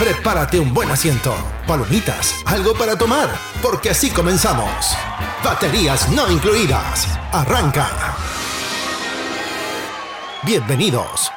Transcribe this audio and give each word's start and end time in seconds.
Prepárate 0.00 0.58
un 0.58 0.72
buen 0.72 0.90
asiento, 0.90 1.34
palomitas, 1.66 2.36
algo 2.46 2.72
para 2.72 2.96
tomar, 2.96 3.28
porque 3.60 3.90
así 3.90 4.08
comenzamos. 4.08 4.96
Baterías 5.44 6.10
no 6.12 6.32
incluidas. 6.32 7.06
Arranca. 7.30 8.16
Bienvenidos. 10.42 11.30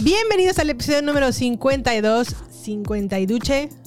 Bienvenidos 0.00 0.60
al 0.60 0.70
episodio 0.70 1.02
número 1.02 1.32
52, 1.32 2.36
50 2.52 3.18
y 3.18 3.26
duche. 3.26 3.81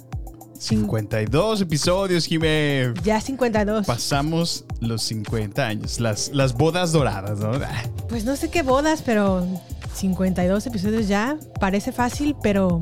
52 0.57 1.61
episodios, 1.61 2.25
Jimé. 2.25 2.93
Ya 3.03 3.19
52. 3.21 3.85
Pasamos 3.85 4.65
los 4.79 5.03
50 5.03 5.65
años, 5.65 5.99
las, 5.99 6.29
las 6.33 6.53
bodas 6.53 6.91
doradas, 6.91 7.39
¿no? 7.39 7.51
Pues 8.09 8.25
no 8.25 8.35
sé 8.35 8.49
qué 8.49 8.61
bodas, 8.61 9.01
pero 9.01 9.45
52 9.93 10.67
episodios 10.67 11.07
ya. 11.07 11.37
Parece 11.59 11.91
fácil, 11.91 12.35
pero 12.41 12.81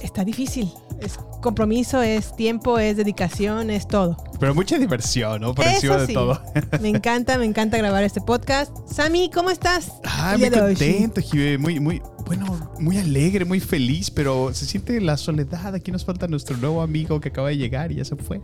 está 0.00 0.24
difícil. 0.24 0.72
Es 1.00 1.18
compromiso, 1.40 2.02
es 2.02 2.34
tiempo, 2.34 2.78
es 2.78 2.96
dedicación, 2.96 3.70
es 3.70 3.86
todo. 3.86 4.16
Pero 4.40 4.54
mucha 4.54 4.78
diversión, 4.78 5.40
¿no? 5.40 5.54
Por 5.54 5.64
encima 5.66 5.96
de 5.98 6.12
todo. 6.12 6.42
Me 6.80 6.88
encanta, 6.88 7.38
me 7.38 7.44
encanta 7.44 7.76
grabar 7.78 8.02
este 8.04 8.20
podcast. 8.20 8.72
Sammy, 8.90 9.30
¿cómo 9.32 9.50
estás? 9.50 9.92
Ah, 10.04 10.36
muy 10.38 10.50
contento, 10.50 11.20
Jimé. 11.20 11.58
Muy, 11.58 11.80
muy, 11.80 12.02
bueno, 12.26 12.72
muy 12.78 12.98
alegre, 12.98 13.44
muy 13.44 13.60
feliz, 13.60 14.10
pero 14.10 14.52
se 14.52 14.66
siente 14.66 15.00
la 15.00 15.16
soledad. 15.16 15.74
Aquí 15.74 15.90
nos 15.92 16.04
falta 16.04 16.26
nuestro 16.28 16.56
nuevo 16.56 16.82
amigo 16.82 17.20
que 17.20 17.28
acaba 17.28 17.48
de 17.48 17.56
llegar 17.56 17.92
y 17.92 17.96
ya 17.96 18.04
se 18.04 18.16
fue. 18.16 18.40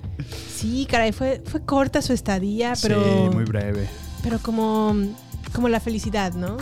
Sí, 0.54 0.86
caray, 0.88 1.12
fue, 1.12 1.42
fue 1.44 1.64
corta 1.64 2.02
su 2.02 2.12
estadía, 2.12 2.74
pero, 2.82 3.02
Sí, 3.02 3.34
muy 3.34 3.44
breve. 3.44 3.88
pero 4.22 4.38
como, 4.38 4.94
como 5.52 5.68
la 5.68 5.80
felicidad, 5.80 6.32
¿no? 6.34 6.56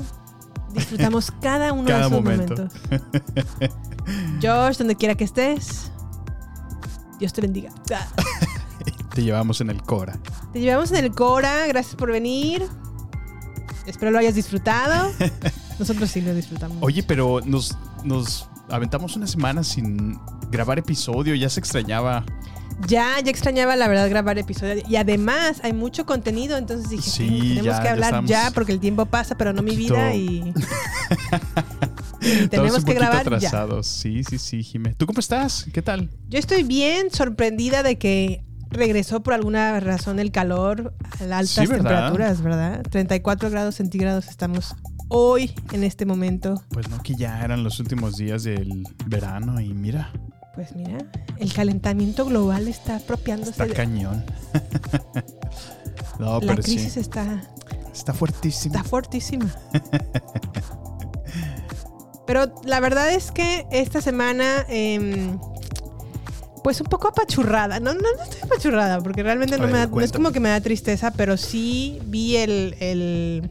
Disfrutamos 0.73 1.31
cada 1.41 1.73
uno 1.73 1.87
Cada 1.87 2.01
de 2.01 2.07
esos 2.07 2.13
momento. 2.13 2.55
momentos. 2.55 2.81
Josh, 4.43 4.79
donde 4.79 4.97
quiera 4.97 5.15
que 5.15 5.25
estés, 5.25 5.91
Dios 7.19 7.33
te 7.33 7.41
bendiga. 7.41 7.71
Te 9.15 9.23
llevamos 9.23 9.61
en 9.61 9.69
el 9.71 9.83
Cora. 9.83 10.19
Te 10.53 10.61
llevamos 10.61 10.91
en 10.93 11.05
el 11.05 11.13
Cora, 11.15 11.67
gracias 11.67 11.95
por 11.97 12.11
venir. 12.11 12.67
Espero 13.87 14.11
lo 14.11 14.19
hayas 14.19 14.35
disfrutado. 14.35 15.13
Nosotros 15.79 16.11
sí 16.11 16.21
lo 16.23 16.35
disfrutamos. 16.35 16.79
Oye, 16.81 17.03
pero 17.03 17.41
nos, 17.45 17.77
nos 18.05 18.49
aventamos 18.71 19.15
una 19.17 19.27
semana 19.27 19.63
sin 19.65 20.19
grabar 20.51 20.79
episodio. 20.79 21.35
Ya 21.35 21.49
se 21.51 21.61
extrañaba. 21.61 22.25
Ya, 22.89 23.21
ya 23.21 23.31
extrañaba 23.31 23.77
la 23.77 23.87
verdad 23.89 24.09
grabar 24.11 24.39
episodios. 24.39 24.83
Y 24.89 24.97
además 24.97 25.61
hay 25.63 25.73
mucho 25.73 26.05
contenido, 26.07 26.57
entonces 26.57 26.91
dije, 26.91 27.03
Sí, 27.11 27.29
"Sí, 27.29 27.39
tenemos 27.57 27.65
ya- 27.65 27.79
que 27.81 27.85
ya 27.87 27.93
hablar 27.93 28.25
ya, 28.25 28.51
porque 28.53 28.73
el 28.73 28.81
tiempo 28.81 29.07
pasa, 29.07 29.37
pero 29.37 29.53
no 29.53 29.63
mi 29.63 29.77
vida 29.77 30.15
y, 30.15 30.53
tenemos 32.51 32.79
un 32.79 32.85
que 32.85 32.95
grabar 32.95 33.17
ya. 33.17 33.21
atrasados. 33.37 33.87
Sí, 33.87 34.23
sí, 34.25 34.39
sí, 34.39 34.63
Jimé. 34.63 34.95
¿Tú 34.95 35.07
cómo 35.07 35.21
estás? 35.21 35.67
¿Qué 35.73 35.83
tal? 35.83 36.11
Yo 36.29 36.39
estoy 36.39 36.63
bien 36.63 37.11
sorprendida 37.11 37.83
de 37.83 37.99
que 37.99 38.45
regresó 38.71 39.23
por 39.23 39.35
alguna 39.35 39.79
razón 39.81 40.19
el 40.19 40.31
calor 40.33 40.95
a 41.21 41.25
las 41.25 41.41
altas 41.41 41.51
Sí, 41.51 41.67
¿verdad? 41.67 41.77
temperaturas, 41.91 42.43
¿verdad? 42.43 42.83
34 42.91 43.51
grados 43.51 43.75
centígrados 43.75 44.29
estamos 44.29 44.75
hoy 45.09 45.53
en 45.73 45.85
este 45.85 46.07
momento. 46.07 46.63
Pues 46.71 46.89
no, 46.89 47.03
que 47.03 47.15
ya 47.15 47.45
eran 47.45 47.65
los 47.65 47.81
últimos 47.81 48.17
días 48.17 48.45
del 48.45 48.85
verano 49.07 49.61
y 49.61 49.75
mira, 49.75 50.11
Pues 50.55 50.75
mira, 50.77 50.99
el 51.39 51.53
calentamiento 51.53 52.27
global 52.27 52.69
está 52.69 52.97
apropiándose 52.97 53.53
está 53.53 53.65
de 53.67 53.73
cañón. 53.73 54.25
no, 56.19 56.41
la 56.41 56.41
pero 56.41 56.63
crisis 56.63 56.93
sí, 56.93 57.01
está 57.01 57.43
está 57.95 58.13
fuertísimo. 58.13 58.75
Está 58.75 58.89
fuertísima. 58.89 59.47
Pero 62.27 62.55
la 62.65 62.81
verdad 62.81 63.11
es 63.13 63.31
que 63.33 63.67
esta 63.71 64.01
semana, 64.01 64.65
em, 64.69 65.39
pues 66.63 66.81
un 66.81 66.87
poco 66.87 67.09
apachurrada. 67.09 67.81
No, 67.81 67.95
no, 67.95 68.01
no 68.01 68.23
estoy 68.23 68.41
apachurrada, 68.43 69.01
porque 69.01 69.23
realmente 69.23 69.57
no, 69.57 69.65
ver, 69.65 69.73
me 69.73 69.79
da- 69.79 69.87
no 69.87 70.01
es 70.01 70.13
como 70.13 70.33
que 70.33 70.41
me 70.41 70.49
da 70.49 70.61
tristeza, 70.61 71.11
pero 71.13 71.37
sí 71.37 72.01
vi 72.07 72.37
el, 72.37 72.77
el- 72.81 73.51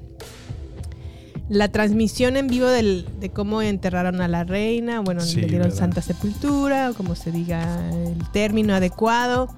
la 1.53 1.67
transmisión 1.69 2.37
en 2.37 2.47
vivo 2.47 2.67
del- 2.67 3.05
de 3.19 3.29
cómo 3.29 3.61
enterraron 3.61 4.21
a 4.21 4.29
la 4.29 4.45
reina. 4.45 5.01
Bueno, 5.01 5.19
Sí, 5.19 5.41
le 5.41 5.47
dieron 5.47 5.67
¿verdad? 5.67 5.77
santa 5.79 6.01
sepultura, 6.01 6.89
o 6.89 6.93
como 6.93 7.13
se 7.15 7.29
diga 7.33 7.89
el 7.91 8.17
término 8.31 8.73
adecuado. 8.73 9.53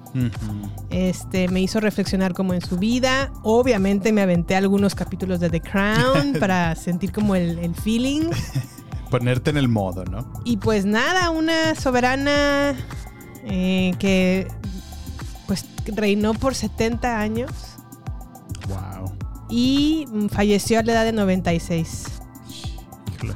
Este, 0.90 1.46
me 1.48 1.60
hizo 1.60 1.78
reflexionar 1.78 2.34
como 2.34 2.52
en 2.52 2.60
su 2.62 2.78
vida. 2.78 3.32
Obviamente 3.44 4.12
me 4.12 4.22
aventé 4.22 4.56
algunos 4.56 4.96
capítulos 4.96 5.38
de 5.38 5.50
The 5.50 5.60
Crown 5.60 6.32
para 6.40 6.74
sentir 6.74 7.12
como 7.12 7.36
el, 7.36 7.60
el 7.60 7.74
feeling. 7.76 8.24
Ponerte 9.10 9.50
en 9.50 9.56
el 9.56 9.68
modo, 9.68 10.04
¿no? 10.04 10.32
Y 10.44 10.56
pues 10.56 10.84
nada, 10.86 11.30
una 11.30 11.76
soberana 11.76 12.74
eh, 13.44 13.92
que 14.00 14.48
pues 15.46 15.64
reinó 15.86 16.34
por 16.34 16.56
70 16.56 17.20
años. 17.20 17.50
Y 19.54 20.06
falleció 20.30 20.78
a 20.80 20.82
la 20.82 20.92
edad 20.92 21.04
de 21.04 21.12
96. 21.12 22.04
Híjole. 23.14 23.34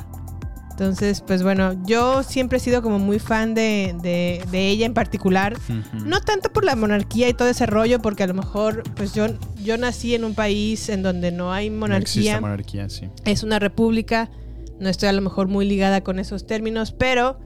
Entonces, 0.71 1.21
pues 1.27 1.43
bueno, 1.43 1.75
yo 1.87 2.23
siempre 2.23 2.59
he 2.59 2.61
sido 2.61 2.83
como 2.83 2.99
muy 3.01 3.19
fan 3.19 3.55
de, 3.55 3.95
de- 4.03 4.45
de 4.51 4.69
ella 4.69 4.87
en 4.87 4.95
particular. 4.95 5.57
No 6.05 6.21
tanto 6.21 6.53
por 6.53 6.65
la 6.65 6.77
monarquía 6.77 7.29
y 7.29 7.35
todo 7.35 7.49
ese 7.49 7.67
rollo, 7.67 8.01
porque 8.01 8.23
a 8.23 8.27
lo 8.29 8.35
mejor, 8.35 8.83
pues 8.95 9.13
yo, 9.13 9.27
yo 9.63 9.77
nací 9.77 10.15
en 10.15 10.25
un 10.25 10.35
país 10.35 10.89
en 10.89 11.03
donde 11.03 11.33
no 11.33 11.53
hay 11.53 11.69
No 11.71 11.87
existe 11.97 12.41
monarquía, 12.41 12.41
monarquía, 12.41 12.89
sí. 12.89 13.09
es 13.25 13.43
una 13.43 13.59
república, 13.59 14.31
no 14.79 14.89
estoy 14.89 15.09
a 15.09 15.13
lo 15.13 15.21
mejor 15.21 15.49
muy 15.49 15.67
ligada 15.69 16.03
con 16.05 16.19
esos 16.21 16.47
términos, 16.47 16.93
pero 16.93 17.41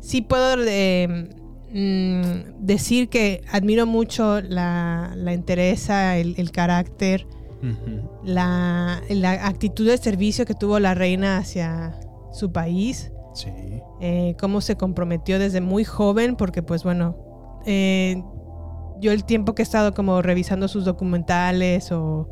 sí 0.00 0.20
puedo 0.22 0.54
eh, 0.64 1.28
mm, 1.72 2.64
decir 2.64 3.08
que 3.08 3.42
admiro 3.50 3.84
mucho 3.86 4.40
la, 4.42 5.12
la 5.16 5.32
entereza, 5.32 6.16
el, 6.18 6.34
el 6.38 6.52
carácter, 6.52 7.26
La, 8.24 9.00
la 9.08 9.46
actitud 9.46 9.86
de 9.86 9.96
servicio 9.98 10.46
que 10.46 10.54
tuvo 10.54 10.78
la 10.78 10.94
reina 10.94 11.38
hacia 11.38 11.98
su 12.32 12.52
país 12.52 13.12
Sí. 13.34 13.48
eh, 14.00 14.34
cómo 14.40 14.60
se 14.60 14.76
comprometió 14.76 15.38
desde 15.38 15.60
muy 15.60 15.84
joven, 15.84 16.36
porque 16.36 16.62
pues 16.62 16.82
bueno, 16.82 17.16
eh, 17.64 18.22
yo 19.00 19.12
el 19.12 19.24
tiempo 19.24 19.54
que 19.54 19.62
he 19.62 19.64
estado 19.64 19.94
como 19.94 20.20
revisando 20.20 20.66
sus 20.68 20.84
documentales 20.84 21.92
o, 21.92 22.28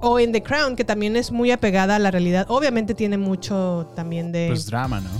o 0.00 0.18
en 0.18 0.32
The 0.32 0.42
Crown, 0.42 0.76
que 0.76 0.84
también 0.84 1.14
es 1.16 1.30
muy 1.30 1.50
apegada 1.50 1.96
a 1.96 1.98
la 1.98 2.10
realidad, 2.10 2.46
obviamente 2.48 2.94
tiene 2.94 3.18
mucho 3.18 3.90
también 3.94 4.32
de... 4.32 4.46
Pues 4.48 4.66
drama, 4.66 5.00
¿no? 5.00 5.10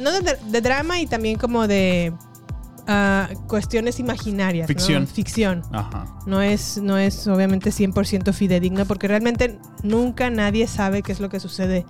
no 0.00 0.12
de, 0.12 0.36
de 0.48 0.60
drama 0.60 1.00
y 1.00 1.06
también 1.06 1.36
como 1.36 1.66
de 1.66 2.12
ah, 2.86 3.28
cuestiones 3.46 3.98
imaginarias. 4.00 4.64
¿no? 4.68 4.74
Ficción. 4.74 5.06
Ficción. 5.06 5.62
Ajá. 5.72 6.06
No 6.26 6.40
es, 6.42 6.78
no 6.82 6.98
es 6.98 7.26
obviamente 7.26 7.70
100% 7.70 8.32
fidedigno 8.32 8.84
porque 8.86 9.08
realmente 9.08 9.58
nunca 9.82 10.30
nadie 10.30 10.66
sabe 10.66 11.02
qué 11.02 11.12
es 11.12 11.20
lo 11.20 11.28
que 11.28 11.40
sucede 11.40 11.86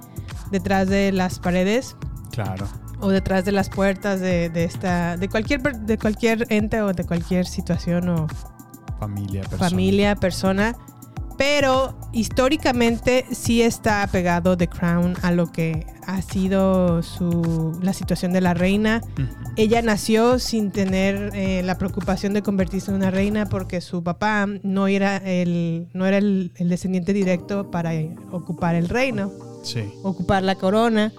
detrás 0.51 0.89
de 0.89 1.13
las 1.13 1.39
paredes 1.39 1.97
Claro. 2.33 2.67
o 3.01 3.09
detrás 3.11 3.45
de 3.45 3.53
las 3.53 3.69
puertas 3.71 4.21
de, 4.21 4.49
de 4.51 4.65
esta 4.65 5.17
de 5.17 5.29
cualquier 5.29 5.61
de 5.63 5.99
cualquier 5.99 6.47
ente 6.49 6.81
o 6.83 6.93
de 6.93 7.05
cualquier 7.05 7.47
situación 7.47 8.09
o 8.09 8.27
Familia, 8.99 9.41
persona. 9.43 9.71
familia 9.71 10.15
persona 10.17 10.77
Pero 11.41 11.95
históricamente 12.13 13.25
sí 13.33 13.63
está 13.63 14.03
apegado 14.03 14.59
The 14.59 14.69
Crown 14.69 15.15
a 15.23 15.33
lo 15.33 15.51
que 15.51 15.87
ha 16.07 16.21
sido 16.21 17.03
su, 17.03 17.79
la 17.81 17.95
situación 17.95 18.35
de 18.35 18.43
la 18.43 18.53
reina. 18.53 19.01
Ella 19.57 19.81
nació 19.81 20.39
sin 20.39 20.71
tener 20.71 21.31
eh, 21.35 21.63
la 21.65 21.79
preocupación 21.79 22.35
de 22.35 22.43
convertirse 22.43 22.91
en 22.91 22.99
una 22.99 23.11
reina 23.11 23.47
porque 23.47 23.81
su 23.81 24.03
papá 24.03 24.47
no 24.63 24.87
era 24.87 25.17
el, 25.17 25.89
no 25.95 26.05
era 26.05 26.19
el, 26.19 26.53
el 26.57 26.69
descendiente 26.69 27.15
directo 27.15 27.71
para 27.71 27.93
ocupar 28.33 28.75
el 28.75 28.91
reino, 28.91 29.33
Sí. 29.63 29.85
ocupar 30.03 30.43
la 30.43 30.57
corona. 30.57 31.11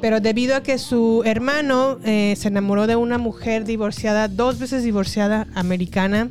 Pero 0.00 0.20
debido 0.20 0.54
a 0.54 0.62
que 0.62 0.78
su 0.78 1.22
hermano 1.24 1.98
eh, 2.04 2.34
se 2.36 2.46
enamoró 2.46 2.86
de 2.86 2.94
una 2.94 3.18
mujer 3.18 3.64
divorciada, 3.64 4.28
dos 4.28 4.60
veces 4.60 4.84
divorciada, 4.84 5.48
americana, 5.54 6.30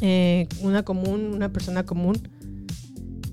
eh, 0.00 0.48
una 0.60 0.82
común, 0.82 1.30
una 1.34 1.50
persona 1.52 1.84
común, 1.84 2.28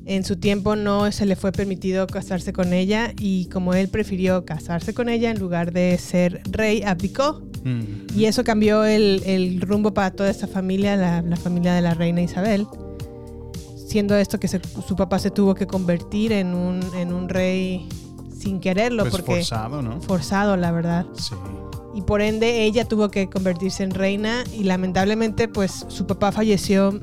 en 0.05 0.23
su 0.25 0.35
tiempo 0.35 0.75
no 0.75 1.11
se 1.11 1.25
le 1.25 1.35
fue 1.35 1.51
permitido 1.51 2.07
casarse 2.07 2.51
con 2.53 2.73
ella 2.73 3.13
y 3.19 3.45
como 3.49 3.73
él 3.75 3.87
prefirió 3.87 4.45
casarse 4.45 4.93
con 4.93 5.09
ella 5.09 5.29
en 5.29 5.39
lugar 5.39 5.71
de 5.71 5.97
ser 5.99 6.41
rey, 6.51 6.81
abdicó. 6.83 7.41
Mm. 7.63 8.17
Y 8.17 8.25
eso 8.25 8.43
cambió 8.43 8.83
el, 8.83 9.21
el 9.25 9.61
rumbo 9.61 9.93
para 9.93 10.11
toda 10.11 10.29
esta 10.29 10.47
familia, 10.47 10.95
la, 10.97 11.21
la 11.21 11.35
familia 11.37 11.73
de 11.73 11.81
la 11.81 11.93
reina 11.93 12.21
Isabel. 12.21 12.65
Siendo 13.87 14.15
esto 14.15 14.39
que 14.39 14.47
se- 14.47 14.61
su 14.87 14.95
papá 14.95 15.19
se 15.19 15.29
tuvo 15.31 15.53
que 15.53 15.67
convertir 15.67 16.31
en 16.31 16.55
un, 16.55 16.79
en 16.95 17.13
un 17.13 17.29
rey 17.29 17.87
sin 18.37 18.59
quererlo, 18.59 19.03
Pues 19.03 19.11
porque 19.11 19.33
forzado, 19.35 19.81
¿no? 19.83 20.01
forzado, 20.01 20.57
la 20.57 20.71
verdad. 20.71 21.05
Sí. 21.13 21.35
Y 21.93 22.01
por 22.03 22.21
ende 22.21 22.63
ella 22.63 22.85
tuvo 22.87 23.09
que 23.09 23.29
convertirse 23.29 23.83
en 23.83 23.91
reina 23.91 24.43
y 24.53 24.63
lamentablemente 24.63 25.47
pues 25.47 25.85
su 25.89 26.07
papá 26.07 26.31
falleció 26.31 26.99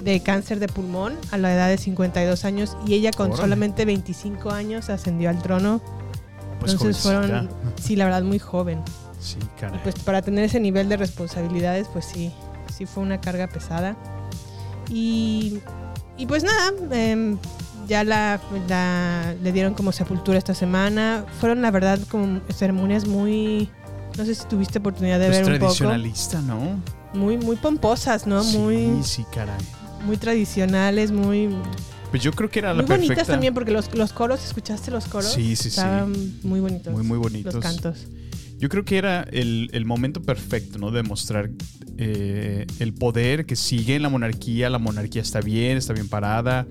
de 0.00 0.20
cáncer 0.20 0.58
de 0.58 0.68
pulmón 0.68 1.14
a 1.30 1.38
la 1.38 1.52
edad 1.54 1.68
de 1.68 1.78
52 1.78 2.44
años 2.44 2.76
y 2.86 2.94
ella 2.94 3.10
con 3.12 3.26
Órale. 3.26 3.42
solamente 3.42 3.84
25 3.84 4.50
años 4.50 4.88
ascendió 4.90 5.28
al 5.30 5.40
trono. 5.42 5.80
Pues 6.60 6.72
Entonces 6.72 7.02
fueron, 7.02 7.50
sí, 7.80 7.94
la 7.96 8.04
verdad 8.06 8.22
muy 8.22 8.38
joven. 8.38 8.80
Sí, 9.20 9.36
caray. 9.60 9.78
Pues 9.82 9.96
para 9.96 10.22
tener 10.22 10.44
ese 10.44 10.60
nivel 10.60 10.88
de 10.88 10.96
responsabilidades, 10.96 11.86
pues 11.92 12.04
sí, 12.06 12.32
sí 12.74 12.86
fue 12.86 13.02
una 13.02 13.20
carga 13.20 13.46
pesada. 13.48 13.96
Y, 14.88 15.58
y 16.16 16.26
pues 16.26 16.42
nada, 16.42 16.72
em, 16.90 17.38
ya 17.88 18.04
la, 18.04 18.40
la- 18.68 19.34
le 19.42 19.52
dieron 19.52 19.74
como 19.74 19.92
sepultura 19.92 20.38
esta 20.38 20.54
semana. 20.54 21.24
Fueron 21.40 21.62
la 21.62 21.70
verdad 21.70 21.98
como 22.10 22.40
ceremonias 22.52 23.06
muy, 23.06 23.68
no 24.16 24.24
sé 24.24 24.34
si 24.34 24.46
tuviste 24.46 24.78
oportunidad 24.78 25.18
de 25.18 25.26
Pues 25.26 25.38
ver 25.38 25.46
un 25.46 25.58
poco, 25.58 25.74
tradicionalista, 25.74 26.40
¿no? 26.42 26.80
muy, 27.14 27.36
muy 27.36 27.56
pomposas, 27.56 28.26
¿no? 28.26 28.42
Sí, 28.42 28.56
Muy, 28.58 29.02
sí, 29.02 29.24
caray. 29.34 29.60
muy 30.06 30.16
tradicionales, 30.16 31.10
muy, 31.12 31.48
Pues 32.10 32.22
yo 32.22 32.32
creo 32.32 32.48
que 32.50 32.58
era 32.60 32.72
la 32.74 32.82
muy 32.82 32.96
bonitas 32.96 33.26
también 33.26 33.52
porque 33.54 33.70
los, 33.70 33.94
los 33.94 34.12
coros, 34.12 34.44
¿escuchaste 34.44 34.90
los 34.90 35.06
coros? 35.06 35.32
Sí, 35.32 35.56
sí, 35.56 35.70
sí. 35.70 35.80
Muy 36.42 36.60
bonitos. 36.60 36.92
Muy, 36.92 37.02
muy 37.02 37.18
bonitos. 37.18 37.54
Los 37.54 37.62
cantos. 37.62 38.06
Yo 38.58 38.68
creo 38.68 38.84
que 38.84 38.96
era 38.96 39.22
el, 39.32 39.68
el 39.72 39.84
momento 39.84 40.22
perfecto, 40.22 40.78
¿no? 40.78 40.90
De 40.92 41.02
mostrar 41.02 41.50
eh, 41.98 42.64
el 42.78 42.94
poder 42.94 43.44
que 43.44 43.56
sigue 43.56 43.96
en 43.96 44.02
la 44.02 44.08
monarquía. 44.08 44.70
La 44.70 44.78
monarquía 44.78 45.20
está 45.20 45.40
bien, 45.40 45.76
está 45.76 45.92
bien 45.92 46.08
parada. 46.08 46.66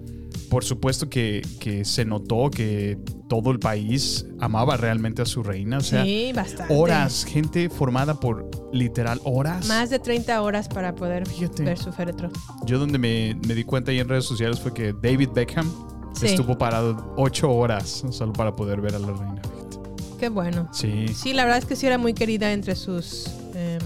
Por 0.52 0.64
supuesto 0.66 1.10
que, 1.10 1.42
que 1.60 1.84
se 1.86 2.06
notó 2.06 2.52
que 2.52 3.00
todo 3.30 3.50
el 3.52 3.58
país 3.60 4.26
amaba 4.40 4.76
realmente 4.78 5.22
a 5.22 5.26
su 5.26 5.42
reina. 5.42 5.78
O 5.78 5.82
sea, 5.82 6.04
sí, 6.04 6.32
bastante. 6.36 6.76
horas, 6.76 7.24
gente 7.26 7.70
formada 7.70 8.20
por 8.20 8.52
literal 8.74 9.20
horas. 9.24 9.66
Más 9.68 9.90
de 9.90 9.98
30 9.98 10.42
horas 10.42 10.68
para 10.68 10.94
poder 10.94 11.26
Fíjate. 11.26 11.64
ver 11.64 11.78
su 11.78 11.92
féretro. 11.94 12.30
Yo 12.66 12.78
donde 12.80 12.98
me, 13.00 13.36
me 13.48 13.56
di 13.56 13.64
cuenta 13.64 13.92
ahí 13.92 14.00
en 14.00 14.10
redes 14.10 14.26
sociales 14.26 14.60
fue 14.60 14.74
que 14.74 14.92
David 14.94 15.30
Beckham 15.34 15.72
Sí. 16.14 16.26
estuvo 16.26 16.58
parado 16.58 17.14
ocho 17.18 17.50
horas 17.50 18.04
solo 18.12 18.34
para 18.34 18.54
poder 18.54 18.82
ver 18.82 18.94
a 18.96 19.00
la 19.00 19.08
reina. 19.08 19.42
fíjate. 19.42 19.78
Qué 20.20 20.28
bueno. 20.28 20.68
Sí, 20.74 21.08
Sí, 21.16 21.32
la 21.34 21.46
verdad 21.46 21.60
es 21.60 21.66
que 21.66 21.78
sí 21.78 21.88
era 21.88 21.98
muy 21.98 22.14
querida 22.14 22.52
entre 22.52 22.76
sus 22.76 23.28
eh, 23.56 23.80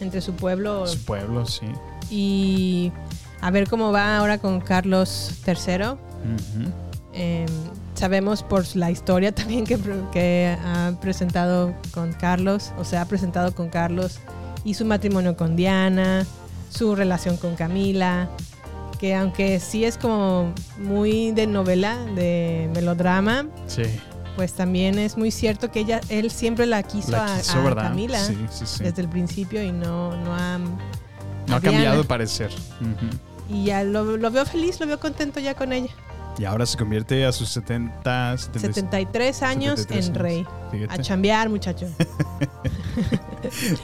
entre 0.00 0.22
su 0.22 0.32
pueblo 0.32 0.86
su 0.86 0.98
pueblo, 1.04 1.44
sí. 1.44 1.66
y 2.10 2.90
a 3.40 3.50
ver 3.50 3.68
cómo 3.68 3.92
va 3.92 4.16
ahora 4.18 4.38
con 4.38 4.60
Carlos 4.60 5.32
III. 5.46 5.96
Eh, 7.12 7.46
sabemos 7.94 8.42
por 8.42 8.64
la 8.76 8.90
historia 8.90 9.32
también 9.34 9.64
que, 9.64 9.78
que 10.12 10.56
ha 10.64 10.92
presentado 11.00 11.74
con 11.92 12.12
Carlos, 12.12 12.72
o 12.78 12.84
sea, 12.84 13.02
ha 13.02 13.04
presentado 13.06 13.54
con 13.54 13.68
Carlos 13.68 14.20
y 14.64 14.74
su 14.74 14.84
matrimonio 14.84 15.36
con 15.36 15.56
Diana, 15.56 16.24
su 16.70 16.94
relación 16.94 17.36
con 17.36 17.56
Camila, 17.56 18.28
que 19.00 19.14
aunque 19.14 19.58
sí 19.58 19.84
es 19.84 19.96
como 19.96 20.52
muy 20.78 21.32
de 21.32 21.46
novela, 21.46 21.96
de 22.14 22.70
melodrama, 22.74 23.46
Sí. 23.66 23.82
pues 24.36 24.52
también 24.52 24.98
es 24.98 25.16
muy 25.16 25.30
cierto 25.30 25.70
que 25.72 25.80
ella, 25.80 26.00
él 26.10 26.30
siempre 26.30 26.66
la 26.66 26.82
quiso, 26.82 27.12
La 27.12 27.34
a- 27.34 27.38
quiso, 27.38 27.58
a, 27.58 27.62
¿verdad? 27.62 27.82
Camila 27.84 28.22
Sí, 28.22 28.36
sí, 28.50 28.64
sí. 28.66 28.84
desde 28.84 29.02
el 29.02 29.08
principio 29.08 29.62
y 29.62 29.72
no, 29.72 30.14
no 30.22 30.34
ha... 30.34 30.58
No 31.48 31.56
ha 31.56 31.60
cambiado 31.60 31.98
de 32.02 32.04
parecer. 32.04 32.50
Y 33.50 33.64
ya 33.64 33.82
lo, 33.84 34.16
lo 34.16 34.30
veo 34.30 34.46
feliz, 34.46 34.80
lo 34.80 34.86
veo 34.86 35.00
contento 35.00 35.40
ya 35.40 35.54
con 35.54 35.72
ella. 35.72 35.90
Y 36.38 36.44
ahora 36.44 36.64
se 36.64 36.78
convierte 36.78 37.26
a 37.26 37.32
sus 37.32 37.50
70, 37.50 38.38
70 38.38 38.60
73 38.60 39.42
años 39.42 39.80
73 39.80 40.08
en 40.08 40.12
años. 40.12 40.22
rey. 40.22 40.46
Fíjate. 40.70 40.94
A 40.94 40.98
chambear, 40.98 41.48
muchacho. 41.48 41.86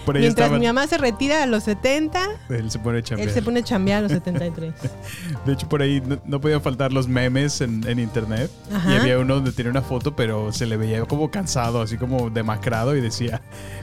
Por 0.04 0.16
ahí 0.16 0.22
Mientras 0.22 0.46
estaban- 0.46 0.60
mi 0.60 0.66
mamá 0.66 0.86
se 0.86 0.98
retira 0.98 1.42
a 1.42 1.46
los 1.46 1.64
70, 1.64 2.20
Él 2.50 2.70
se 2.70 2.78
pone 2.78 2.98
a 2.98 3.02
chambear. 3.02 3.28
él 3.28 3.34
se 3.34 3.42
pone 3.42 3.60
a 3.60 3.64
chambear 3.64 3.98
a 3.98 4.02
los 4.02 4.12
73. 4.12 4.72
De 5.46 5.52
hecho, 5.52 5.68
por 5.68 5.82
ahí 5.82 6.00
no, 6.00 6.18
no 6.24 6.40
podían 6.40 6.60
faltar 6.60 6.92
los 6.92 7.08
memes 7.08 7.60
en, 7.60 7.86
en 7.88 7.98
internet. 7.98 8.50
Ajá. 8.72 8.92
Y 8.94 8.96
había 8.98 9.18
uno 9.18 9.36
donde 9.36 9.52
tenía 9.52 9.70
una 9.70 9.82
foto, 9.82 10.14
pero 10.14 10.52
se 10.52 10.66
le 10.66 10.76
veía 10.76 11.04
como 11.04 11.30
cansado, 11.30 11.80
así 11.80 11.96
como 11.96 12.30
demacrado. 12.30 12.94
Y 12.96 13.00
decía: 13.00 13.40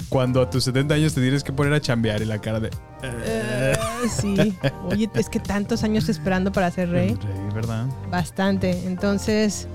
Cuando 0.09 0.41
a 0.41 0.49
tus 0.49 0.63
70 0.65 0.93
años 0.95 1.13
te 1.13 1.21
tienes 1.21 1.43
que 1.43 1.51
poner 1.53 1.73
a 1.73 1.81
chambear. 1.81 2.21
Y 2.21 2.25
la 2.25 2.39
cara 2.39 2.59
de. 2.59 2.69
Eh, 3.03 3.73
sí. 4.09 4.57
Oye, 4.85 5.09
es 5.15 5.29
que 5.29 5.39
tantos 5.39 5.83
años 5.83 6.07
esperando 6.09 6.51
para 6.51 6.69
ser 6.71 6.89
rey. 6.89 7.09
Rey, 7.15 7.49
¿verdad? 7.53 7.85
Bastante. 8.09 8.85
Entonces, 8.85 9.67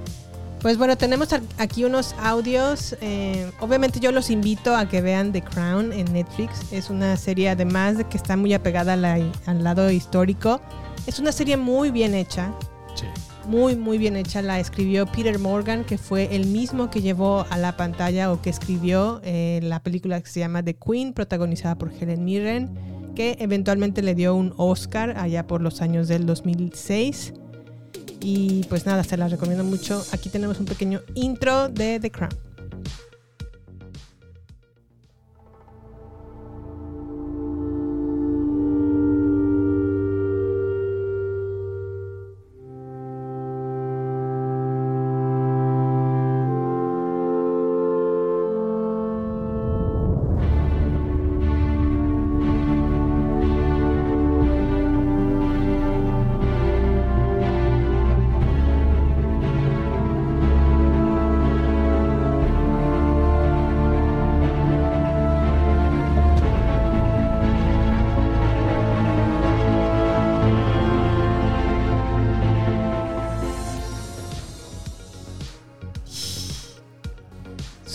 pues 0.60 0.76
bueno, 0.78 0.96
tenemos 0.96 1.28
aquí 1.58 1.84
unos 1.84 2.14
audios. 2.20 2.96
eh, 3.00 3.50
obviamente 3.60 4.00
yo 4.00 4.10
los 4.12 4.30
invito 4.30 4.74
a 4.76 4.88
que 4.88 5.00
vean 5.00 5.32
The 5.32 5.42
Crown 5.42 5.92
en 5.92 6.12
Netflix. 6.12 6.72
Es 6.72 6.90
una 6.90 7.16
serie, 7.16 7.48
además 7.48 7.98
de 7.98 8.04
que 8.04 8.16
está 8.16 8.36
muy 8.36 8.52
apegada 8.54 8.94
a 8.94 8.96
la- 8.96 9.18
al 9.46 9.62
lado 9.64 9.90
histórico, 9.90 10.60
es 11.06 11.18
una 11.18 11.32
serie 11.32 11.56
muy 11.56 11.90
bien 11.90 12.14
hecha. 12.14 12.52
Sí. 12.94 13.04
Muy, 13.46 13.76
muy 13.76 13.96
bien 13.96 14.16
hecha. 14.16 14.42
La 14.42 14.60
escribió 14.60 15.06
Peter 15.06 15.38
Morgan, 15.38 15.84
que 15.84 15.96
fue 15.96 16.34
el 16.36 16.46
mismo 16.46 16.90
que 16.90 17.00
llevó 17.00 17.46
a 17.48 17.56
la 17.56 17.76
pantalla 17.76 18.30
o 18.32 18.42
que 18.42 18.50
escribió 18.50 19.20
eh, 19.24 19.60
la 19.62 19.80
película 19.82 20.20
que 20.20 20.28
se 20.28 20.40
llama 20.40 20.62
The 20.62 20.74
Queen, 20.76 21.14
protagonizada 21.14 21.76
por 21.78 21.90
Helen 21.90 22.24
Mirren, 22.26 22.68
que 23.14 23.36
eventualmente 23.40 24.02
le 24.02 24.14
dio 24.14 24.34
un 24.34 24.52
Oscar 24.58 25.16
allá 25.16 25.46
por 25.46 25.62
los 25.62 25.80
años 25.80 26.08
del 26.08 26.26
2006. 26.26 27.32
Y 28.20 28.64
pues 28.64 28.86
nada, 28.86 29.04
se 29.04 29.16
la 29.16 29.28
recomiendo 29.28 29.64
mucho. 29.64 30.04
Aquí 30.12 30.28
tenemos 30.28 30.58
un 30.60 30.66
pequeño 30.66 31.00
intro 31.14 31.68
de 31.68 32.00
The 32.00 32.10
Crown. 32.10 32.47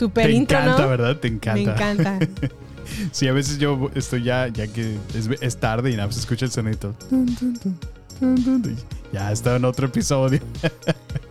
Super 0.04 0.26
Te 0.26 0.32
intro, 0.34 0.60
encanta, 0.60 0.82
¿no? 0.82 0.90
¿verdad? 0.90 1.18
Te 1.18 1.28
encanta. 1.30 1.54
Me 1.54 1.62
encanta. 1.62 2.20
Sí, 3.12 3.28
a 3.30 3.34
veces 3.34 3.58
yo 3.58 3.90
estoy 3.96 4.24
ya, 4.24 4.50
ya 4.50 4.68
que 4.68 4.98
es, 5.16 5.30
es 5.40 5.58
tarde 5.58 5.90
y 5.90 5.94
nada 5.94 6.08
más 6.08 6.18
escucha 6.18 6.46
el 6.46 6.52
sonito. 6.52 6.94
Ya 9.12 9.32
está 9.32 9.56
en 9.56 9.66
otro 9.66 9.88
episodio. 9.88 10.42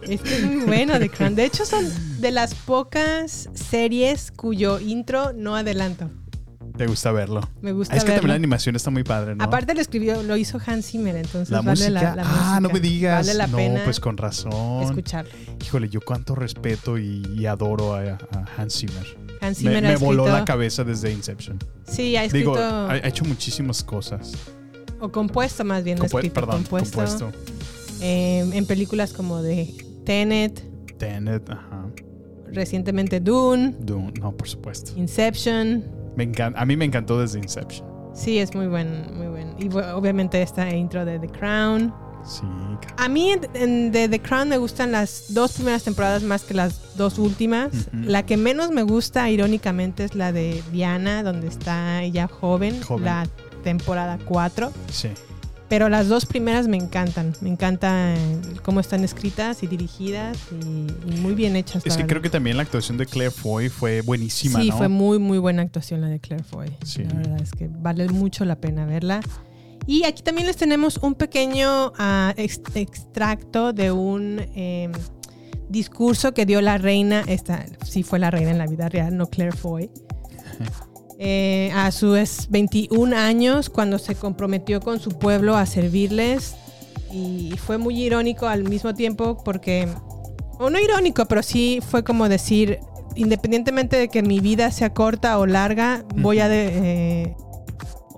Es 0.03 0.21
muy 0.43 0.65
bueno, 0.65 0.99
The 0.99 1.11
Crown. 1.11 1.35
De 1.35 1.45
hecho, 1.45 1.65
son 1.67 1.85
de 2.21 2.31
las 2.31 2.55
pocas 2.55 3.51
series 3.55 4.33
cuyo 4.33 4.81
intro 4.81 5.33
no 5.35 5.55
adelanto. 5.55 6.11
Te 6.77 6.87
gusta 6.87 7.13
verlo. 7.13 7.41
Me 7.61 7.73
gusta 7.73 7.95
Ah, 7.95 7.99
es 7.99 8.05
que 8.05 8.11
también 8.13 8.29
la 8.31 8.35
animación 8.35 8.75
está 8.77 8.91
muy 8.91 9.05
padre, 9.05 9.35
¿no? 9.35 9.45
Aparte 9.45 9.75
lo 9.75 9.81
escribió, 9.81 10.23
lo 10.23 10.37
hizo 10.37 10.59
Hans 10.65 10.87
Zimmer, 10.87 11.17
entonces 11.17 11.51
la 11.51 11.59
vale 11.61 11.71
música. 11.73 11.91
la, 11.91 12.15
la 12.17 12.25
ah, 12.57 12.61
no 12.61 12.71
me 12.71 12.81
digas. 12.81 13.27
Vale 13.27 13.39
la 13.39 13.47
no, 13.47 13.57
pena 13.57 13.81
pues 13.85 14.01
con 14.01 14.17
razón. 14.17 14.83
escucharlo. 14.83 15.31
Híjole, 15.63 15.89
yo 15.89 16.01
cuánto 16.01 16.35
respeto 16.35 16.99
y, 16.99 17.23
y 17.37 17.47
adoro 17.47 17.95
a, 17.95 18.01
a 18.03 18.19
Hans 18.57 18.75
Zimmer. 18.79 19.07
Hans 19.41 19.59
Me, 19.63 19.71
Zimmer 19.71 19.83
me 19.83 19.93
ha 19.95 19.99
voló 19.99 20.27
la 20.29 20.45
cabeza 20.45 20.83
desde 20.85 21.13
Inception. 21.13 21.59
Sí, 21.87 22.17
ha 22.17 22.25
escrito 22.25 22.51
Digo, 22.53 22.63
ha, 22.63 22.93
ha 22.93 22.97
hecho 23.09 23.25
muchísimas 23.25 23.83
cosas. 23.85 24.33
o 25.01 25.11
compuesto 25.13 25.65
más 25.65 25.85
bien, 25.85 25.99
Compu- 25.99 26.05
escrito, 26.17 26.35
perdón, 26.35 26.63
compuesto, 26.63 26.97
compuesto. 26.97 27.33
eh, 28.01 28.49
en 28.53 28.67
películas 28.67 29.13
como 29.13 29.43
de 29.43 29.75
Tenet, 30.07 30.63
Tenet, 30.99 31.51
ajá. 31.51 31.87
recientemente 32.51 33.21
Dune, 33.21 33.75
Dune, 33.81 34.13
no, 34.21 34.33
por 34.33 34.49
supuesto. 34.49 34.93
Inception. 34.97 35.85
Me 36.17 36.25
encanta, 36.25 36.61
a 36.61 36.65
mí 36.67 36.77
me 36.77 36.85
encantó 36.85 37.19
desde 37.19 37.39
Inception. 37.39 37.87
Sí, 38.15 38.39
es 38.39 38.55
muy 38.55 38.67
buen, 38.67 39.17
muy 39.17 39.29
buen. 39.29 39.55
Y 39.59 39.69
obviamente 39.75 40.43
esta 40.43 40.69
intro 40.75 41.05
de 41.05 41.19
The 41.19 41.29
Crown. 41.29 41.95
Sí, 42.25 42.43
A 42.99 43.09
mí 43.09 43.31
en- 43.33 43.49
en- 43.55 43.91
de 43.93 44.09
The 44.09 44.21
Crown 44.21 44.49
me 44.49 44.57
gustan 44.59 44.93
las 44.93 45.25
dos 45.35 45.55
primeras 45.55 45.83
temporadas 45.83 46.23
más 46.23 46.45
que 46.45 46.55
las 46.55 46.97
dos 46.97 47.19
últimas. 47.19 47.89
La 47.93 48.25
que 48.25 48.37
menos 48.37 48.71
me 48.71 48.83
gusta, 48.85 49.29
irónicamente, 49.31 50.05
es 50.05 50.15
la 50.15 50.31
de 50.31 50.63
Diana, 50.71 51.23
donde 51.25 51.49
está 51.49 52.03
ella 52.03 52.29
joven, 52.29 52.81
Joven. 52.83 53.05
la 53.07 53.27
temporada 53.65 54.19
4. 54.25 54.71
sí. 54.89 55.09
Pero 55.73 55.89
las 55.89 56.07
dos 56.07 56.27
primeras 56.27 56.69
me 56.69 56.77
encantan. 56.77 57.33
Me 57.41 57.49
encanta 57.49 58.15
eh, 58.15 58.41
cómo 58.63 58.79
están 58.79 59.05
escritas 59.05 59.63
y 59.63 59.67
dirigidas 59.67 60.37
y, 60.51 60.87
y 61.11 61.17
muy 61.23 61.33
bien 61.35 61.57
hechas. 61.57 61.87
Es 61.87 61.97
que 61.97 62.07
creo 62.07 62.21
que 62.21 62.29
también 62.29 62.59
la 62.59 62.63
actuación 62.63 62.99
de 62.99 63.07
Claire 63.07 63.31
Foy 63.31 63.71
fue 63.71 64.03
buenísima, 64.03 64.61
Sí, 64.61 64.69
¿no? 64.69 64.77
fue 64.77 64.89
muy, 64.89 65.19
muy 65.19 65.39
buena 65.39 65.63
actuación 65.63 66.03
la 66.03 66.09
de 66.09 66.21
Claire 66.21 66.45
Foy. 66.45 66.71
Sí. 66.85 67.05
La 67.05 67.15
verdad 67.15 67.41
es 67.41 67.53
que 67.53 67.71
vale 67.73 68.07
mucho 68.11 68.45
la 68.45 68.57
pena 68.57 68.85
verla. 68.85 69.21
Y 69.87 70.05
aquí 70.05 70.23
también 70.23 70.47
les 70.47 70.59
tenemos 70.59 70.99
un 70.99 71.15
pequeño 71.15 71.95
ex- 72.37 72.61
extracto 72.75 73.73
de 73.73 73.93
un 73.93 74.41
eh, 74.55 74.91
discurso 75.71 76.35
que 76.35 76.45
dio 76.45 76.61
la 76.61 76.77
reina, 76.77 77.23
esta 77.29 77.65
sí 77.83 78.03
fue 78.03 78.19
la 78.19 78.31
reina 78.31 78.51
en 78.51 78.59
la 78.59 78.67
vida 78.67 78.91
real, 78.91 79.17
no 79.17 79.31
Claire 79.31 79.57
Foy, 79.57 79.91
eh, 81.25 81.71
a 81.73 81.93
sus 81.93 82.49
21 82.51 83.17
años 83.17 83.71
cuando 83.71 83.99
se 84.01 84.17
comprometió 84.17 84.81
con 84.81 84.99
su 84.99 85.11
pueblo 85.11 85.57
a 85.57 85.67
servirles. 85.67 86.57
Y 87.13 87.53
fue 87.59 87.79
muy 87.79 88.03
irónico 88.03 88.49
al 88.49 88.65
mismo 88.65 88.93
tiempo 88.95 89.37
porque, 89.45 89.87
o 90.59 90.69
no 90.69 90.81
irónico, 90.81 91.27
pero 91.27 91.43
sí 91.45 91.81
fue 91.87 92.03
como 92.03 92.29
decir, 92.29 92.81
independientemente 93.15 93.97
de 93.99 94.09
que 94.09 94.23
mi 94.23 94.41
vida 94.41 94.71
sea 94.73 94.93
corta 94.95 95.39
o 95.39 95.47
larga, 95.47 96.05
voy 96.17 96.41
a, 96.41 96.49
de- 96.49 96.71
eh, 97.23 97.37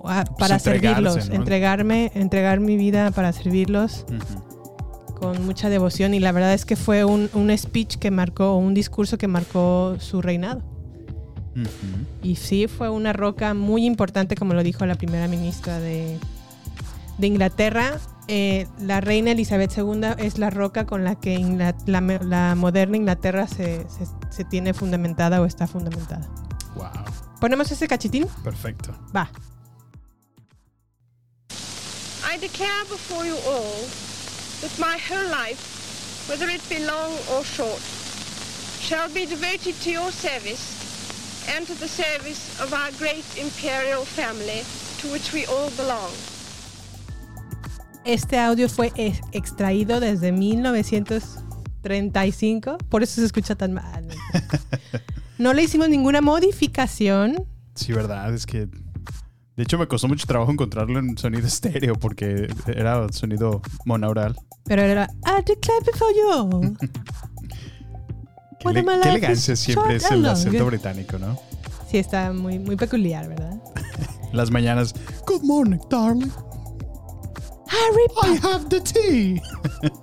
a- 0.05 0.23
para 0.25 0.55
servirlos, 0.59 1.15
¿no? 1.29 1.35
entregarme, 1.35 2.11
entregar 2.15 2.59
mi 2.59 2.77
vida 2.77 3.11
para 3.11 3.33
servirlos 3.33 4.05
con 5.19 5.45
mucha 5.45 5.69
devoción 5.69 6.13
y 6.13 6.19
la 6.19 6.31
verdad 6.31 6.53
es 6.53 6.65
que 6.65 6.75
fue 6.75 7.05
un, 7.05 7.29
un 7.33 7.55
speech 7.57 7.97
que 7.97 8.11
marcó, 8.11 8.55
un 8.57 8.73
discurso 8.73 9.17
que 9.17 9.27
marcó 9.27 9.95
su 9.99 10.21
reinado. 10.21 10.61
Y 12.21 12.35
sí, 12.35 12.67
fue 12.67 12.89
una 12.89 13.13
roca 13.13 13.53
muy 13.53 13.85
importante, 13.85 14.35
como 14.35 14.53
lo 14.53 14.63
dijo 14.63 14.85
la 14.85 14.95
primera 14.95 15.27
ministra 15.27 15.79
de, 15.79 16.19
de 17.17 17.27
Inglaterra. 17.27 17.97
Eh, 18.27 18.67
la 18.79 19.01
reina 19.01 19.31
Elizabeth 19.31 19.77
II 19.77 20.01
es 20.17 20.37
la 20.39 20.49
roca 20.49 20.85
con 20.85 21.03
la 21.03 21.15
que 21.15 21.37
la, 21.85 22.55
moderna 22.55 22.97
Inglaterra 22.97 23.47
se, 23.47 23.85
se- 23.89 24.07
se 24.31 24.43
tiene 24.43 24.73
fundamentada 24.73 25.39
o 25.41 25.45
está 25.45 25.67
fundamentada. 25.67 26.27
Wow. 26.75 26.89
¿Ponemos 27.39 27.71
ese 27.71 27.87
cachitín? 27.87 28.27
Perfecto. 28.43 28.93
Va. 29.15 29.29
I 32.27 32.37
declare 32.39 32.83
before 32.89 33.25
you 33.25 33.35
all 33.47 33.85
that 34.61 34.77
my 34.79 34.97
whole 34.97 35.29
life, 35.29 36.27
whether 36.27 36.49
it 36.49 36.61
be 36.67 36.79
long 36.85 37.13
or 37.31 37.43
short, 37.45 37.79
shall 38.81 39.07
be 39.13 39.25
devoted 39.25 39.75
to 39.83 39.91
your 39.91 40.11
service 40.11 40.73
and 41.55 41.65
to 41.67 41.73
the 41.75 41.87
service 41.87 42.59
of 42.61 42.73
our 42.73 42.91
great 42.99 43.23
imperial 43.37 44.03
family 44.05 44.61
to 45.01 45.07
which 45.11 45.31
we 45.33 45.45
all 45.47 45.69
belong. 45.77 46.11
Este 48.05 48.37
audio 48.37 48.69
fue 48.69 48.91
ex- 48.95 49.19
extraído 49.31 49.99
desde 49.99 50.31
1935, 50.31 52.77
por 52.89 53.01
eso 53.03 53.15
se 53.21 53.25
escucha 53.25 53.55
tan 53.55 53.73
mal. 53.73 54.07
No 55.37 55.51
le 55.51 55.63
hicimos 55.63 55.89
ninguna 55.89 56.21
modificación. 56.21 57.45
Sí, 57.75 57.91
verdad, 57.91 58.33
es 58.33 58.45
que. 58.45 58.67
De 59.57 59.63
hecho, 59.63 59.77
me 59.77 59.85
costó 59.85 60.07
mucho 60.07 60.25
trabajo 60.25 60.49
encontrarlo 60.49 60.97
en 60.97 61.17
sonido 61.17 61.45
estéreo 61.45 61.95
porque 61.95 62.47
era 62.67 63.05
sonido 63.11 63.61
monaural. 63.83 64.33
Pero 64.63 64.83
era 64.83 65.09
I 65.25 65.41
declare 65.45 65.81
before 65.85 66.13
you 66.15 66.29
all. 66.31 66.77
Qué, 68.73 68.79
I 68.79 68.83
qué 69.01 69.09
elegancia 69.09 69.55
siempre 69.55 69.95
es 69.97 70.09
el 70.11 70.25
acento 70.25 70.65
británico, 70.65 71.17
¿no? 71.19 71.39
Sí, 71.89 71.97
está 71.97 72.33
muy, 72.33 72.59
muy 72.59 72.75
peculiar, 72.75 73.27
¿verdad? 73.29 73.53
Las 74.33 74.51
mañanas. 74.51 74.93
Good 75.25 75.43
morning, 75.43 75.77
darling. 75.89 76.31
Harry 77.67 78.35
I 78.35 78.39
have 78.45 78.65
the 78.69 78.79
tea. 78.81 79.41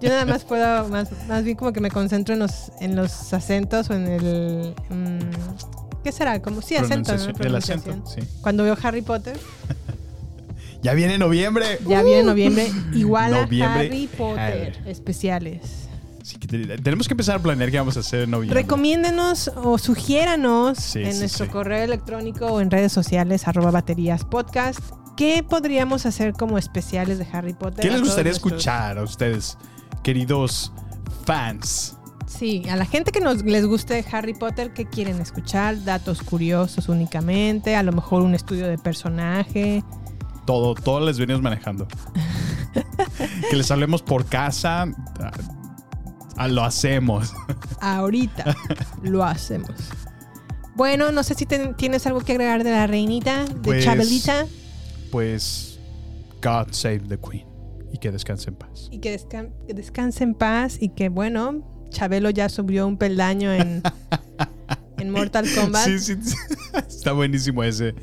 Yo 0.01 0.09
nada 0.09 0.27
más 0.27 0.45
puedo, 0.45 0.89
más, 0.89 1.09
más 1.29 1.45
bien 1.45 1.57
como 1.57 1.73
que 1.73 1.81
me 1.81 1.91
concentro 1.91 2.35
en 2.35 2.41
los, 2.41 2.73
en 2.81 2.97
los 2.97 3.33
acentos 3.33 3.89
o 3.91 3.95
en 3.95 4.07
el... 4.09 4.75
mm, 4.91 6.03
¿Qué 6.05 6.13
será? 6.13 6.43
Como 6.43 6.61
sí, 6.63 6.77
acento, 6.77 7.15
¿no? 7.17 7.25
El 7.39 7.55
acento, 7.55 8.05
sí. 8.07 8.21
Cuando 8.41 8.65
veo 8.65 8.77
Harry 8.83 9.03
Potter, 9.03 9.39
Ya 10.83 10.95
viene 10.95 11.17
noviembre. 11.17 11.79
ya 11.87 12.03
viene 12.03 12.25
noviembre, 12.25 12.69
igual 12.93 13.35
a 13.35 13.43
Noviembre, 13.43 13.87
Harry 13.87 14.09
Potter, 14.09 14.77
Harry. 14.81 14.91
especiales. 14.91 15.61
Sí, 16.23 16.37
tenemos 16.39 17.09
que 17.09 17.15
empezar 17.15 17.37
a 17.37 17.39
planear 17.41 17.71
qué 17.71 17.79
vamos 17.79 17.97
a 17.97 18.01
hacer 18.01 18.21
en 18.23 18.31
noviembre. 18.31 18.61
Recomiéndenos 18.63 19.51
o 19.57 19.77
sugiéranos 19.79 20.79
Sí, 20.79 21.03
en 21.03 21.13
sí, 21.15 21.19
nuestro 21.21 21.49
correo 21.51 21.83
electrónico 21.85 22.47
o 22.47 22.61
en 22.61 22.71
redes 22.71 22.93
sociales, 22.93 23.49
arroba 23.49 23.71
baterías 23.71 24.25
podcast, 24.25 24.79
qué 25.17 25.43
podríamos 25.49 26.07
hacer 26.07 26.33
como 26.33 26.59
especiales 26.59 27.19
de 27.19 27.27
Harry 27.33 27.55
Potter. 27.55 27.81
¿Qué 27.85 27.91
les 27.91 28.01
gustaría 28.01 28.31
nuestros- 28.33 28.53
escuchar 28.53 28.99
a 28.99 29.03
ustedes, 29.03 29.59
queridos 30.03 30.73
fans? 31.25 31.97
Sí, 32.27 32.63
a 32.71 32.77
la 32.77 32.87
gente 32.87 33.11
que 33.13 33.21
nos 33.21 33.43
les 33.45 33.67
guste 33.67 34.05
Harry 34.11 34.33
Potter, 34.33 34.73
¿qué 34.73 34.87
quieren 34.87 35.21
escuchar? 35.21 35.83
Datos 35.85 36.23
curiosos 36.23 36.89
únicamente, 36.89 37.77
a 37.77 37.83
lo 37.83 37.93
mejor 37.93 38.23
un 38.23 38.35
estudio 38.35 38.69
de 38.69 38.79
personaje. 38.79 39.85
Todo, 40.47 40.75
todo 40.75 41.05
les 41.05 41.19
venimos 41.19 41.43
manejando. 41.43 41.87
que 43.51 43.57
les 43.57 43.71
hablemos 43.71 44.03
por 44.03 44.25
casa. 44.25 44.87
Ah, 46.45 46.49
lo 46.49 46.63
hacemos. 46.65 47.33
Ahorita 47.81 48.57
lo 49.03 49.25
hacemos. 49.25 49.71
Bueno, 50.75 51.13
no 51.13 51.23
sé 51.23 51.35
si 51.35 51.45
ten- 51.47 51.75
tienes 51.77 52.07
algo 52.07 52.21
que 52.21 52.33
agregar 52.33 52.65
de 52.65 52.71
la 52.71 52.87
reinita, 52.87 53.45
de 53.45 53.55
Pues- 53.57 53.85
Chabelita, 53.85 54.47
Pues, 55.11 55.79
God 56.43 56.69
save 56.73 57.01
the 57.01 57.19
Queen. 57.19 57.47
Y 57.93 57.99
que 57.99 58.11
descanse 58.11 58.49
en 58.49 58.57
paz. 58.57 58.89
y 58.91 58.99
que, 59.01 59.15
descan- 59.19 59.53
que 59.67 59.75
descanse 59.75 60.25
en 60.25 60.35
paz 60.35 60.79
y 60.81 60.89
que, 60.89 61.11
bueno, 61.11 61.63
Chabelo 61.91 62.31
ya 62.31 62.49
subió 62.49 62.87
un 62.87 62.97
peldaño 62.97 63.53
en, 63.53 63.83
en 64.99 65.11
Mortal 65.11 65.47
Kombat. 65.55 65.85
Sí, 65.85 65.99
sí, 65.99 66.17
sí. 66.23 66.35
Está 66.89 67.13
buenísimo 67.13 67.63
ese. 67.63 67.95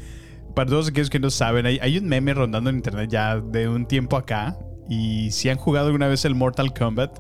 Para 0.56 0.70
todos 0.70 0.90
aquellos 0.90 1.10
que 1.10 1.20
no 1.20 1.32
saben, 1.32 1.66
hay, 1.66 1.80
hay 1.82 1.98
un 1.98 2.06
meme 2.06 2.34
rondando 2.36 2.70
en 2.70 2.76
internet 2.78 3.10
ya 3.10 3.40
de 3.40 3.68
un 3.68 3.88
tiempo 3.88 4.16
acá. 4.16 4.58
Y 4.88 5.32
si 5.32 5.50
han 5.50 5.58
jugado 5.58 5.88
alguna 5.88 6.08
vez 6.08 6.24
el 6.26 6.36
Mortal 6.36 6.72
Kombat, 6.74 7.20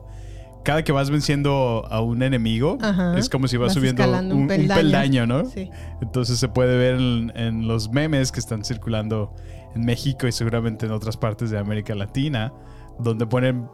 cada 0.63 0.83
que 0.83 0.91
vas 0.91 1.09
venciendo 1.09 1.85
a 1.89 2.01
un 2.01 2.21
enemigo, 2.23 2.77
Ajá. 2.81 3.17
es 3.17 3.29
como 3.29 3.47
si 3.47 3.57
vas, 3.57 3.67
Vas 3.67 3.73
subiendo 3.75 4.03
un, 4.35 4.47
peldaño. 4.47 5.25
¿no? 5.25 5.45
Sí. 5.45 5.69
Entonces 6.01 6.39
se 6.39 6.47
puede 6.49 6.77
ver 6.77 6.95
en, 6.95 7.31
en 7.35 7.67
los 7.67 7.91
memes 7.91 8.31
que 8.31 8.39
están 8.39 8.63
circulando 8.63 9.33
en 9.75 9.85
México 9.85 10.27
y 10.27 10.31
seguramente 10.31 10.85
en 10.85 10.91
otras 10.91 11.17
partes 11.17 11.49
de 11.49 11.57
América 11.59 11.95
Latina, 11.95 12.53
donde 12.99 13.25
ponen 13.25 13.67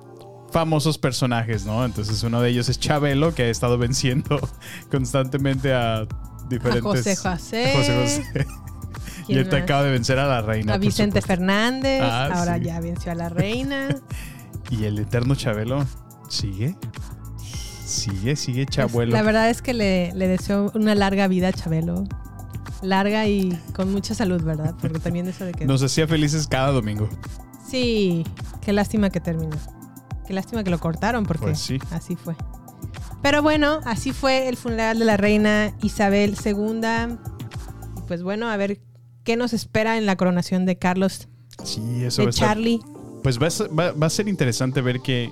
famosos 0.51 0.97
personajes, 0.97 1.65
¿no? 1.65 1.83
Entonces 1.83 2.21
uno 2.23 2.41
de 2.41 2.49
ellos 2.49 2.69
es 2.69 2.79
Chabelo, 2.79 3.33
que 3.33 3.43
ha 3.43 3.49
estado 3.49 3.77
venciendo 3.77 4.39
constantemente 4.91 5.73
a 5.73 6.05
diferentes... 6.49 6.83
José 6.83 7.15
José. 7.15 7.71
a 7.73 7.77
José 7.77 8.01
José. 8.01 8.47
Y 9.23 9.29
¿Quién 9.29 9.37
ahorita 9.39 9.55
más? 9.55 9.63
acaba 9.63 9.83
de 9.83 9.91
vencer 9.91 10.19
a 10.19 10.27
la 10.27 10.41
reina. 10.43 10.75
a 10.75 10.77
Vicente. 10.77 11.19
Fernández, 11.19 11.99
Ah, 12.03 12.29
ahora 12.31 12.59
sí. 12.59 12.65
ya 12.65 12.79
venció 12.79 13.11
a 13.11 13.15
la 13.15 13.27
reina. 13.29 13.87
Y 14.69 14.83
el 14.83 14.99
eterno 14.99 15.33
Chabelo 15.33 15.83
sigue. 16.29 16.75
Sigue, 17.85 18.35
sigue 18.35 18.65
Chabuelo. 18.65 19.11
Pues, 19.11 19.19
La 19.21 19.25
verdad 19.25 19.49
es 19.49 19.61
que 19.61 19.73
le, 19.73 20.11
le 20.13 20.27
deseo 20.27 20.71
una 20.73 20.95
larga 20.95 21.27
vida 21.27 21.49
a 21.49 21.53
Chabelo. 21.53 22.03
Larga 22.81 23.27
y 23.27 23.57
con 23.73 23.91
mucha 23.91 24.13
salud, 24.13 24.41
¿verdad? 24.43 24.75
Porque 24.81 24.99
también 24.99 25.27
eso 25.27 25.45
de 25.45 25.53
que... 25.53 25.65
Nos 25.65 25.81
hacía 25.81 26.07
felices 26.07 26.47
cada 26.47 26.71
domingo. 26.71 27.07
Sí, 27.67 28.23
qué 28.61 28.73
lástima 28.73 29.09
que 29.09 29.19
terminó. 29.19 29.55
Qué 30.27 30.33
lástima 30.33 30.63
que 30.63 30.69
lo 30.71 30.79
cortaron 30.79 31.25
porque 31.25 31.45
Pues 31.45 31.59
sí. 31.59 31.79
así 31.91 32.15
fue. 32.15 32.35
Pero 33.21 33.41
bueno, 33.41 33.79
así 33.85 34.11
fue 34.11 34.47
el 34.49 34.57
funeral 34.57 34.99
de 34.99 35.05
la 35.05 35.17
reina 35.17 35.75
Isabel 35.81 36.35
II. 36.43 37.17
Y 37.97 38.01
pues 38.07 38.21
bueno, 38.23 38.49
a 38.49 38.57
ver 38.57 38.81
qué 39.23 39.35
nos 39.35 39.53
espera 39.53 39.97
en 39.97 40.05
la 40.05 40.15
coronación 40.15 40.65
de 40.65 40.77
Carlos, 40.77 41.27
Sí, 41.63 42.03
eso 42.03 42.21
va 42.21 42.25
de 42.25 42.27
a 42.27 42.29
estar- 42.31 42.47
Charlie. 42.49 42.79
Pues 43.23 43.41
va 43.41 43.47
a, 43.47 43.49
ser, 43.49 43.69
va- 43.79 43.91
va 43.93 44.07
a 44.07 44.09
ser 44.11 44.27
interesante 44.27 44.81
ver 44.81 44.99
qué, 45.01 45.31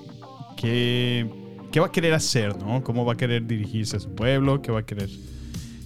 qué, 0.56 1.30
qué 1.72 1.80
va 1.80 1.88
a 1.88 1.92
querer 1.92 2.14
hacer, 2.14 2.58
¿no? 2.58 2.84
Cómo 2.84 3.06
va 3.06 3.14
a 3.14 3.18
querer 3.18 3.46
dirigirse 3.46 3.98
a 3.98 4.00
su 4.00 4.14
pueblo, 4.14 4.62
qué 4.62 4.72
va 4.72 4.80
a 4.80 4.86
querer. 4.86 5.10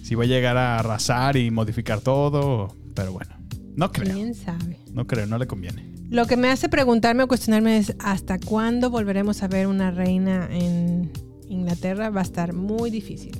Si 0.02 0.14
va 0.14 0.24
a 0.24 0.26
llegar 0.26 0.56
a 0.56 0.78
arrasar 0.78 1.36
y 1.36 1.50
modificar 1.50 2.00
todo. 2.00 2.74
Pero 2.94 3.12
bueno, 3.12 3.34
no 3.76 3.92
creo. 3.92 4.14
¿Quién 4.14 4.34
sabe? 4.34 4.78
No 4.92 5.06
creo, 5.06 5.26
no 5.26 5.38
le 5.38 5.46
conviene. 5.46 5.86
Lo 6.10 6.24
que 6.26 6.36
me 6.38 6.48
hace 6.48 6.68
preguntarme 6.70 7.22
o 7.24 7.28
cuestionarme 7.28 7.76
es 7.76 7.94
hasta 7.98 8.38
cuándo 8.38 8.88
volveremos 8.88 9.42
a 9.42 9.48
ver 9.48 9.66
una 9.66 9.90
reina 9.90 10.48
en 10.50 11.12
Inglaterra. 11.48 12.08
Va 12.08 12.20
a 12.20 12.24
estar 12.24 12.54
muy 12.54 12.90
difícil. 12.90 13.38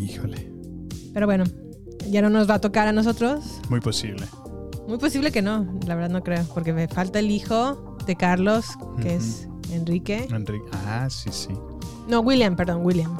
Híjole, 0.00 0.50
Pero 1.14 1.26
bueno, 1.26 1.44
ya 2.10 2.20
no 2.22 2.28
nos 2.30 2.50
va 2.50 2.54
a 2.54 2.60
tocar 2.60 2.88
a 2.88 2.92
nosotros. 2.92 3.60
muy 3.70 3.80
posible. 3.80 4.26
Muy 4.88 4.98
posible 4.98 5.30
que 5.30 5.42
no, 5.42 5.78
la 5.86 5.94
verdad 5.94 6.10
no 6.10 6.24
creo, 6.24 6.44
porque 6.52 6.72
me 6.72 6.88
falta 6.88 7.20
el 7.20 7.30
hijo 7.30 7.96
de 8.04 8.16
Carlos, 8.16 8.66
que 9.00 9.14
es 9.14 9.46
Enrique. 9.72 10.26
Enrique. 10.30 10.64
Ah, 10.86 11.08
sí, 11.10 11.30
sí. 11.32 11.48
No, 12.08 12.20
William, 12.20 12.56
perdón, 12.56 12.84
William. 12.84 13.16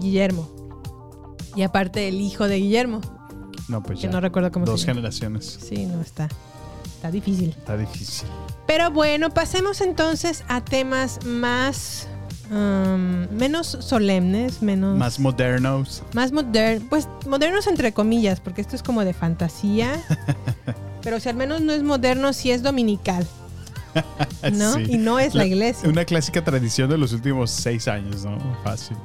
Guillermo. 0.00 0.48
Y 1.54 1.62
aparte 1.62 2.08
el 2.08 2.20
hijo 2.20 2.48
de 2.48 2.56
Guillermo, 2.56 3.00
No, 3.68 3.82
pues 3.82 3.98
que 4.00 4.06
ya. 4.06 4.10
no 4.12 4.20
recuerdo 4.20 4.50
cómo 4.50 4.64
Dos 4.66 4.80
se 4.80 4.86
llama. 4.86 4.96
generaciones. 5.00 5.58
Sí, 5.66 5.86
no 5.86 6.00
está. 6.00 6.28
Está 6.84 7.10
difícil. 7.10 7.50
Está 7.50 7.76
difícil. 7.76 8.28
Pero 8.66 8.90
bueno, 8.90 9.30
pasemos 9.30 9.80
entonces 9.80 10.44
a 10.48 10.64
temas 10.64 11.24
más 11.26 12.06
um, 12.50 13.26
menos 13.36 13.66
solemnes, 13.66 14.62
menos 14.62 14.96
Más 14.96 15.18
modernos. 15.18 16.02
más 16.14 16.32
modernos, 16.32 16.86
pues 16.88 17.08
modernos 17.28 17.66
entre 17.66 17.92
comillas, 17.92 18.40
porque 18.40 18.60
esto 18.60 18.76
es 18.76 18.82
como 18.82 19.04
de 19.04 19.12
fantasía. 19.14 20.00
pero 21.02 21.18
si 21.20 21.28
al 21.28 21.36
menos 21.36 21.60
no 21.60 21.72
es 21.72 21.82
moderno, 21.82 22.32
sí 22.32 22.50
es 22.50 22.62
dominical, 22.62 23.26
¿no? 24.52 24.74
Sí. 24.74 24.86
Y 24.88 24.98
no 24.98 25.18
es 25.18 25.34
la, 25.34 25.46
iglesia. 25.46 25.88
Una 25.88 26.04
clásica 26.04 26.42
tradición 26.42 26.88
de 26.90 26.98
los 26.98 27.12
últimos 27.12 27.50
seis 27.50 27.88
años, 27.88 28.24
¿no? 28.24 28.38
Fácil. 28.62 28.96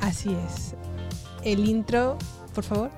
Así 0.00 0.36
es. 0.46 0.74
El 1.44 1.68
intro, 1.68 2.18
por 2.54 2.64
favor. 2.64 2.90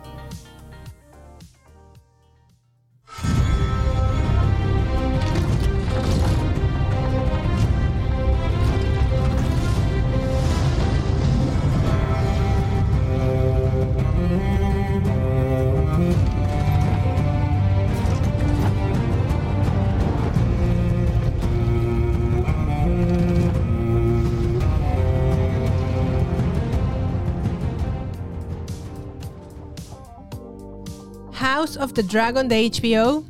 Of 31.82 31.94
the 31.94 32.02
Dragon 32.02 32.48
de 32.48 32.68
HBO. 32.70 33.24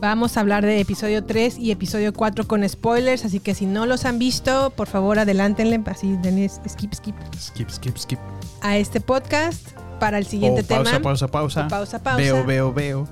Vamos 0.00 0.36
a 0.36 0.40
hablar 0.40 0.64
de 0.64 0.80
episodio 0.80 1.24
3 1.24 1.58
y 1.58 1.70
episodio 1.72 2.14
4 2.14 2.46
con 2.46 2.66
spoilers, 2.66 3.24
así 3.26 3.38
que 3.38 3.54
si 3.54 3.66
no 3.66 3.84
los 3.84 4.06
han 4.06 4.18
visto, 4.18 4.70
por 4.70 4.88
favor 4.88 5.18
adelántenle, 5.18 5.82
así 5.86 6.16
denle 6.22 6.48
skip, 6.48 6.94
skip 6.94 7.14
Skip, 7.38 7.68
skip, 7.70 7.96
skip. 7.98 8.18
a 8.62 8.78
este 8.78 9.00
podcast 9.02 9.72
para 9.98 10.16
el 10.16 10.24
siguiente 10.26 10.62
Oh, 10.64 10.66
pausa, 10.68 10.90
tema. 10.92 11.02
pausa, 11.02 11.28
pausa. 11.28 11.66
O 11.66 11.68
pausa, 11.68 12.02
pausa. 12.02 12.16
Veo, 12.16 12.44
veo, 12.46 12.72
veo. 12.72 13.08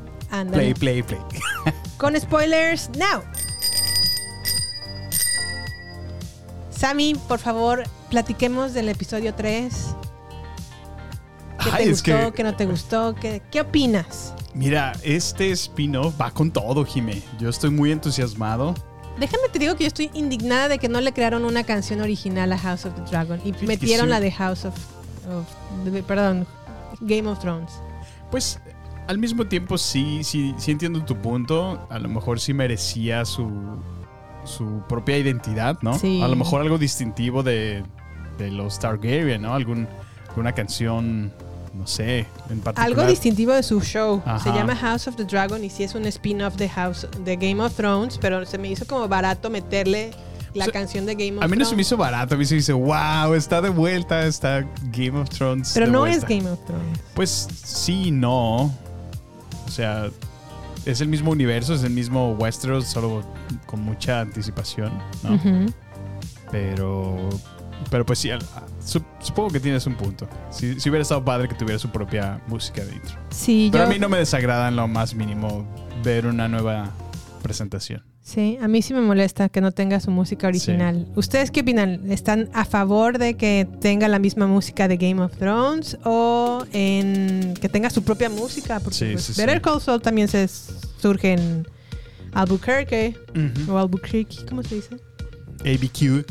Play, 0.51 0.73
play, 0.73 1.03
play. 1.03 1.21
Con 1.99 2.19
spoilers 2.19 2.89
now. 2.97 3.23
Sammy, 6.71 7.15
por 7.29 7.39
favor, 7.39 7.85
platiquemos 8.11 8.75
del 8.75 8.89
episodio 8.89 9.35
3. 9.35 9.95
¿Qué 11.63 11.71
Ay, 11.73 11.85
te 11.85 11.91
gustó? 11.91 12.05
que- 12.05 12.33
¿Qué 12.37 12.45
no 12.45 12.55
te 12.57 12.67
gustó? 12.67 13.15
¿Qué, 13.15 13.43
qué 13.51 13.61
opinas? 13.63 14.35
Mira, 14.55 14.93
este 15.03 15.51
spin-off 15.53 16.21
va 16.21 16.31
con 16.31 16.51
todo, 16.51 16.85
Jime. 16.85 17.23
Yo 17.39 17.49
estoy 17.49 17.71
muy 17.71 17.91
entusiasmado. 17.93 18.75
Déjame 19.19 19.49
te 19.53 19.59
digo 19.59 19.75
que 19.75 19.85
yo 19.85 19.89
estoy 19.89 20.11
indignada 20.15 20.69
de 20.69 20.79
que 20.79 20.89
no 20.89 21.01
le 21.01 21.13
crearon 21.13 21.45
una 21.45 21.65
canción 21.65 22.01
original 22.01 22.53
a 22.53 22.59
House 22.59 22.87
of 22.87 22.95
the 22.95 23.03
Dragon 23.11 23.41
y 23.45 23.53
metieron 23.67 24.07
sí. 24.07 24.11
la 24.11 24.21
de 24.21 24.31
House 24.31 24.65
of, 24.65 24.75
of- 25.29 25.85
de- 25.85 26.03
perdón, 26.05 26.47
Game 27.01 27.29
of 27.29 27.41
Thrones. 27.41 27.73
Pues 28.31 28.61
al 29.09 29.19
mismo 29.19 29.47
tiempo 29.47 29.77
sí, 29.77 30.23
sí, 30.23 30.55
sí 30.59 30.71
entiendo 30.71 31.05
tu 31.05 31.17
punto. 31.17 31.87
A 31.91 31.99
lo 31.99 32.09
mejor 32.09 32.39
sí 32.39 32.55
merecía 32.55 33.25
su, 33.25 33.51
su 34.45 34.83
propia 34.89 35.19
identidad, 35.19 35.79
¿no? 35.83 35.99
Sí. 35.99 36.23
A 36.23 36.29
lo 36.29 36.37
mejor 36.37 36.61
algo 36.61 36.79
distintivo 36.79 37.43
de, 37.43 37.83
de 38.39 38.51
los 38.51 38.79
Targaryen, 38.79 39.43
¿no? 39.43 39.55
Algún, 39.55 39.87
alguna 40.29 40.53
canción, 40.53 41.33
no 41.75 41.87
sé, 41.87 42.21
en 42.51 42.61
particular. 42.61 42.87
Algo 42.87 43.07
distintivo 43.07 43.53
de 43.53 43.63
su 43.63 43.81
show. 43.81 44.23
Se 44.43 44.51
llama 44.51 44.75
House 44.77 45.09
of 45.09 45.17
the 45.17 45.25
Dragon 45.25 45.63
y 45.65 45.71
sí 45.71 45.83
es 45.85 45.95
un 45.95 46.07
spin-off 46.07 46.55
de 46.57 46.69
House 46.69 47.07
de 47.25 47.37
Game 47.37 47.61
of 47.63 47.75
Thrones, 47.75 48.19
pero 48.19 48.45
se 48.47 48.57
me 48.59 48.69
hizo 48.69 48.87
como 48.87 49.07
barato 49.09 49.51
meterle 49.51 50.13
la 50.55 50.65
O 50.65 50.67
sea, 50.67 50.73
canción 50.73 51.05
de 51.05 51.15
Game 51.15 51.37
of 51.37 51.43
A 51.45 51.47
mí 51.47 51.51
no 51.51 51.57
Thrones. 51.57 51.69
se 51.69 51.77
me 51.77 51.83
hizo 51.83 51.97
barato, 51.97 52.35
a 52.35 52.39
mí 52.39 52.45
se 52.47 52.55
me 52.55 52.61
hizo, 52.61 52.79
wow, 52.79 53.35
está 53.35 53.61
de 53.61 53.69
vuelta, 53.69 54.25
está 54.27 54.65
Game 54.93 55.19
of 55.21 55.29
Thrones. 55.29 55.73
Pero 55.75 55.87
no 55.89 56.01
vuelta". 56.01 56.17
es 56.17 56.25
Game 56.25 56.51
of 56.51 56.59
Thrones. 56.65 56.99
Pues 57.15 57.49
sí, 57.65 58.11
no. 58.11 58.73
O 59.67 59.71
sea, 59.71 60.09
es 60.87 61.01
el 61.03 61.09
mismo 61.09 61.31
universo, 61.33 61.75
es 61.75 61.83
el 61.85 61.91
mismo 61.91 62.33
Westeros, 62.33 62.87
solo 62.87 63.23
con 63.67 63.83
mucha 63.83 64.21
anticipación, 64.21 64.91
¿no? 65.23 65.39
Pero. 66.51 67.29
Pero 67.91 68.05
pues 68.05 68.19
sí, 68.19 68.31
supongo 69.21 69.51
que 69.51 69.61
tienes 69.61 69.87
un 69.87 69.95
punto. 69.95 70.29
Si, 70.51 70.79
si 70.81 70.89
hubiera 70.91 71.03
estado 71.03 71.25
padre 71.25 71.49
que 71.49 71.55
tuviera 71.55 71.79
su 71.79 71.89
propia 71.91 72.41
música 72.49 72.85
de 72.85 72.95
intro. 72.95 73.17
Sí, 73.31 73.69
Pero 73.73 73.85
yo, 73.85 73.89
a 73.91 73.93
mí 73.93 73.99
no 73.99 74.09
me 74.09 74.19
desagrada 74.19 74.69
en 74.69 74.77
lo 74.77 74.89
más 74.89 75.15
mínimo 75.15 75.67
ver 76.03 76.27
una 76.27 76.49
nueva 76.49 76.91
presentación. 77.43 78.03
sí, 78.21 78.59
a 78.61 78.69
mí 78.69 78.83
sí 78.83 78.93
me 78.93 79.01
molesta 79.01 79.49
que 79.49 79.61
no 79.63 79.73
tenga 79.73 80.01
su 80.01 80.11
música 80.11 80.49
original. 80.49 81.07
¿Ustedes 81.17 81.51
qué 81.51 81.61
opinan? 81.61 82.11
¿Están 82.11 82.51
a 82.53 82.65
favor 82.67 83.17
de 83.19 83.35
que 83.35 83.67
tenga 83.81 84.07
la 84.09 84.19
misma 84.19 84.47
música 84.47 84.87
de 84.89 84.97
Game 84.99 85.23
of 85.23 85.35
Thrones 85.39 85.97
o 86.05 86.65
en 86.73 87.55
que 87.61 87.69
tenga 87.71 87.89
su 87.91 88.03
propia 88.03 88.29
música? 88.29 88.81
Porque 88.81 88.99
Sí, 88.99 89.09
pues, 89.13 89.25
sí. 89.25 89.33
Better 89.41 89.63
Call 89.63 89.81
Saul 89.81 90.03
también 90.03 90.29
se 90.29 90.47
surge 91.01 91.33
en 91.33 91.67
Albuquerque 92.35 93.17
o 93.71 93.79
Albuquerque, 93.79 94.45
¿cómo 94.49 94.63
se 94.63 94.75
dice? 94.75 94.97
ABQ. 95.61 96.27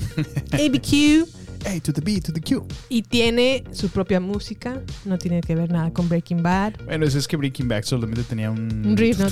ABQ. 0.54 1.28
A 1.66 1.80
to 1.82 1.92
the 1.94 2.02
B 2.02 2.20
to 2.22 2.32
the 2.34 2.42
Q. 2.42 2.66
Y 2.90 3.02
tiene 3.04 3.64
su 3.72 3.90
propia 3.90 4.20
música. 4.20 4.82
No 5.06 5.18
tiene 5.18 5.42
que 5.42 5.56
ver 5.56 5.72
nada 5.72 5.92
con 5.92 6.08
Breaking 6.10 6.44
Bad. 6.44 6.74
Bueno, 6.86 7.06
eso 7.06 7.18
es 7.18 7.28
que 7.28 7.38
Breaking 7.38 7.68
Bad 7.68 7.84
solamente 7.84 8.24
tenía 8.24 8.52
un. 8.52 8.86
Un 8.86 8.98
riff, 8.98 9.20
¿no? 9.20 9.28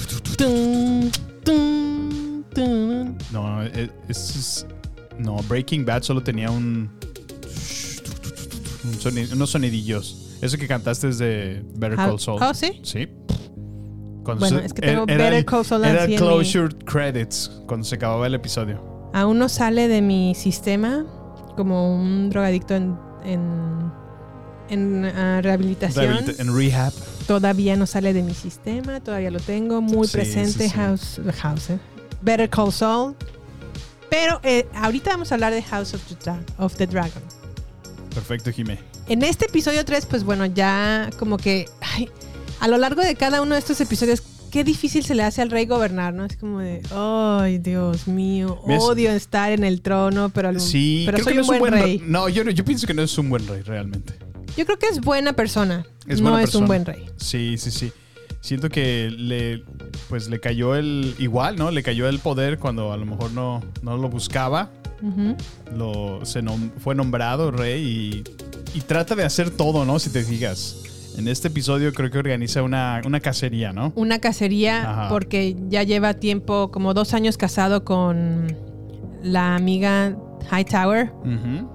No, 3.32 3.62
es, 3.64 3.90
es- 4.10 4.66
No, 5.20 5.38
Breaking 5.48 5.86
Bad 5.86 6.04
solo 6.04 6.22
tenía 6.24 6.50
un. 6.52 6.90
un 8.84 9.28
unos 9.34 9.50
sonidillos. 9.50 10.38
Eso 10.42 10.58
que 10.58 10.68
cantaste 10.68 11.10
es 11.10 11.18
de 11.18 11.64
Better 11.76 12.00
Ah, 12.00 12.08
Call 12.08 12.20
Saul. 12.20 12.42
¿Oh, 12.44 12.54
sí? 12.54 12.80
Sí. 12.84 13.08
Cuando 14.24 14.40
Bueno, 14.42 14.60
se- 14.60 14.66
es 14.66 14.74
que 14.74 14.82
tengo 14.82 15.04
era- 15.08 15.18
Better 15.18 15.34
el- 15.34 15.46
Call 15.46 15.66
Saul 15.66 15.86
Era 15.86 16.06
closure 16.08 16.76
credits 16.86 17.50
cuando 17.68 17.86
se 17.86 17.96
acababa 17.96 18.28
el 18.28 18.34
episodio. 18.36 18.84
Aún 19.14 19.40
no 19.40 19.48
sale 19.50 19.88
de 19.88 20.02
mi 20.02 20.36
sistema 20.36 21.06
como 21.56 21.96
un 21.96 22.30
drogadicto 22.30 22.76
en, 22.76 22.98
en, 23.24 23.91
en, 24.70 25.06
ah, 25.06 25.41
rehabilitación. 25.41 26.06
Rehabilita- 26.18 26.41
En 26.41 26.56
rehab. 26.56 26.94
Todavía 27.28 27.76
no 27.76 27.86
sale 27.88 28.13
de 28.13 28.22
mi 28.24 28.34
sistema. 28.34 29.00
Todavía 29.00 29.32
lo 29.32 29.39
tengo 29.39 29.82
muy 29.82 30.08
Sí, 30.08 30.13
presente. 30.13 30.52
sí, 30.65 30.70
sí. 30.70 30.76
House, 30.76 31.22
House, 31.41 31.70
eh. 31.72 31.80
Better 32.22 32.50
Call 32.50 32.72
Saul. 32.72 33.15
Pero 34.10 34.39
eh, 34.44 34.68
ahorita 34.76 35.10
vamos 35.12 35.32
a 35.32 35.36
hablar 35.36 35.52
de 35.54 35.62
House 35.63 35.94
of 35.94 36.02
the, 36.08 36.15
Dra- 36.15 36.44
of 36.58 36.76
the 36.76 36.86
Dragon. 36.88 37.22
Perfecto, 38.13 38.52
Jimé. 38.52 38.80
En 39.08 39.24
este 39.24 39.46
episodio 39.46 39.84
3, 39.84 40.06
pues 40.06 40.24
bueno, 40.24 40.46
ya 40.46 41.10
como 41.20 41.38
que 41.38 41.65
ay, 41.82 42.10
a 42.60 42.68
lo 42.68 42.78
largo 42.78 43.02
de 43.02 43.15
cada 43.15 43.41
uno 43.41 43.54
de 43.56 43.60
estos 43.60 43.82
episodios, 43.82 44.22
qué 44.56 44.63
difícil 44.63 45.04
se 45.04 45.15
le 45.15 45.24
hace 45.24 45.41
al 45.41 45.50
rey 45.52 45.65
gobernar, 45.65 46.13
¿no? 46.13 46.24
Es 46.24 46.38
como 46.38 46.60
de, 46.60 46.82
ay, 46.96 47.58
Dios 47.58 48.08
mío, 48.08 48.58
odio 48.63 49.12
estar 49.12 49.52
en 49.52 49.65
el 49.65 49.82
trono, 49.82 50.30
pero, 50.30 50.48
al- 50.48 50.62
Sí, 50.62 51.04
pero 51.06 51.18
soy 51.18 51.34
que 51.34 51.39
no 51.41 51.41
un 51.41 51.60
buen 51.60 51.74
rey. 51.74 52.02
No, 52.06 52.30
yo, 52.30 52.46
no- 52.46 52.52
yo 52.52 52.63
pienso 52.63 52.88
que 52.88 52.94
no 52.94 53.02
es 53.02 53.18
un 53.18 53.30
buen 53.30 53.46
rey 53.48 53.63
realmente. 53.63 54.13
Yo 54.56 54.65
creo 54.65 54.80
que 54.80 54.88
es 54.88 55.02
buena 55.02 55.34
persona, 55.34 55.86
Es 56.08 56.22
no 56.22 56.30
buena 56.30 56.44
es 56.46 56.56
un 56.56 56.68
buen 56.68 56.86
rey. 56.86 57.06
Sí, 57.18 57.58
sí, 57.58 57.70
sí. 57.70 57.91
Siento 58.39 58.70
que 58.70 59.10
le, 59.12 59.62
pues 60.08 60.30
le 60.30 60.39
cayó 60.39 60.76
el, 60.76 61.15
igual, 61.20 61.58
¿no? 61.58 61.70
Le 61.70 61.84
cayó 61.84 62.08
el 62.08 62.20
poder 62.20 62.58
cuando 62.58 62.94
a 62.94 62.98
lo 62.98 63.06
mejor 63.06 63.32
no, 63.34 63.62
no 63.82 63.98
lo 63.98 64.08
buscaba. 64.08 64.70
Lo, 65.76 66.26
se 66.26 66.41
nom- 66.41 66.72
fue 66.80 66.96
nombrado 66.96 67.52
rey 67.52 67.84
y 67.84 68.78
y 68.78 68.82
trata 68.82 69.15
de 69.15 69.24
hacer 69.24 69.50
todo, 69.52 69.84
¿no? 69.86 70.00
Si 70.00 70.10
te 70.10 70.24
fijas. 70.24 70.78
En 71.17 71.28
este 71.28 71.47
episodio 71.47 71.93
creo 71.93 72.10
que 72.12 72.17
organiza 72.17 72.62
una, 72.63 73.01
una 73.06 73.19
cacería, 73.19 73.73
¿no? 73.73 73.91
Una 73.95 74.19
cacería 74.19 74.89
Ajá. 74.89 75.10
porque 75.10 75.56
ya 75.69 75.84
lleva 75.84 76.13
tiempo, 76.15 76.71
como 76.71 76.93
dos 76.93 77.13
años 77.13 77.38
casado 77.38 77.84
con 77.84 78.47
la 79.23 79.56
amiga 79.56 80.15
Hightower. 80.51 81.12
Ujú. 81.23 81.69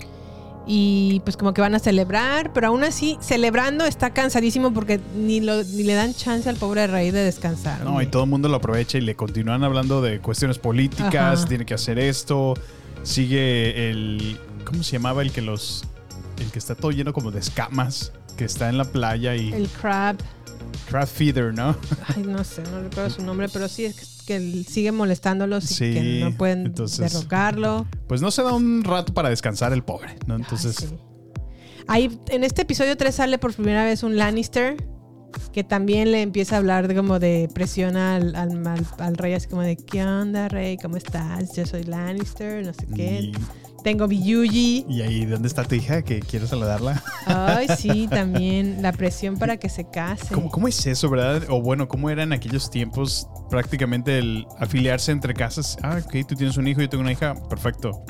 Y 0.66 1.20
pues 1.24 1.37
como 1.37 1.53
que 1.53 1.61
van 1.61 1.74
a 1.74 1.79
celebrar, 1.81 2.53
pero 2.53 2.68
aún 2.68 2.85
así, 2.85 3.16
celebrando 3.20 3.85
está 3.87 4.11
cansadísimo 4.11 4.72
porque 4.72 5.00
ni, 5.16 5.40
lo, 5.40 5.64
ni 5.64 5.83
le 5.83 5.94
dan 5.94 6.14
chance 6.14 6.48
al 6.48 6.57
pobre 6.57 6.87
rey 6.87 7.11
de 7.11 7.24
descansar. 7.24 7.83
No, 7.83 8.00
y 8.00 8.07
todo 8.07 8.24
el 8.24 8.31
mundo 8.31 8.48
lo 8.48 8.57
aprovecha 8.59 8.98
y 8.98 9.00
le 9.00 9.16
continúan 9.16 9.64
hablando 9.64 10.00
de 10.00 10.20
cuestiones 10.20 10.59
políticas, 10.59 11.40
Ajá. 11.40 11.48
tiene 11.48 11.64
que 11.64 11.74
hacer 11.74 11.98
esto. 11.98 12.55
Sigue 13.03 13.90
el. 13.90 14.38
¿Cómo 14.64 14.83
se 14.83 14.92
llamaba 14.92 15.22
el 15.22 15.33
que 15.33 15.40
los. 15.42 15.85
El 16.40 16.50
que 16.50 16.59
está 16.59 16.74
todo 16.74 16.90
lleno 16.90 17.12
como 17.12 17.31
de 17.31 17.38
escamas, 17.40 18.12
que 18.37 18.44
está 18.44 18.68
en 18.68 18.79
la 18.79 18.85
playa 18.85 19.37
y. 19.37 19.53
El 19.53 19.68
crab. 19.68 20.16
Crab 20.88 21.07
Feeder, 21.07 21.55
¿no? 21.55 21.76
Ay, 22.14 22.22
no 22.22 22.42
sé, 22.44 22.62
no 22.70 22.81
recuerdo 22.83 23.11
su 23.11 23.22
nombre, 23.22 23.48
pero 23.53 23.66
sí 23.68 23.85
es 23.87 24.22
que, 24.26 24.64
sigue 24.68 24.92
molestándolos 24.92 25.70
y 25.81 25.92
que 25.92 26.20
no 26.22 26.37
pueden 26.37 26.66
entonces- 26.66 27.12
derrocarlo. 27.12 27.87
Pues 28.09 28.20
no 28.20 28.31
se 28.31 28.42
da 28.42 28.53
un 28.53 28.85
rato 28.85 29.14
para 29.14 29.29
descansar 29.31 29.72
el 29.72 29.83
pobre, 29.83 30.16
¿no? 30.26 30.37
Entonces. 30.37 30.76
Sí. 30.76 30.87
Ahí, 31.88 32.18
en 32.29 32.44
este 32.44 32.62
episodio 32.62 32.96
3 32.96 33.14
sale 33.14 33.38
por 33.38 33.55
primera 33.55 33.85
vez 33.85 34.03
un 34.03 34.16
Lannister 34.16 34.76
que 35.53 35.64
también 35.64 36.11
le 36.12 36.22
empieza 36.22 36.57
a 36.57 36.59
hablar 36.59 36.88
de 36.88 36.94
como 36.94 37.18
de 37.18 37.48
presión 37.55 37.96
al, 37.96 38.35
al, 38.37 38.66
al- 38.66 38.87
al 38.98 39.16
rey, 39.16 39.33
así 39.35 39.48
como 39.48 39.62
de 39.62 39.76
¿qué 39.76 40.05
onda, 40.05 40.48
rey? 40.48 40.76
¿Cómo 40.76 40.96
estás? 40.96 41.55
Yo 41.57 41.66
soy 41.66 41.85
Lannister, 41.85 42.64
no 42.66 42.72
sé 42.74 42.87
qué. 42.94 43.20
Y, 43.20 43.33
Tengo 43.83 44.07
Biyuji. 44.07 44.85
y 44.88 45.01
ahí, 45.01 45.25
¿dónde 45.25 45.49
está 45.49 45.64
tu 45.64 45.75
hija? 45.75 46.03
Que 46.03 46.21
quiero 46.21 46.47
saludarla. 46.47 47.03
Ay, 47.25 47.66
sí, 47.79 48.07
también 48.11 48.83
la 48.83 48.93
presión 48.93 49.38
para 49.38 49.57
que 49.57 49.69
se 49.71 49.88
case. 49.90 50.35
¿Cómo, 50.35 50.51
¿Cómo 50.51 50.69
es 50.69 50.87
eso, 50.87 51.09
verdad? 51.09 51.45
O 51.49 51.62
bueno, 51.62 51.88
¿cómo 51.88 52.11
era 52.11 52.23
en 52.23 52.33
aquellos 52.35 52.71
tiempos 52.71 53.27
prácticamente 53.49 54.19
el 54.19 54.47
afiliarse 54.59 55.12
entre 55.12 55.33
casas? 55.33 55.79
Ah, 55.83 55.99
ok, 56.05 56.27
tú 56.29 56.35
tienes 56.35 56.57
un 56.59 56.69
hijo, 56.69 56.81
yo 56.83 56.88
tengo 56.90 57.01
una 57.03 57.12
hija, 57.12 57.35
perfecto. 57.49 58.05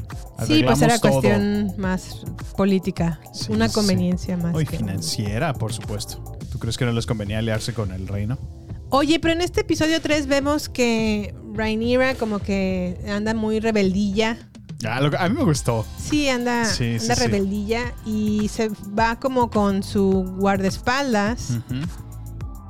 Sí, 0.46 0.62
pues 0.64 0.82
era 0.82 0.98
todo. 0.98 1.12
cuestión 1.12 1.72
más 1.78 2.22
política, 2.56 3.20
Sí, 3.32 3.52
una 3.52 3.68
sí. 3.68 3.74
conveniencia 3.74 4.36
más. 4.36 4.54
Oh, 4.54 4.60
y 4.60 4.66
que- 4.66 4.76
financiera, 4.78 5.52
por 5.54 5.72
supuesto. 5.72 6.36
¿Tú 6.50 6.58
crees 6.58 6.76
que 6.76 6.84
no 6.84 6.92
les 6.92 7.06
convenía 7.06 7.38
aliarse 7.38 7.72
con 7.74 7.92
el 7.92 8.08
reino? 8.08 8.38
Oye, 8.90 9.20
pero 9.20 9.34
en 9.34 9.40
este 9.40 9.60
episodio 9.60 10.00
3 10.00 10.26
vemos 10.26 10.68
que 10.68 11.32
Rhaenyra 11.54 12.16
como 12.16 12.40
que 12.40 12.98
anda 13.08 13.34
muy 13.34 13.60
rebeldilla. 13.60 14.49
Ah, 14.88 15.00
lo 15.00 15.10
a 15.18 15.28
mí 15.28 15.36
me 15.36 15.44
gustó. 15.44 15.84
Sí, 15.98 16.28
anda, 16.28 16.64
Sí, 16.64 16.96
anda 17.00 17.14
sí. 17.14 17.20
rebeldilla 17.22 17.92
y 18.06 18.48
se 18.48 18.70
va 18.98 19.18
como 19.20 19.50
con 19.50 19.82
su 19.82 20.24
guardaespaldas 20.38 21.58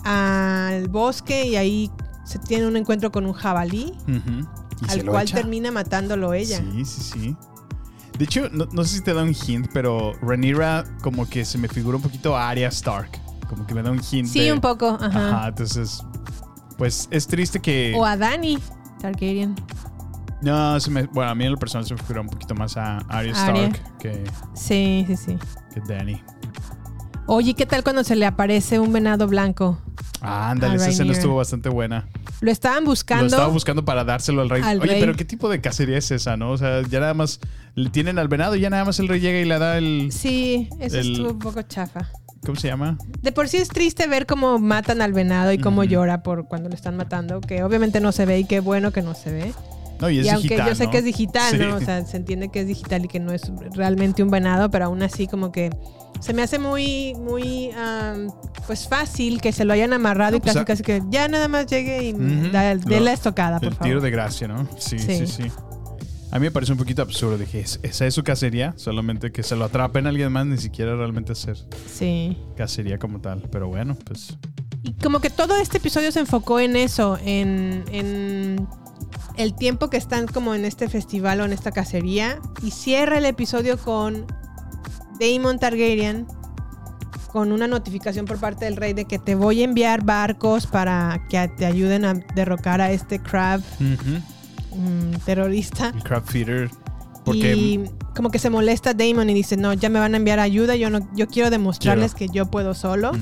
al 0.05 0.89
bosque 0.89 1.47
y 1.47 1.57
ahí 1.57 1.91
se 2.25 2.39
tiene 2.39 2.67
un 2.67 2.77
encuentro 2.77 3.11
con 3.13 3.27
un 3.27 3.33
jabalí 3.33 3.93
al 4.89 5.05
cual 5.05 5.25
echa. 5.25 5.37
termina 5.37 5.71
matándolo 5.71 6.33
ella. 6.33 6.59
Sí, 6.59 6.85
sí, 6.85 7.01
sí. 7.13 7.37
De 8.19 8.25
hecho, 8.25 8.49
no, 8.51 8.67
no 8.73 8.85
sé 8.85 8.97
si 8.99 9.03
te 9.03 9.15
da 9.15 9.23
un 9.23 9.35
hint, 9.35 9.69
pero 9.73 10.13
Rhaenyra 10.21 10.85
como 11.03 11.29
que 11.29 11.45
se 11.45 11.59
me 11.59 11.69
figura 11.69 11.97
un 11.97 12.03
poquito 12.03 12.37
a 12.37 12.49
Arya 12.51 12.69
Stark. 12.69 13.11
Como 13.49 13.67
que 13.67 13.75
me 13.75 13.83
da 13.83 13.91
un 13.91 14.01
hint 14.11 14.29
Sí, 14.29 14.41
de- 14.41 14.53
un 14.53 14.61
poco, 14.61 14.99
ajá. 15.01 15.07
Ajá, 15.39 15.49
entonces... 15.49 16.03
Pues 16.77 17.09
es 17.11 17.27
triste 17.27 17.61
que... 17.61 17.93
O 17.97 18.05
a 18.07 18.17
Dani 18.17 18.59
Targaryen. 19.03 19.55
No, 20.43 20.79
se 20.81 20.91
me- 20.91 21.03
bueno, 21.05 21.31
a 21.31 21.35
mí 21.35 21.45
en 21.45 21.53
lo 21.53 21.59
personal 21.59 21.87
se 21.87 21.95
me 21.95 22.01
figura 22.01 22.23
un 22.23 22.29
poquito 22.29 22.55
más 22.55 22.77
a 22.77 22.99
Arya. 23.09 23.33
Stark 23.33 23.99
que, 23.99 24.25
Sí, 24.55 25.05
sí, 25.07 25.17
sí. 25.17 25.39
que 25.75 25.81
Dany. 25.81 26.23
Oye, 27.27 27.55
¿qué 27.55 27.67
tal 27.67 27.83
cuando 27.85 28.03
se 28.03 28.17
le 28.17 28.27
aparece 28.27 28.81
un 28.81 28.93
venado 28.93 29.29
blanco? 29.29 29.79
Ah, 30.23 30.51
ándale, 30.51 30.77
esa 30.77 30.89
escena 30.89 31.13
estuvo 31.13 31.37
bastante 31.37 31.69
buena. 31.69 32.09
Lo 32.41 32.51
estaban 32.51 32.85
buscando. 32.85 33.23
Lo 33.25 33.29
estaba 33.29 33.49
buscando 33.49 33.85
para 33.85 34.03
dárselo 34.05 34.43
al 34.43 34.51
rey. 34.51 34.63
Al 34.63 34.81
Oye, 34.81 34.93
rey. 34.93 35.01
pero 35.01 35.15
¿qué 35.15 35.25
tipo 35.25 35.49
de 35.49 35.61
cacería 35.61 35.99
es 35.99 36.11
esa, 36.11 36.37
no? 36.37 36.51
O 36.51 36.59
sea, 36.59 36.83
ya 36.83 37.01
nada 37.01 37.15
más 37.15 37.39
le 37.75 37.89
tienen 37.91 38.19
al 38.19 38.29
venado 38.29 38.57
y 38.57 38.61
ya 38.61 38.71
nada 38.71 38.85
más 38.85 38.99
el 38.99 39.09
rey 39.09 39.21
llega 39.21 39.39
y 39.39 39.45
le 39.45 39.59
da 39.59 39.79
el... 39.79 40.09
Sí, 40.13 40.69
eso 40.81 40.99
El- 40.99 41.13
estuvo 41.13 41.31
un 41.33 41.39
poco 41.39 41.63
chafa. 41.63 42.09
¿Cómo 42.45 42.57
se 42.59 42.69
llama? 42.69 42.97
De 43.21 43.33
por 43.33 43.49
sí 43.49 43.59
es 43.59 43.69
triste 43.69 44.07
ver 44.07 44.25
cómo 44.27 44.59
matan 44.59 45.03
al 45.03 45.13
venado 45.13 45.53
y 45.53 45.59
cómo 45.59 45.85
llora 45.85 46.23
por 46.23 46.47
cuando 46.49 46.71
lo 46.71 46.75
están 46.75 46.97
matando, 46.97 47.41
que 47.43 47.63
obviamente 47.63 48.01
no 48.01 48.13
se 48.13 48.25
ve 48.25 48.39
y 48.41 48.45
qué 48.45 48.61
bueno 48.61 48.93
que 48.93 49.03
no 49.03 49.15
se 49.15 49.31
ve. 49.31 49.53
No, 50.01 50.09
y 50.11 50.19
es 50.21 50.27
y 50.27 50.29
aunque 50.31 50.49
digital, 50.49 50.69
yo 50.69 50.75
sé 50.75 50.85
¿no? 50.87 50.91
que 50.91 50.99
es 50.99 51.05
digital, 51.05 51.51
Sí. 51.53 51.59
¿no? 51.59 51.75
O 51.77 51.81
sea, 51.81 52.05
se 52.07 52.17
entiende 52.17 52.49
que 52.49 52.61
es 52.61 52.67
digital 52.67 53.05
y 53.05 53.09
que 53.09 53.21
no 53.21 53.33
es 53.33 53.43
realmente 53.75 54.23
un 54.23 54.31
venado, 54.31 54.71
pero 54.71 54.87
aún 54.87 55.03
así 55.03 55.27
como 55.27 55.53
que 55.53 55.71
se 56.21 56.33
me 56.35 56.43
hace 56.43 56.59
muy, 56.59 57.15
muy, 57.15 57.71
am, 57.73 58.29
pues 58.67 58.89
fácil 58.89 59.41
que 59.41 59.53
se 59.53 59.65
lo 59.65 59.73
hayan 59.73 59.93
amarrado 59.93 60.33
No, 60.33 60.37
y 60.39 60.41
pues, 60.41 60.53
casi, 60.55 60.59
a- 60.63 60.65
casi 60.65 60.83
que 60.83 61.03
ya 61.11 61.29
nada 61.29 61.49
más 61.49 61.67
llegue 61.67 62.03
y 62.05 62.13
da, 62.51 62.75
Lo- 62.75 62.81
dé 62.83 63.01
la 63.01 63.13
estocada, 63.13 63.59
por 63.59 63.69
el 63.69 63.75
favor. 63.75 63.87
tiro 63.89 64.01
de 64.01 64.11
gracia, 64.11 64.49
¿no? 64.49 64.69
Sí, 64.79 64.99
sí, 64.99 65.19
Sí. 65.19 65.27
sí. 65.27 65.43
A 66.33 66.39
mí 66.39 66.45
me 66.45 66.51
parece 66.53 66.71
un 66.73 66.79
poquito 66.79 67.03
absurdo. 67.03 67.37
Dije, 67.39 67.59
¿es- 67.61 67.81
¿esa 67.83 68.07
es 68.07 68.15
su 68.15 68.23
cacería? 68.23 68.73
Solamente 68.77 69.33
que 69.33 69.43
se 69.43 69.57
lo 69.57 69.65
atrapen 69.65 70.07
a 70.07 70.11
alguien 70.11 70.31
más, 70.31 70.47
ni 70.47 70.59
siquiera 70.59 70.95
realmente 70.95 71.33
hacer 71.33 71.57
Sí. 71.93 72.39
cacería 72.57 72.99
como 72.99 73.21
tal. 73.21 73.43
Pero 73.51 73.67
bueno, 73.69 73.97
pues... 74.05 74.37
Y 74.85 74.93
como 74.95 75.21
que 75.21 75.29
todo 75.29 75.57
este 75.57 75.79
episodio 75.79 76.13
se 76.13 76.21
enfocó 76.21 76.61
en 76.61 76.77
eso, 76.77 77.19
en, 77.25 77.85
en 77.91 78.67
el 79.37 79.55
tiempo 79.55 79.91
que 79.91 79.97
están 79.97 80.27
como 80.27 80.55
en 80.55 80.65
este 80.65 80.89
festival 80.89 81.41
o 81.41 81.45
en 81.45 81.53
esta 81.53 81.73
cacería. 81.73 82.41
Y 82.63 82.71
cierra 82.71 83.19
el 83.19 83.27
episodio 83.27 83.79
con 83.79 84.27
Daemon 85.19 85.59
Targaryen 85.59 86.27
con 87.33 87.53
una 87.53 87.69
notificación 87.69 88.27
por 88.27 88.39
parte 88.39 88.65
del 88.65 88.77
rey 88.77 88.93
de 88.93 89.05
que 89.05 89.19
te 89.19 89.35
voy 89.35 89.61
a 89.61 89.65
enviar 89.65 90.05
barcos 90.05 90.67
para 90.67 91.27
que 91.29 91.49
te 91.57 91.65
ayuden 91.65 92.05
a 92.05 92.15
derrocar 92.35 92.81
a 92.81 92.91
este 92.91 93.21
crab 93.21 93.61
mm, 93.79 95.15
terrorista. 95.25 95.93
El 95.95 96.03
crab 96.03 96.25
feeder. 96.25 96.71
Porque... 97.25 97.55
Y 97.55 97.85
como 98.17 98.31
que 98.31 98.39
se 98.39 98.51
molesta 98.51 98.95
Damon 98.95 99.31
y 99.31 99.35
dice, 99.35 99.57
no, 99.57 99.73
ya 99.73 99.89
me 99.89 100.01
van 100.01 100.15
a 100.15 100.17
enviar 100.17 100.41
ayuda, 100.41 100.75
yo, 100.75 100.91
no, 100.91 101.09
yo 101.15 101.29
quiero 101.29 101.51
demostrarles 101.51 102.15
que 102.15 102.29
yo 102.29 102.51
puedo 102.51 102.75
solo. 102.75 103.13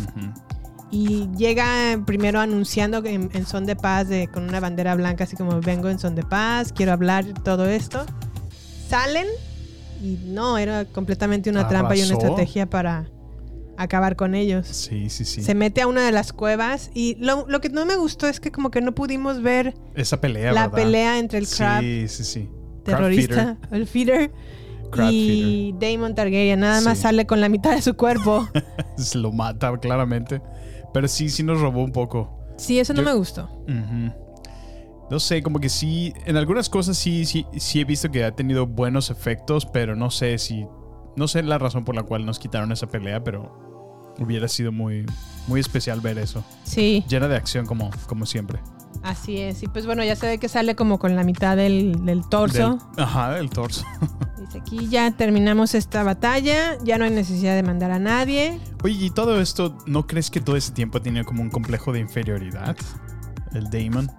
Y 0.91 1.29
llega 1.37 2.01
primero 2.07 2.41
anunciando 2.41 3.05
en, 3.05 3.31
en 3.35 3.47
son 3.47 3.67
de 3.67 3.77
paz, 3.77 4.09
de, 4.09 4.29
con 4.29 4.45
una 4.45 4.59
bandera 4.59 4.95
blanca, 4.95 5.25
así 5.25 5.37
como 5.37 5.61
vengo 5.61 5.89
en 5.89 5.99
son 5.99 6.15
de 6.15 6.23
paz, 6.23 6.73
quiero 6.73 6.93
hablar, 6.93 7.27
todo 7.45 7.67
esto. 7.67 8.07
Salen 8.89 9.27
y 10.03 10.19
no, 10.25 10.57
era 10.59 10.85
completamente 10.87 11.51
una 11.51 11.69
trampa 11.69 11.95
y 11.97 12.03
una 12.03 12.15
estrategia 12.15 12.71
para 12.71 13.11
acabar 13.77 14.17
con 14.17 14.35
ellos. 14.35 14.67
Sí, 14.67 15.11
sí, 15.11 15.25
sí. 15.25 15.43
Se 15.43 15.55
mete 15.55 15.83
a 15.83 15.87
una 15.87 16.05
de 16.05 16.13
las 16.13 16.33
cuevas 16.33 16.91
y 16.95 17.17
lo, 17.21 17.47
lo 17.49 17.61
que 17.61 17.69
no 17.69 17.85
me 17.87 17.97
gustó 17.97 18.27
es 18.27 18.41
que 18.41 18.51
como 18.51 18.71
que 18.71 18.81
no 18.81 18.93
pudimos 18.93 19.43
ver 19.43 19.75
Esa 19.95 20.21
pelea, 20.21 20.53
la 20.53 20.69
¿verdad? 20.69 20.85
pelea 20.85 21.19
entre 21.19 21.39
el 21.39 21.49
crab 21.49 21.83
Sí, 21.83 22.07
sí, 22.09 22.25
sí. 22.25 22.49
Crab 22.85 22.99
terrorista, 22.99 23.59
el 23.71 23.87
feeder, 23.87 24.33
Crab 24.91 25.11
y 25.13 25.75
Damon 25.79 26.15
Targaryen. 26.15 26.61
Nada 26.61 26.81
más 26.81 26.99
sale 26.99 27.27
con 27.27 27.41
la 27.41 27.49
mitad 27.49 27.75
de 27.75 27.83
su 27.83 27.95
cuerpo. 27.95 28.49
Lo 29.15 29.31
mata 29.33 29.77
claramente. 29.79 30.41
Pero 30.93 31.09
sí, 31.09 31.29
sí 31.29 31.43
nos 31.43 31.61
robó 31.61 31.83
un 31.85 31.93
poco. 31.93 32.35
Sí, 32.57 32.79
eso 32.79 32.93
no 32.93 33.01
Yo- 33.03 33.07
me 33.07 33.15
gustó. 33.15 33.49
No 35.11 35.21
sé, 35.21 35.43
como 35.43 35.59
que 35.59 35.69
sí, 35.71 36.13
en 36.27 36.37
algunas 36.37 36.69
cosas 36.69 36.99
sí, 36.99 37.25
sí, 37.25 37.47
sí 37.57 37.81
he 37.81 37.85
visto 37.85 38.11
que 38.11 38.25
ha 38.25 38.33
tenido 38.33 38.67
buenos 38.67 39.09
efectos, 39.11 39.65
pero 39.65 39.97
no 39.97 40.11
sé 40.11 40.37
si, 40.37 40.67
no 41.17 41.29
sé 41.29 41.43
la 41.43 41.57
razón 41.57 41.85
por 41.85 41.95
la 41.95 42.03
cual 42.03 42.27
nos 42.27 42.39
quitaron 42.39 42.73
esa 42.73 42.89
pelea, 42.89 43.25
pero 43.25 44.15
hubiera 44.19 44.49
sido 44.49 44.71
muy, 44.71 45.07
muy 45.47 45.61
especial 45.61 46.01
ver 46.03 46.19
eso. 46.19 46.45
Sí. 46.65 47.05
Llena 47.09 47.27
de 47.27 47.37
acción 47.37 47.65
como, 47.65 47.89
como 48.07 48.27
siempre. 48.27 48.61
Así 49.03 49.39
es, 49.39 49.63
y 49.63 49.69
pues 49.69 49.87
bueno, 49.87 50.03
ya 50.05 50.17
se 50.17 50.27
ve 50.27 50.39
que 50.39 50.49
sale 50.49 50.75
como 50.75 50.99
con 50.99 51.15
la 51.17 51.25
mitad 51.25 51.57
del, 51.57 52.05
del 52.05 52.29
torso. 52.29 52.79
Del- 52.97 53.05
ajá, 53.05 53.31
del 53.35 53.49
torso. 53.51 53.85
Dice 54.39 54.59
aquí 54.59 54.89
ya 54.89 55.11
terminamos 55.13 55.75
esta 55.75 56.03
batalla, 56.03 56.77
ya 56.83 56.99
no 56.99 57.05
hay 57.05 57.11
necesidad 57.11 57.55
de 57.55 57.63
mandar 57.63 57.91
a 57.91 57.99
nadie. 57.99 58.61
Oye, 58.83 59.07
¿y 59.07 59.11
todo 59.11 59.41
esto, 59.41 59.77
no 59.87 60.07
crees 60.07 60.31
que 60.31 60.41
todo 60.41 60.57
ese 60.57 60.73
tiempo 60.73 61.01
tenía 61.03 61.25
como 61.25 61.43
un 61.43 61.51
complejo 61.51 61.93
de 61.93 62.01
inferioridad? 62.01 62.77
El 63.55 63.71
Damon, 63.71 64.11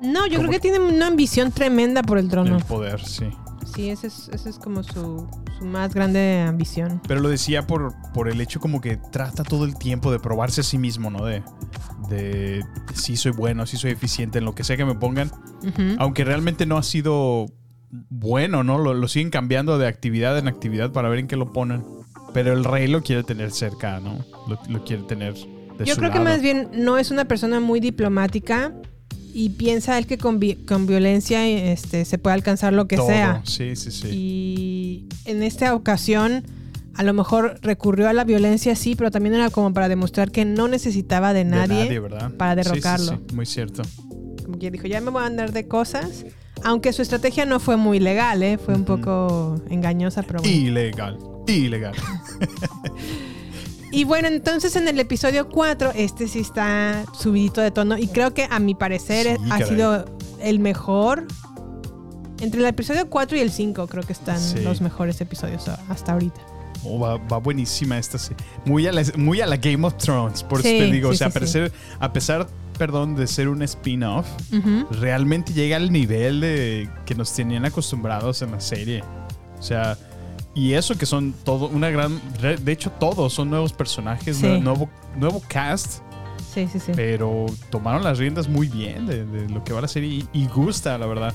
No, 0.00 0.26
yo 0.26 0.36
¿Cómo 0.38 0.48
creo 0.48 0.50
que 0.50 0.60
tiene 0.60 0.78
una 0.80 1.06
ambición 1.08 1.52
tremenda 1.52 2.02
por 2.02 2.18
el 2.18 2.28
trono. 2.28 2.56
el 2.56 2.64
poder, 2.64 3.04
sí. 3.04 3.26
Sí, 3.64 3.90
esa 3.90 4.06
es, 4.06 4.28
esa 4.32 4.48
es 4.48 4.58
como 4.58 4.82
su, 4.82 5.28
su 5.58 5.64
más 5.64 5.94
grande 5.94 6.44
ambición. 6.46 7.00
Pero 7.06 7.20
lo 7.20 7.28
decía 7.28 7.66
por, 7.66 7.94
por 8.12 8.28
el 8.28 8.40
hecho 8.40 8.60
como 8.60 8.80
que 8.80 8.96
trata 8.96 9.44
todo 9.44 9.64
el 9.64 9.76
tiempo 9.76 10.10
de 10.12 10.18
probarse 10.18 10.62
a 10.62 10.64
sí 10.64 10.78
mismo, 10.78 11.10
¿no? 11.10 11.24
De, 11.24 11.42
de 12.08 12.64
si 12.94 13.16
soy 13.16 13.32
bueno, 13.32 13.66
si 13.66 13.76
soy 13.76 13.92
eficiente 13.92 14.38
en 14.38 14.44
lo 14.44 14.54
que 14.54 14.64
sea 14.64 14.76
que 14.76 14.84
me 14.84 14.94
pongan. 14.94 15.30
Aunque 15.98 16.24
realmente 16.24 16.66
no 16.66 16.76
ha 16.76 16.82
sido 16.82 17.46
bueno, 17.90 18.64
¿no? 18.64 18.78
Lo, 18.78 18.94
lo 18.94 19.08
siguen 19.08 19.30
cambiando 19.30 19.78
de 19.78 19.86
actividad 19.86 20.38
en 20.38 20.48
actividad 20.48 20.92
para 20.92 21.08
ver 21.08 21.20
en 21.20 21.28
qué 21.28 21.36
lo 21.36 21.52
ponen. 21.52 21.84
Pero 22.34 22.52
el 22.52 22.64
rey 22.64 22.88
lo 22.88 23.02
quiere 23.02 23.22
tener 23.22 23.52
cerca, 23.52 24.00
¿no? 24.00 24.24
Lo, 24.48 24.58
lo 24.68 24.84
quiere 24.84 25.02
tener 25.02 25.34
de 25.34 25.84
Yo 25.84 25.94
su 25.94 26.00
creo 26.00 26.12
que 26.12 26.20
más 26.20 26.40
bien 26.40 26.70
no 26.72 26.98
es 26.98 27.10
una 27.10 27.26
persona 27.26 27.60
muy 27.60 27.78
diplomática 27.78 28.72
y 29.34 29.50
piensa 29.50 29.98
él 29.98 30.06
que 30.06 30.18
con, 30.18 30.38
vi- 30.38 30.56
con 30.56 30.86
violencia 30.86 31.46
este, 31.48 32.04
se 32.04 32.18
puede 32.18 32.34
alcanzar 32.34 32.72
lo 32.72 32.86
que 32.88 32.96
Todo. 32.96 33.06
sea. 33.08 33.40
Sí, 33.44 33.76
sí, 33.76 33.90
sí. 33.90 34.08
Y 34.10 35.06
en 35.24 35.42
esta 35.42 35.74
ocasión, 35.74 36.44
a 36.94 37.02
lo 37.02 37.12
mejor 37.14 37.58
recurrió 37.62 38.08
a 38.08 38.12
la 38.12 38.24
violencia, 38.24 38.76
sí, 38.76 38.94
pero 38.96 39.10
también 39.10 39.34
era 39.34 39.50
como 39.50 39.72
para 39.72 39.88
demostrar 39.88 40.30
que 40.30 40.44
no 40.44 40.68
necesitaba 40.68 41.32
de 41.32 41.44
De 41.44 41.50
nadie, 41.50 42.00
para 42.36 42.54
Sí, 42.54 42.62
sí, 42.62 42.68
derrocarlo. 42.70 43.12
sí, 43.28 43.34
muy 43.34 43.46
cierto. 43.46 43.82
Como 44.44 44.58
que 44.58 44.70
dijo, 44.70 44.86
ya 44.86 45.00
me 45.00 45.10
voy 45.10 45.22
a 45.22 45.26
andar 45.26 45.52
de 45.52 45.66
cosas. 45.68 46.24
Aunque 46.64 46.92
su 46.92 47.02
estrategia 47.02 47.44
no 47.44 47.58
fue 47.58 47.76
muy 47.76 47.98
legal, 47.98 48.42
¿eh? 48.42 48.56
fue 48.56 48.74
un 48.74 48.84
poco 48.84 49.60
engañosa, 49.68 50.22
pero 50.22 50.40
bueno. 50.40 50.54
Ilegal. 50.56 51.18
Ilegal. 51.48 51.94
Y 53.92 54.04
bueno, 54.04 54.26
entonces 54.28 54.74
en 54.76 54.88
el 54.88 54.98
episodio 54.98 55.48
4, 55.50 55.92
este 55.94 56.26
sí 56.26 56.40
está 56.40 57.04
subidito 57.12 57.60
de 57.60 57.70
tono 57.70 57.98
y 57.98 58.08
creo 58.08 58.32
que 58.32 58.48
a 58.50 58.58
mi 58.58 58.74
parecer 58.74 59.36
Sí, 59.36 59.44
ha 59.50 59.58
caray. 59.58 59.68
sido 59.68 60.04
el 60.40 60.58
mejor. 60.60 61.26
Entre 62.40 62.58
el 62.60 62.66
episodio 62.66 63.08
4 63.08 63.36
y 63.36 63.40
el 63.40 63.50
5 63.52 63.86
creo 63.86 64.02
que 64.02 64.12
están 64.14 64.40
Sí. 64.40 64.60
los 64.60 64.80
mejores 64.80 65.20
episodios 65.20 65.68
hasta 65.88 66.12
ahorita. 66.12 66.40
Oh, 66.84 66.98
va, 66.98 67.16
va 67.18 67.36
buenísima 67.36 67.96
esta. 67.98 68.18
sí. 68.18 68.34
Muy 68.64 68.86
a, 68.88 68.92
la, 68.92 69.02
muy 69.16 69.40
a 69.40 69.46
la 69.46 69.56
Game 69.58 69.86
of 69.86 69.96
Thrones. 69.98 70.42
Por 70.42 70.62
Sí, 70.62 70.68
eso 70.68 70.84
te 70.86 70.90
digo, 70.90 71.10
o 71.10 71.14
sea, 71.14 71.28
a 71.28 71.30
pesar, 71.30 71.70
a 72.00 72.12
pesar, 72.12 72.46
perdón, 72.78 73.14
de 73.14 73.26
ser 73.28 73.48
un 73.48 73.62
spin-off, 73.62 74.26
realmente 74.90 75.52
llega 75.52 75.76
al 75.76 75.92
nivel 75.92 76.40
de 76.40 76.88
que 77.04 77.14
nos 77.14 77.32
tenían 77.34 77.64
acostumbrados 77.66 78.42
en 78.42 78.50
la 78.50 78.60
serie. 78.60 79.04
O 79.58 79.62
sea, 79.62 79.96
y 80.54 80.72
eso 80.74 80.96
que 80.96 81.06
son 81.06 81.32
todo 81.44 81.68
una 81.68 81.90
gran. 81.90 82.20
De 82.40 82.72
hecho, 82.72 82.90
todos 82.90 83.32
son 83.32 83.50
nuevos 83.50 83.72
personajes, 83.72 84.36
Sí. 84.36 84.46
nuevo, 84.60 84.88
nuevo 85.16 85.42
cast, 85.48 86.02
Sí, 86.54 86.68
sí, 86.70 86.78
sí. 86.78 86.92
pero 86.94 87.46
tomaron 87.70 88.04
las 88.04 88.18
riendas 88.18 88.48
muy 88.48 88.68
bien 88.68 89.06
de, 89.06 89.24
de 89.24 89.48
lo 89.48 89.64
que 89.64 89.72
va 89.72 89.80
la 89.80 89.88
serie 89.88 90.08
y, 90.10 90.28
y 90.32 90.46
gusta, 90.48 90.98
la 90.98 91.06
verdad. 91.06 91.34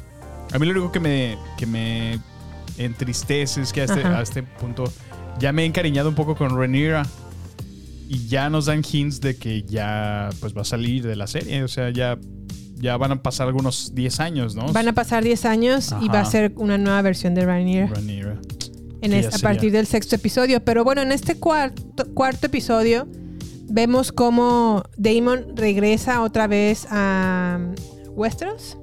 A 0.54 0.60
mí 0.60 0.66
lo 0.66 0.72
único 0.74 0.92
que 0.92 1.00
me, 1.00 1.38
que 1.58 1.66
me 1.66 2.20
entristece 2.78 3.62
es 3.62 3.74
que 3.74 3.82
a 3.82 3.86
este, 3.86 4.02
a 4.06 4.22
este 4.22 4.44
punto 4.44 4.86
ya 5.40 5.52
me 5.52 5.64
he 5.64 5.66
encariñado 5.66 6.10
un 6.10 6.16
poco 6.16 6.36
con 6.36 6.56
Rhaenyra 6.58 7.04
y 8.10 8.28
ya 8.28 8.50
nos 8.50 8.66
dan 8.68 8.82
hints 8.90 9.20
de 9.20 9.36
que 9.36 9.64
ya 9.64 10.30
pues 10.40 10.56
va 10.56 10.62
a 10.62 10.66
salir 10.66 11.06
de 11.06 11.16
la 11.16 11.28
serie. 11.28 11.64
O 11.64 11.68
sea, 11.68 11.90
ya, 11.90 12.18
ya 12.76 12.96
van 12.98 13.12
a 13.12 13.22
pasar 13.22 13.48
algunos 13.48 13.94
10 13.96 14.20
años, 14.20 14.56
¿no? 14.56 14.72
Van 14.72 14.88
a 14.88 14.94
pasar 14.94 15.24
10 15.24 15.46
años 15.46 15.94
y 16.02 16.08
va 16.08 16.22
a 16.22 16.26
ser 16.26 16.54
una 16.56 16.78
nueva 16.78 17.02
versión 17.02 17.34
de 17.36 17.46
Rhaenyra 17.46 17.88
Rhaenyra. 17.88 18.38
En 19.02 19.14
es- 19.14 19.30
ya 19.30 19.36
a 19.36 19.40
partir 19.40 19.72
del 19.72 19.88
sexto 19.88 20.16
episodio. 20.16 20.64
Pero 20.64 20.84
bueno, 20.84 21.02
en 21.02 21.12
este 21.12 21.38
cuarto, 21.40 22.06
cuarto 22.14 22.48
episodio 22.48 23.08
vemos 23.70 24.12
cómo 24.12 24.84
Damon 24.98 25.56
regresa 25.56 26.22
otra 26.22 26.48
vez 26.48 26.88
a 26.90 27.60
Westeros. 28.16 28.78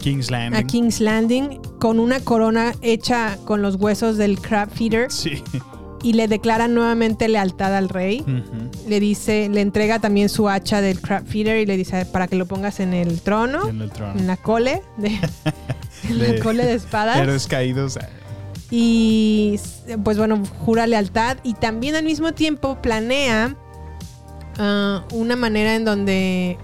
King's 0.00 0.30
Landing. 0.32 0.58
a 0.60 0.66
King's 0.66 1.00
Landing 1.00 1.60
con 1.78 2.00
una 2.00 2.18
corona 2.20 2.72
hecha 2.82 3.38
con 3.44 3.62
los 3.62 3.76
huesos 3.76 4.16
del 4.16 4.40
crab 4.40 4.68
feeder 4.70 5.12
Sí. 5.12 5.42
y 6.02 6.14
le 6.14 6.26
declara 6.26 6.66
nuevamente 6.66 7.28
lealtad 7.28 7.76
al 7.76 7.88
rey. 7.88 8.24
Le 8.88 8.98
dice, 8.98 9.48
le 9.48 9.60
entrega 9.60 10.00
también 10.00 10.28
su 10.28 10.48
hacha 10.48 10.80
del 10.80 11.00
crab 11.00 11.24
feeder 11.24 11.58
y 11.58 11.66
le 11.66 11.76
dice 11.76 12.04
para 12.04 12.26
que 12.26 12.34
lo 12.34 12.46
pongas 12.46 12.80
en 12.80 12.94
el 12.94 13.20
trono, 13.20 13.68
En 13.68 13.80
el 13.80 13.92
trono. 13.92 14.18
en 14.18 14.26
la 14.26 14.36
cole 14.36 14.82
de, 14.96 15.08
en 16.08 16.18
la 16.36 16.42
cole 16.42 16.64
de 16.66 16.74
espadas. 16.74 17.18
Héroes 17.18 17.46
caídos. 17.46 17.96
Y 18.74 19.60
pues 20.02 20.16
bueno, 20.16 20.42
jura 20.64 20.86
lealtad 20.86 21.36
y 21.42 21.52
también 21.52 21.94
al 21.94 22.04
mismo 22.04 22.32
tiempo 22.32 22.80
planea 22.80 23.54
ah, 24.58 25.04
una 25.12 25.36
manera 25.36 25.74
en 25.74 25.84
donde 25.84 26.56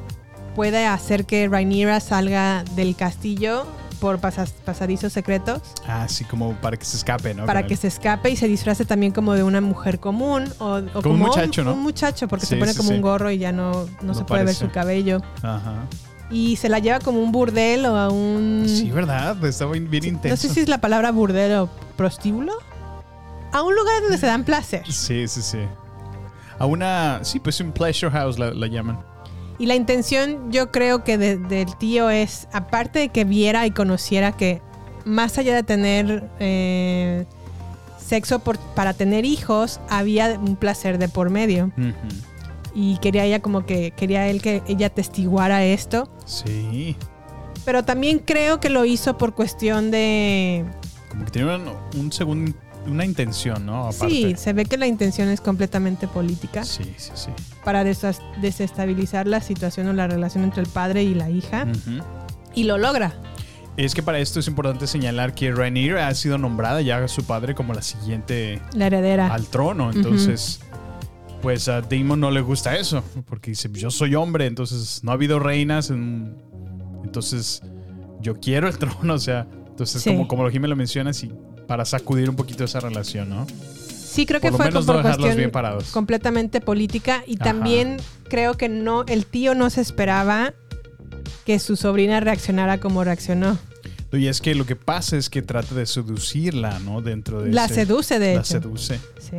puede 0.57 0.87
hacer 0.87 1.27
que 1.27 1.47
Rhaenyra 1.49 2.01
salga 2.01 2.65
del 2.77 2.97
castillo 2.97 3.67
por 4.01 4.21
pasas- 4.21 4.53
pasadizos 4.65 5.13
secretos 5.13 5.61
Ah, 5.87 6.07
sí, 6.09 6.25
como 6.25 6.55
para 6.55 6.79
que 6.79 6.87
se 6.87 6.97
escape, 6.97 7.35
¿no? 7.35 7.45
para 7.45 7.67
que 7.67 7.77
se 7.77 7.89
escape 7.89 8.31
y 8.31 8.37
se 8.37 8.49
disfrace 8.49 8.87
también 8.87 9.13
como 9.13 9.35
de 9.35 9.43
una 9.43 9.61
mujer 9.61 10.01
común 10.01 10.45
o, 10.61 10.81
o 10.95 11.03
como 11.03 11.15
un 11.15 11.21
muchacho, 11.21 11.63
¿no? 11.63 11.75
un 11.75 11.83
muchacho 11.83 12.27
porque 12.27 12.47
se 12.47 12.57
pone 12.57 12.73
sí, 12.73 12.79
como 12.79 12.89
sí. 12.91 12.95
un 12.97 13.03
gorro 13.03 13.31
y 13.31 13.37
ya 13.39 13.53
no, 13.53 13.73
no, 13.85 13.89
No 14.03 14.15
se 14.15 14.25
puede 14.25 14.45
ver 14.45 14.55
su 14.55 14.71
cabello 14.71 15.21
Ajá. 15.43 15.85
Y 16.31 16.57
se 16.57 16.69
la 16.69 16.79
lleva 16.79 16.99
como 17.01 17.21
un 17.23 17.33
burdel 17.33 17.87
o 17.87 17.97
a 17.97 18.11
un 18.11 18.65
Sí, 18.67 18.91
¿verdad? 18.91 19.43
Estaba 19.45 19.73
bien 19.73 19.91
bien 19.91 20.05
intenso. 20.05 20.29
no 20.29 20.37
sé 20.37 20.49
si 20.55 20.61
es 20.61 20.69
la 20.69 20.79
palabra 20.79 21.11
burdel 21.11 21.55
o 21.57 21.69
prostíbulo 21.97 22.53
a 23.53 23.63
un 23.63 23.75
lugar 23.75 24.03
donde 24.03 24.19
se 24.19 24.27
dan 24.27 24.45
placer 24.45 24.83
Sí, 24.91 25.27
sí, 25.29 25.41
sí. 25.43 25.59
A 26.59 26.67
una. 26.67 27.21
Sí, 27.23 27.39
pues 27.39 27.61
un 27.61 27.71
pleasure 27.73 28.11
house 28.13 28.39
la, 28.39 28.51
la 28.53 28.67
llaman. 28.67 28.99
y 29.61 29.67
la 29.67 29.75
intención 29.75 30.51
yo 30.53 30.71
creo 30.71 31.03
que 31.05 31.17
de- 31.19 31.37
del 31.39 31.75
tío 31.77 32.11
es 32.11 32.47
aparte 32.53 32.99
de 32.99 33.09
que 33.09 33.25
viera 33.25 33.67
y 33.67 33.71
conociera 33.71 34.33
que 34.33 34.61
más 35.05 35.39
allá 35.39 35.55
de 35.55 35.63
tener 35.63 36.29
eh, 36.41 37.25
sexo 38.05 38.41
por- 38.41 38.59
para 38.75 38.93
tener 38.93 39.25
hijos 39.25 39.81
había 39.89 40.39
un 40.39 40.57
placer 40.57 40.99
de 40.99 41.09
por 41.09 41.31
medio 41.31 41.67
Ujú. 41.79 41.93
Y 42.75 42.99
quería 42.99 43.25
ella 43.25 43.41
como 43.41 43.65
que 43.67 43.91
quería 43.93 44.29
él 44.29 44.41
que 44.43 44.63
ella 44.67 44.91
testiguara 44.91 45.65
esto 45.65 46.09
Sí. 46.27 46.97
pero 47.65 47.85
también 47.85 48.19
creo 48.19 48.61
que 48.61 48.69
lo 48.71 48.85
hizo 48.85 49.17
por 49.19 49.35
cuestión 49.35 49.91
de 49.91 50.65
Como 51.11 51.25
que 51.25 51.31
tiene 51.31 51.55
un, 51.57 51.69
un 51.99 52.13
segundo. 52.13 52.53
Una 52.87 53.05
intención, 53.05 53.67
¿no? 53.67 53.89
Aparte. 53.89 54.09
sí 54.09 54.35
se 54.39 54.53
ve 54.55 54.65
que 54.65 54.79
la 54.79 54.87
intención 54.87 55.29
es 55.29 55.43
completamente 55.43 56.09
política 56.09 56.65
Sí, 56.65 56.85
sí, 56.97 57.11
sí. 57.15 57.29
para 57.63 57.85
desestabilizar 58.41 59.27
la 59.27 59.41
situación 59.43 59.89
o 59.89 59.93
la 59.93 60.07
relación 60.07 60.45
entre 60.45 60.63
el 60.63 60.69
padre 60.69 61.03
y 61.03 61.15
la 61.15 61.29
hija 61.29 61.67
Ujú. 61.71 62.03
y 62.55 62.65
lo 62.65 62.79
logra 62.79 63.13
Es 63.77 63.95
que 63.95 64.03
para 64.03 64.21
esto 64.21 64.41
es 64.41 64.49
importante 64.49 64.87
señalar 64.87 65.35
que 65.35 65.53
Rhaenyra 65.53 66.09
ha 66.09 66.15
sido 66.15 66.39
nombrada 66.39 66.81
ya 66.81 67.07
su 67.09 67.25
padre 67.25 67.55
como 67.55 67.75
la 67.75 67.83
siguiente 67.83 68.61
la 68.75 68.87
heredera 68.87 69.35
al 69.35 69.47
trono. 69.47 69.91
Entonces, 69.93 70.61
pues 71.43 71.69
a 71.69 71.81
Damon 71.81 72.21
no 72.21 72.31
le 72.31 72.41
gusta 72.41 72.77
eso. 72.77 73.03
Porque 73.27 73.51
dice, 73.53 73.69
yo 73.73 73.91
soy 73.91 74.15
hombre, 74.15 74.47
entonces 74.47 75.03
no 75.05 75.11
ha 75.11 75.15
habido 75.15 75.39
reinas. 75.39 75.91
en- 75.91 76.37
entonces, 77.05 77.63
yo 78.21 78.39
quiero 78.41 78.69
el 78.69 78.77
trono. 78.79 79.15
O 79.15 79.19
sea, 79.19 79.47
entonces 79.69 80.03
Sí. 80.03 80.11
como, 80.11 80.29
como 80.29 80.45
lo 80.45 80.51
Jimmy 80.51 80.69
lo 80.69 80.77
mencionas, 80.77 81.23
y 81.23 81.33
para 81.67 81.85
sacudir 81.85 82.29
un 82.31 82.37
poquito 82.37 82.65
esa 82.65 82.81
relación, 82.81 83.29
¿no? 83.29 83.47
Sí, 83.89 84.25
creo 84.27 84.41
que 84.41 84.49
Por 84.51 84.57
fue 84.57 84.67
menos 84.67 84.87
por 84.87 84.97
no 84.97 85.03
cuestión 85.03 85.37
bien 85.37 85.51
parados. 85.51 85.91
completamente 85.91 86.61
política 86.61 87.23
y 87.27 87.35
Ajá. 87.37 87.45
también 87.45 87.99
creo 88.29 88.55
que 88.55 88.69
no 88.69 89.05
el 89.07 89.27
tío 89.27 89.55
no 89.55 89.69
se 89.71 89.81
esperaba 89.83 90.55
que 91.45 91.59
su 91.59 91.77
sobrina 91.77 92.19
reaccionara 92.21 92.81
como 92.81 93.05
reaccionó. 93.05 93.59
Y 94.13 94.27
es 94.27 94.41
que 94.41 94.55
lo 94.55 94.65
que 94.65 94.77
pasa 94.77 95.17
es 95.19 95.29
que 95.29 95.43
trata 95.43 95.75
de 95.75 95.85
seducirla, 95.85 96.79
¿no? 96.81 97.03
Dentro 97.03 97.43
de 97.43 97.53
La 97.53 97.67
ese- 97.67 97.75
seduce 97.75 98.19
de 98.19 98.35
La 98.35 98.41
hecho. 98.41 98.45
seduce. 98.53 98.99
Sí. 99.21 99.37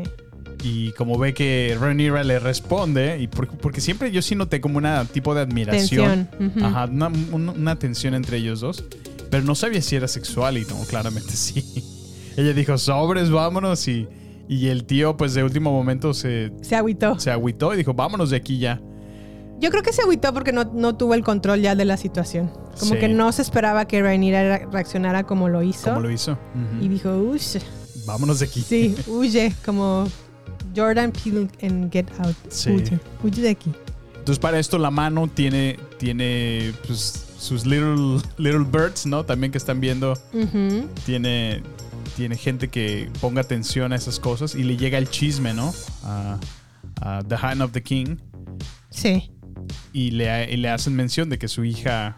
Y 0.61 0.91
como 0.93 1.17
ve 1.17 1.33
que 1.33 1.77
Rhaenyra 1.79 2.23
le 2.23 2.37
responde, 2.39 3.17
y 3.19 3.27
por- 3.27 3.47
porque 3.47 3.79
siempre 3.81 4.11
yo 4.11 4.21
sí 4.21 4.35
noté 4.35 4.59
como 4.59 4.77
una 4.77 5.05
tipo 5.05 5.33
de 5.33 5.41
admiración. 5.41 6.29
Ujú. 6.39 6.65
Ajá, 6.65 6.85
una, 6.85 7.07
un- 7.07 7.49
una 7.49 7.79
tensión 7.79 8.13
entre 8.13 8.37
ellos 8.37 8.59
dos. 8.59 8.83
Pero 9.31 9.43
no 9.43 9.55
sabía 9.55 9.81
si 9.81 9.95
era 9.95 10.07
sexual 10.07 10.57
y 10.57 10.65
no, 10.65 10.75
claramente 10.87 11.31
sí. 11.31 11.63
Ella 12.37 12.53
dijo, 12.53 12.77
sobres, 12.77 13.29
vámonos. 13.29 13.87
Y, 13.87 14.07
y 14.47 14.67
el 14.67 14.83
tío, 14.85 15.15
pues 15.17 15.33
de 15.33 15.43
último 15.43 15.71
momento 15.71 16.13
se, 16.13 16.51
Se 16.61 16.75
agüitó. 16.75 17.19
se 17.19 17.31
agüitó 17.31 17.73
y 17.73 17.77
dijo, 17.77 17.93
vámonos 17.93 18.29
de 18.31 18.37
aquí 18.37 18.57
ya. 18.59 18.81
Yo 19.59 19.69
creo 19.71 19.83
que 19.83 19.91
se 19.93 20.01
agüitó 20.01 20.33
porque 20.33 20.51
no, 20.53 20.63
no 20.73 20.95
tuvo 20.95 21.13
el 21.13 21.23
control 21.23 21.61
ya 21.61 21.75
de 21.75 21.85
la 21.85 21.97
situación. 21.97 22.49
Como 22.79 22.93
Sí. 22.93 22.99
que 22.99 23.07
no 23.09 23.31
se 23.33 23.41
esperaba 23.41 23.85
que 23.85 24.01
Rhaenyra 24.01 24.57
re- 24.57 24.65
reaccionara 24.71 25.23
como 25.25 25.49
lo 25.49 25.63
hizo. 25.63 25.89
Como 25.89 26.01
lo 26.01 26.11
hizo. 26.11 26.37
Y 26.81 26.87
dijo, 26.87 27.13
ush, 27.15 27.57
Vámonos 28.05 28.39
de 28.39 28.45
aquí. 28.45 28.61
sí, 28.61 28.95
huye, 29.07 29.53
como 29.65 30.07
Jordan 30.75 31.11
Peele 31.11 31.47
en 31.59 31.91
Get 31.91 32.07
Out. 32.19 32.35
Sí. 32.49 32.71
Huye, 32.71 32.99
huye 33.23 33.41
de 33.41 33.49
aquí. 33.49 33.71
Entonces 34.17 34.39
para 34.39 34.59
esto 34.59 34.77
la 34.77 34.91
mano 34.91 35.27
tiene, 35.27 35.77
tiene 35.97 36.73
pues, 36.85 37.25
sus 37.37 37.65
little, 37.65 38.19
little 38.37 38.65
birds, 38.65 39.05
¿no? 39.05 39.23
También 39.25 39.51
que 39.51 39.57
están 39.57 39.79
viendo. 39.79 40.13
Ujú. 40.33 40.87
Tiene, 41.05 41.63
tiene 42.15 42.35
gente 42.37 42.67
que 42.67 43.09
ponga 43.21 43.41
atención 43.41 43.91
a 43.93 43.95
esas 43.95 44.19
cosas 44.19 44.55
y 44.55 44.63
le 44.63 44.77
llega 44.77 44.97
el 44.97 45.09
chisme, 45.09 45.53
¿no? 45.53 45.73
A, 46.03 46.37
a 47.01 47.23
The 47.23 47.35
Hand 47.41 47.61
of 47.61 47.71
the 47.71 47.81
King. 47.81 48.17
Sí. 48.89 49.31
y 49.93 50.11
le, 50.11 50.51
y 50.51 50.57
le 50.57 50.69
hacen 50.69 50.95
mención 50.95 51.29
de 51.29 51.37
que 51.39 51.47
su 51.47 51.63
hija, 51.63 52.17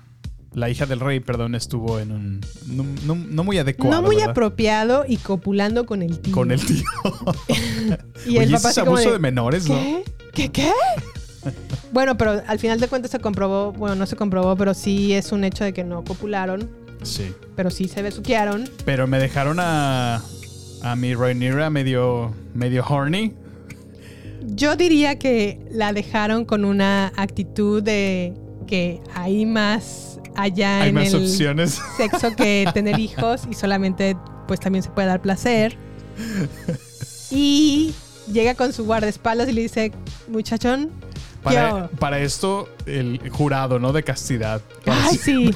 la 0.54 0.70
hija 0.70 0.86
del 0.86 1.00
rey, 1.00 1.20
perdón, 1.22 1.56
estuvo 1.56 2.00
en 2.00 2.12
un 2.12 2.42
no, 2.68 2.84
no- 3.06 3.16
no 3.16 3.44
muy 3.44 3.58
adecuado. 3.58 3.96
no 3.96 4.02
muy 4.02 4.18
¿verdad? 4.18 4.32
apropiado 4.32 5.06
y 5.08 5.18
copulando 5.18 5.86
con 5.86 6.02
el 6.02 6.20
tío. 6.20 6.34
Con 6.34 6.52
el 6.52 6.60
tío. 6.66 6.84
Y 8.28 8.38
el 8.38 8.44
Oye, 8.48 8.54
papá 8.54 8.70
es 8.70 8.78
abuso 8.78 9.08
de, 9.08 9.12
de, 9.14 9.20
menores, 9.20 9.68
¿no? 9.68 9.76
¿Qué? 9.76 10.04
¿Qué 10.34 10.50
qué? 10.52 10.72
bueno, 11.94 12.18
pero 12.18 12.42
al 12.46 12.60
final 12.60 12.80
de 12.80 12.88
cuentas 12.88 13.12
se 13.12 13.20
comprobó, 13.20 13.72
bueno, 13.72 13.96
no 13.96 14.06
se 14.06 14.16
comprobó, 14.16 14.56
pero 14.56 14.74
sí 14.74 15.14
es 15.14 15.32
un 15.32 15.44
hecho 15.44 15.64
de 15.64 15.74
que 15.74 15.84
no 15.84 16.04
copularon, 16.04 16.70
Sí. 17.02 17.34
pero 17.56 17.70
sí 17.72 17.88
se 17.88 18.02
besuquearon. 18.04 18.70
Pero 18.86 19.08
me 19.08 19.18
dejaron 19.20 19.58
a, 19.60 20.22
a 20.84 20.96
mi 20.96 21.16
Rhaenyra 21.16 21.70
medio, 21.72 22.32
medio 22.54 22.86
horny. 22.88 23.34
Yo 24.46 24.76
diría 24.76 25.18
que 25.18 25.60
la 25.72 25.94
dejaron 25.94 26.46
con 26.46 26.64
una 26.66 27.12
actitud 27.16 27.82
de 27.82 28.34
que 28.68 29.00
hay 29.16 29.46
más 29.46 30.11
allá 30.36 30.82
Hay 30.82 30.90
en 30.90 30.96
más 30.96 31.14
el 31.14 31.24
opciones. 31.24 31.80
sexo 31.98 32.36
que 32.36 32.70
tener 32.74 33.00
hijos 33.00 33.42
y 33.50 33.54
solamente 33.54 34.16
pues 34.48 34.60
también 34.60 34.84
se 34.84 34.90
puede 34.90 35.08
dar 35.08 35.22
placer. 35.22 35.78
Y 37.34 37.94
llega 38.32 38.56
con 38.56 38.74
su 38.74 38.86
guardaespaldas 38.86 39.48
y 39.50 39.54
le 39.54 39.62
dice, 39.62 39.92
muchachón, 40.28 40.90
Para, 41.44 41.88
¿qué 41.90 41.96
para 41.98 42.20
esto, 42.20 42.68
el 42.86 43.22
jurado, 43.32 43.80
¿no? 43.80 43.94
De 43.94 44.04
castidad. 44.04 44.62
Ay, 44.86 45.18
sí. 45.18 45.52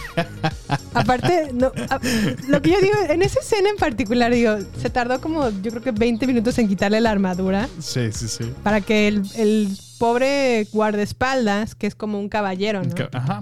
Aparte, 0.94 1.50
no, 1.54 1.72
a- 1.90 2.00
lo 2.48 2.62
que 2.62 2.72
yo 2.72 2.80
digo, 2.80 2.96
en 3.10 3.22
esa 3.22 3.42
escena 3.42 3.70
en 3.70 3.76
particular, 3.76 4.32
digo, 4.34 4.56
se 4.82 4.90
tardó 4.90 5.20
como, 5.20 5.50
yo 5.62 5.72
creo 5.72 5.82
que 5.84 5.92
20 5.92 6.26
minutos 6.28 6.58
en 6.60 6.68
quitarle 6.70 7.02
la 7.02 7.12
armadura 7.12 7.68
Sí, 7.80 8.10
sí, 8.14 8.28
sí. 8.30 8.46
para 8.64 8.80
que 8.82 9.10
el, 9.10 9.24
el 9.36 9.78
pobre 10.00 10.68
guardaespaldas, 10.72 11.76
que 11.76 11.88
es 11.88 11.96
como 11.96 12.20
un 12.20 12.30
caballero, 12.30 12.82
¿no? 12.84 12.94
Ajá. 13.12 13.40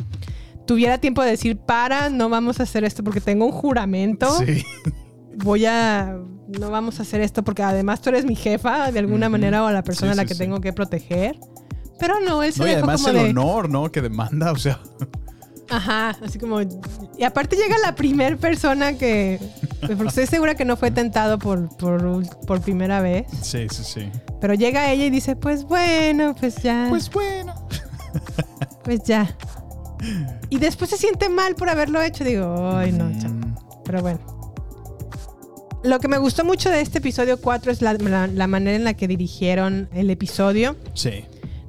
Tuviera 0.65 0.97
tiempo 0.97 1.21
de 1.23 1.31
decir, 1.31 1.57
para, 1.57 2.09
no 2.09 2.29
vamos 2.29 2.59
a 2.59 2.63
hacer 2.63 2.83
esto 2.83 3.03
porque 3.03 3.21
tengo 3.21 3.45
un 3.45 3.51
juramento. 3.51 4.29
Sí. 4.39 4.63
Voy 5.37 5.65
a, 5.65 6.17
no 6.47 6.69
vamos 6.69 6.99
a 6.99 7.03
hacer 7.03 7.21
esto 7.21 7.43
porque 7.43 7.63
además 7.63 8.01
tú 8.01 8.09
eres 8.09 8.25
mi 8.25 8.35
jefa 8.35 8.91
de 8.91 8.99
alguna 8.99 9.29
manera 9.29 9.63
o 9.63 9.71
la 9.71 9.83
persona 9.83 10.13
Sí, 10.13 10.19
a 10.19 10.21
la 10.23 10.27
que 10.27 10.33
sí. 10.35 10.39
tengo 10.39 10.61
que 10.61 10.73
proteger. 10.73 11.39
Pero 11.99 12.19
no, 12.19 12.43
él 12.43 12.53
se 12.53 12.59
No, 12.59 12.65
y 12.67 12.69
dejó 12.71 12.79
además 12.83 13.01
como 13.01 13.17
el 13.17 13.23
de... 13.23 13.29
honor, 13.31 13.69
¿no? 13.69 13.91
Que 13.91 14.01
demanda, 14.01 14.51
o 14.51 14.57
sea. 14.57 14.79
Ajá, 15.69 16.09
así 16.23 16.37
como... 16.37 16.59
Y 17.17 17.23
aparte 17.23 17.55
llega 17.55 17.77
la 17.79 17.95
primer 17.95 18.37
persona 18.37 18.93
que... 18.97 19.39
Porque 19.81 20.03
estoy 20.07 20.27
segura 20.27 20.55
que 20.55 20.65
no 20.65 20.77
fue 20.77 20.91
tentado 20.91 21.39
por, 21.39 21.69
por, 21.77 22.23
por 22.45 22.61
primera 22.61 23.01
vez. 23.01 23.25
Sí, 23.41 23.67
sí, 23.71 23.83
sí. 23.83 24.11
Pero 24.39 24.53
llega 24.53 24.91
ella 24.91 25.05
y 25.05 25.09
dice, 25.09 25.35
pues 25.35 25.63
bueno, 25.63 26.35
pues 26.39 26.57
ya. 26.57 26.87
Pues 26.89 27.09
bueno. 27.09 27.55
pues 28.83 29.03
ya. 29.03 29.35
Y 30.49 30.57
después 30.59 30.89
se 30.89 30.97
siente 30.97 31.29
mal 31.29 31.55
por 31.55 31.69
haberlo 31.69 32.01
hecho. 32.01 32.23
Digo, 32.23 32.71
ay 32.75 32.91
no, 32.91 33.09
chavo". 33.19 33.33
Mm, 33.33 33.55
Pero 33.85 34.01
bueno. 34.01 34.19
Lo 35.83 35.99
que 35.99 36.07
me 36.07 36.17
gustó 36.17 36.45
mucho 36.45 36.69
de 36.69 36.79
este 36.81 36.99
episodio 36.99 37.39
4 37.41 37.71
es 37.71 37.81
la, 37.81 37.93
la- 37.93 38.27
la 38.27 38.47
manera 38.47 38.75
en 38.77 38.83
la 38.85 38.93
que 38.93 39.07
dirigieron 39.07 39.89
el 39.93 40.09
episodio. 40.09 40.77
Sí. 40.93 41.25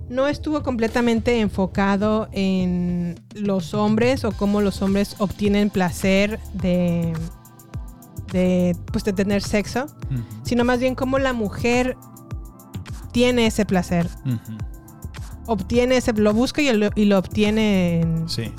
No 0.09 0.29
estuvo 0.29 0.63
completamente 0.63 1.41
enfocado 1.41 2.29
en 2.31 3.19
los 3.35 3.75
hombres 3.75 4.25
o 4.25 4.31
cómo 4.33 4.61
los 4.61 4.83
hombres 4.83 5.17
obtienen 5.19 5.71
placer 5.71 6.39
de, 6.53 7.13
de, 8.33 8.77
pues, 8.93 9.03
de 9.03 9.13
tener 9.15 9.43
sexo, 9.43 9.87
sino 10.45 10.63
más 10.65 10.79
bien 10.79 10.95
cómo 10.95 11.19
la 11.19 11.33
mujer 11.33 11.97
tiene 13.13 13.47
ese 13.47 13.65
placer. 13.65 14.07
ujú. 14.25 14.59
Obtiene 15.47 15.97
ese, 15.97 16.13
lo 16.15 16.33
busca 16.33 16.63
y 16.63 16.73
lo, 16.73 16.91
y 16.95 17.05
lo 17.07 17.19
obtiene. 17.19 18.01
en- 18.01 18.29
Sí. 18.29 18.53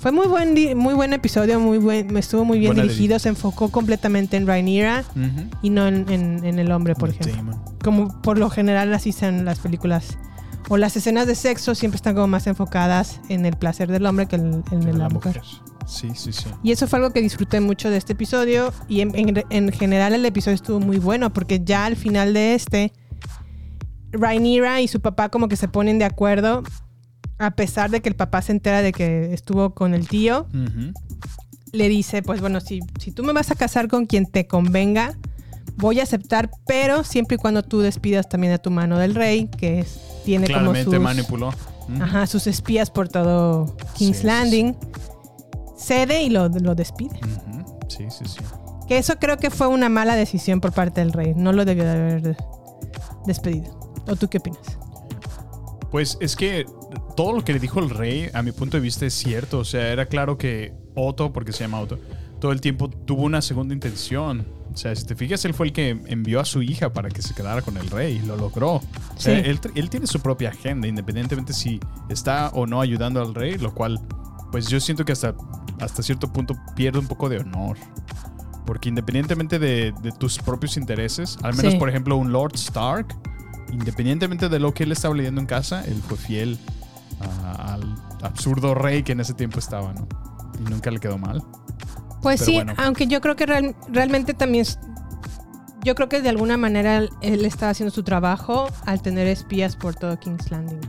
Fue 0.00 0.12
muy 0.12 0.28
buen, 0.28 0.54
muy 0.78 0.94
buen 0.94 1.12
episodio, 1.12 1.58
muy 1.58 1.78
buen, 1.78 2.16
estuvo 2.16 2.44
muy 2.44 2.60
bien 2.60 2.70
Buena 2.70 2.84
dirigido, 2.84 3.18
se 3.18 3.30
enfocó 3.30 3.68
completamente 3.70 4.36
en 4.36 4.46
Rhaenyra 4.46 5.02
y 5.60 5.70
no 5.70 5.88
en, 5.88 6.08
en- 6.08 6.44
en 6.44 6.58
el 6.60 6.70
hombre, 6.70 6.94
por 6.94 7.08
ejemplo. 7.10 7.58
Como 7.82 8.22
por 8.22 8.38
lo 8.38 8.48
general 8.48 8.94
así 8.94 9.10
son 9.10 9.44
las 9.44 9.58
películas. 9.58 10.16
O 10.68 10.76
las 10.76 10.96
escenas 10.96 11.26
de 11.26 11.34
sexo 11.34 11.74
siempre 11.74 11.96
están 11.96 12.14
como 12.14 12.28
más 12.28 12.46
enfocadas 12.46 13.20
en 13.28 13.44
el 13.44 13.56
placer 13.56 13.90
del 13.90 14.06
hombre 14.06 14.26
que 14.26 14.36
en, 14.36 14.62
en 14.70 14.80
De 14.82 14.92
la, 14.92 15.08
mujer. 15.08 15.40
Sí, 15.86 16.10
sí, 16.14 16.32
sí. 16.32 16.44
Y 16.62 16.70
eso 16.72 16.86
fue 16.86 16.98
algo 16.98 17.10
que 17.12 17.20
disfruté 17.22 17.58
mucho 17.60 17.90
de 17.90 17.96
este 17.96 18.12
episodio. 18.12 18.72
Y 18.86 19.00
en, 19.00 19.14
en- 19.16 19.42
en 19.50 19.72
general 19.72 20.12
el 20.14 20.24
episodio 20.26 20.54
estuvo 20.54 20.78
muy 20.78 20.98
bueno 20.98 21.32
porque 21.32 21.60
ya 21.64 21.86
al 21.86 21.96
final 21.96 22.34
de 22.34 22.54
este, 22.54 22.92
Rhaenyra 24.12 24.80
y 24.80 24.88
su 24.88 25.00
papá 25.00 25.28
como 25.28 25.48
que 25.48 25.56
se 25.56 25.68
ponen 25.68 25.98
de 25.98 26.04
acuerdo. 26.04 26.62
A 27.38 27.52
pesar 27.52 27.90
de 27.90 28.00
que 28.02 28.08
el 28.08 28.16
papá 28.16 28.42
se 28.42 28.52
entera 28.52 28.82
de 28.82 28.92
que 28.92 29.32
estuvo 29.32 29.70
con 29.74 29.94
el 29.94 30.08
tío, 30.08 30.46
le 31.72 31.88
dice, 31.88 32.22
pues 32.22 32.40
bueno, 32.40 32.60
si, 32.60 32.80
si 32.98 33.12
tú 33.12 33.22
me 33.22 33.32
vas 33.32 33.50
a 33.50 33.54
casar 33.54 33.86
con 33.88 34.06
quien 34.06 34.26
te 34.26 34.46
convenga, 34.48 35.16
voy 35.76 36.00
a 36.00 36.02
aceptar, 36.02 36.50
pero 36.66 37.04
siempre 37.04 37.36
y 37.36 37.38
cuando 37.38 37.62
tú 37.62 37.78
despidas 37.80 38.28
también 38.28 38.52
a 38.54 38.58
tu 38.58 38.70
mano 38.72 38.98
del 38.98 39.14
rey, 39.14 39.46
que 39.46 39.80
es, 39.80 40.00
tiene 40.24 40.48
como 40.52 40.74
sus, 40.74 40.98
manipuló. 40.98 41.50
Ajá, 42.00 42.26
sus 42.26 42.46
espías 42.48 42.90
por 42.90 43.08
todo 43.08 43.76
King's 43.94 44.16
Sí, 44.16 44.22
sí, 44.22 44.26
Landing. 44.26 44.76
Cede 45.76 46.22
y 46.24 46.30
lo, 46.30 46.48
lo 46.48 46.74
despide. 46.74 47.20
Sí, 47.88 48.04
sí, 48.10 48.24
sí. 48.26 48.38
Que 48.88 48.98
eso 48.98 49.16
creo 49.20 49.36
que 49.36 49.50
fue 49.50 49.68
una 49.68 49.88
mala 49.88 50.16
decisión 50.16 50.60
por 50.60 50.72
parte 50.72 51.00
del 51.00 51.12
rey. 51.12 51.34
No 51.36 51.52
lo 51.52 51.64
debió 51.64 51.84
de 51.84 51.90
haber 51.90 52.22
de- 52.22 52.36
despedido. 53.26 53.77
¿O 54.08 54.16
tú 54.16 54.28
qué 54.28 54.38
opinas? 54.38 54.60
Pues 55.90 56.18
es 56.20 56.36
que 56.36 56.66
todo 57.16 57.32
lo 57.32 57.44
que 57.44 57.52
le 57.52 57.58
dijo 57.60 57.80
el 57.80 57.90
rey, 57.90 58.28
a 58.34 58.42
mi 58.42 58.52
punto 58.52 58.76
de 58.76 58.82
vista, 58.82 59.06
es 59.06 59.14
cierto. 59.14 59.60
O 59.60 59.64
sea, 59.64 59.88
era 59.88 60.06
claro 60.06 60.36
que 60.36 60.74
Otto, 60.94 61.32
porque 61.32 61.52
se 61.52 61.60
llama 61.64 61.80
Otto, 61.80 61.98
todo 62.40 62.52
el 62.52 62.60
tiempo 62.60 62.88
tuvo 62.90 63.22
una 63.22 63.40
segunda 63.40 63.72
intención. 63.74 64.46
O 64.72 64.76
sea, 64.76 64.94
si 64.94 65.04
te 65.06 65.14
fijas, 65.16 65.44
él 65.46 65.54
fue 65.54 65.66
el 65.68 65.72
que 65.72 65.90
envió 66.06 66.40
a 66.40 66.44
su 66.44 66.62
hija 66.62 66.92
para 66.92 67.08
que 67.08 67.22
se 67.22 67.34
quedara 67.34 67.62
con 67.62 67.76
el 67.78 67.88
rey 67.88 68.20
y 68.22 68.26
lo 68.26 68.36
logró. 68.36 68.74
O 68.74 68.82
sea, 69.16 69.42
Sí. 69.42 69.48
él, 69.48 69.58
él 69.74 69.90
tiene 69.90 70.06
su 70.06 70.20
propia 70.20 70.50
agenda, 70.50 70.86
independientemente 70.86 71.52
si 71.54 71.80
está 72.10 72.50
o 72.50 72.66
no 72.66 72.80
ayudando 72.82 73.20
al 73.20 73.34
rey, 73.34 73.56
lo 73.56 73.74
cual, 73.74 73.98
pues 74.52 74.68
yo 74.68 74.78
siento 74.80 75.04
que 75.06 75.12
hasta, 75.12 75.34
hasta 75.80 76.02
cierto 76.02 76.30
punto 76.32 76.54
pierde 76.76 76.98
un 76.98 77.08
poco 77.08 77.28
de 77.30 77.38
honor. 77.38 77.76
Porque 78.66 78.90
independientemente 78.90 79.58
de, 79.58 79.94
de 80.02 80.12
tus 80.12 80.38
propios 80.38 80.76
intereses, 80.76 81.38
al 81.42 81.54
menos 81.56 81.72
Sí. 81.72 81.78
por 81.78 81.88
ejemplo 81.88 82.16
un 82.18 82.30
Lord 82.30 82.54
Stark, 82.56 83.06
independientemente 83.70 84.48
de 84.48 84.58
lo 84.58 84.72
que 84.74 84.84
él 84.84 84.92
estaba 84.92 85.14
leyendo 85.14 85.40
en 85.40 85.46
casa, 85.46 85.84
él 85.84 86.00
fue 86.06 86.16
fiel 86.16 86.58
a- 87.20 87.74
al 87.74 87.94
absurdo 88.22 88.74
rey 88.74 89.02
que 89.02 89.12
en 89.12 89.20
ese 89.20 89.34
tiempo 89.34 89.58
estaba, 89.58 89.92
¿no? 89.92 90.06
Y 90.60 90.70
nunca 90.70 90.90
le 90.90 90.98
quedó 91.00 91.18
mal. 91.18 91.42
Pues 92.22 92.40
Pero 92.40 92.46
sí, 92.50 92.54
bueno. 92.56 92.74
aunque 92.78 93.06
yo 93.06 93.20
creo 93.20 93.36
que 93.36 93.46
real- 93.46 93.76
realmente 93.88 94.34
también... 94.34 94.64
Yo 95.84 95.94
creo 95.94 96.08
que 96.08 96.20
de 96.20 96.28
alguna 96.28 96.56
manera 96.56 96.96
él- 96.98 97.10
él 97.22 97.44
estaba 97.44 97.70
haciendo 97.70 97.94
su 97.94 98.02
trabajo 98.02 98.68
al 98.84 99.00
tener 99.00 99.28
espías 99.28 99.76
por 99.76 99.94
todo 99.94 100.18
King's 100.18 100.50
Landing. 100.50 100.80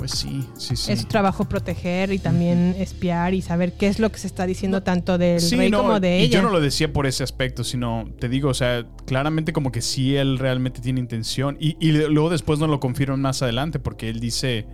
Pues 0.00 0.12
sí, 0.12 0.44
sí, 0.56 0.76
sí. 0.76 0.92
Es 0.92 1.00
su 1.02 1.06
trabajo 1.08 1.44
proteger 1.44 2.10
y 2.12 2.18
también 2.18 2.74
espiar 2.78 3.34
y 3.34 3.42
saber 3.42 3.74
qué 3.74 3.86
es 3.86 3.98
lo 4.00 4.10
que 4.10 4.18
se 4.18 4.26
está 4.26 4.46
diciendo 4.46 4.82
tanto 4.82 5.18
del 5.18 5.40
Sí, 5.40 5.56
rey 5.56 5.70
no, 5.70 5.82
como 5.82 6.00
de 6.00 6.20
y 6.20 6.22
ella. 6.22 6.38
yo 6.38 6.42
no 6.42 6.48
lo 6.50 6.58
decía 6.60 6.90
por 6.92 7.06
ese 7.06 7.22
aspecto, 7.22 7.64
sino 7.64 8.06
te 8.18 8.30
digo, 8.30 8.48
o 8.48 8.54
sea, 8.54 8.86
claramente 9.06 9.52
como 9.52 9.70
que 9.70 9.82
sí 9.82 10.16
él 10.16 10.38
realmente 10.38 10.80
tiene 10.80 11.00
intención. 11.00 11.58
Y, 11.60 11.76
y 11.86 11.92
luego 11.92 12.30
después 12.30 12.58
nos 12.58 12.70
lo 12.70 12.80
confirman 12.80 13.20
más 13.20 13.42
adelante, 13.42 13.78
porque 13.78 14.08
él 14.08 14.20
dice, 14.20 14.66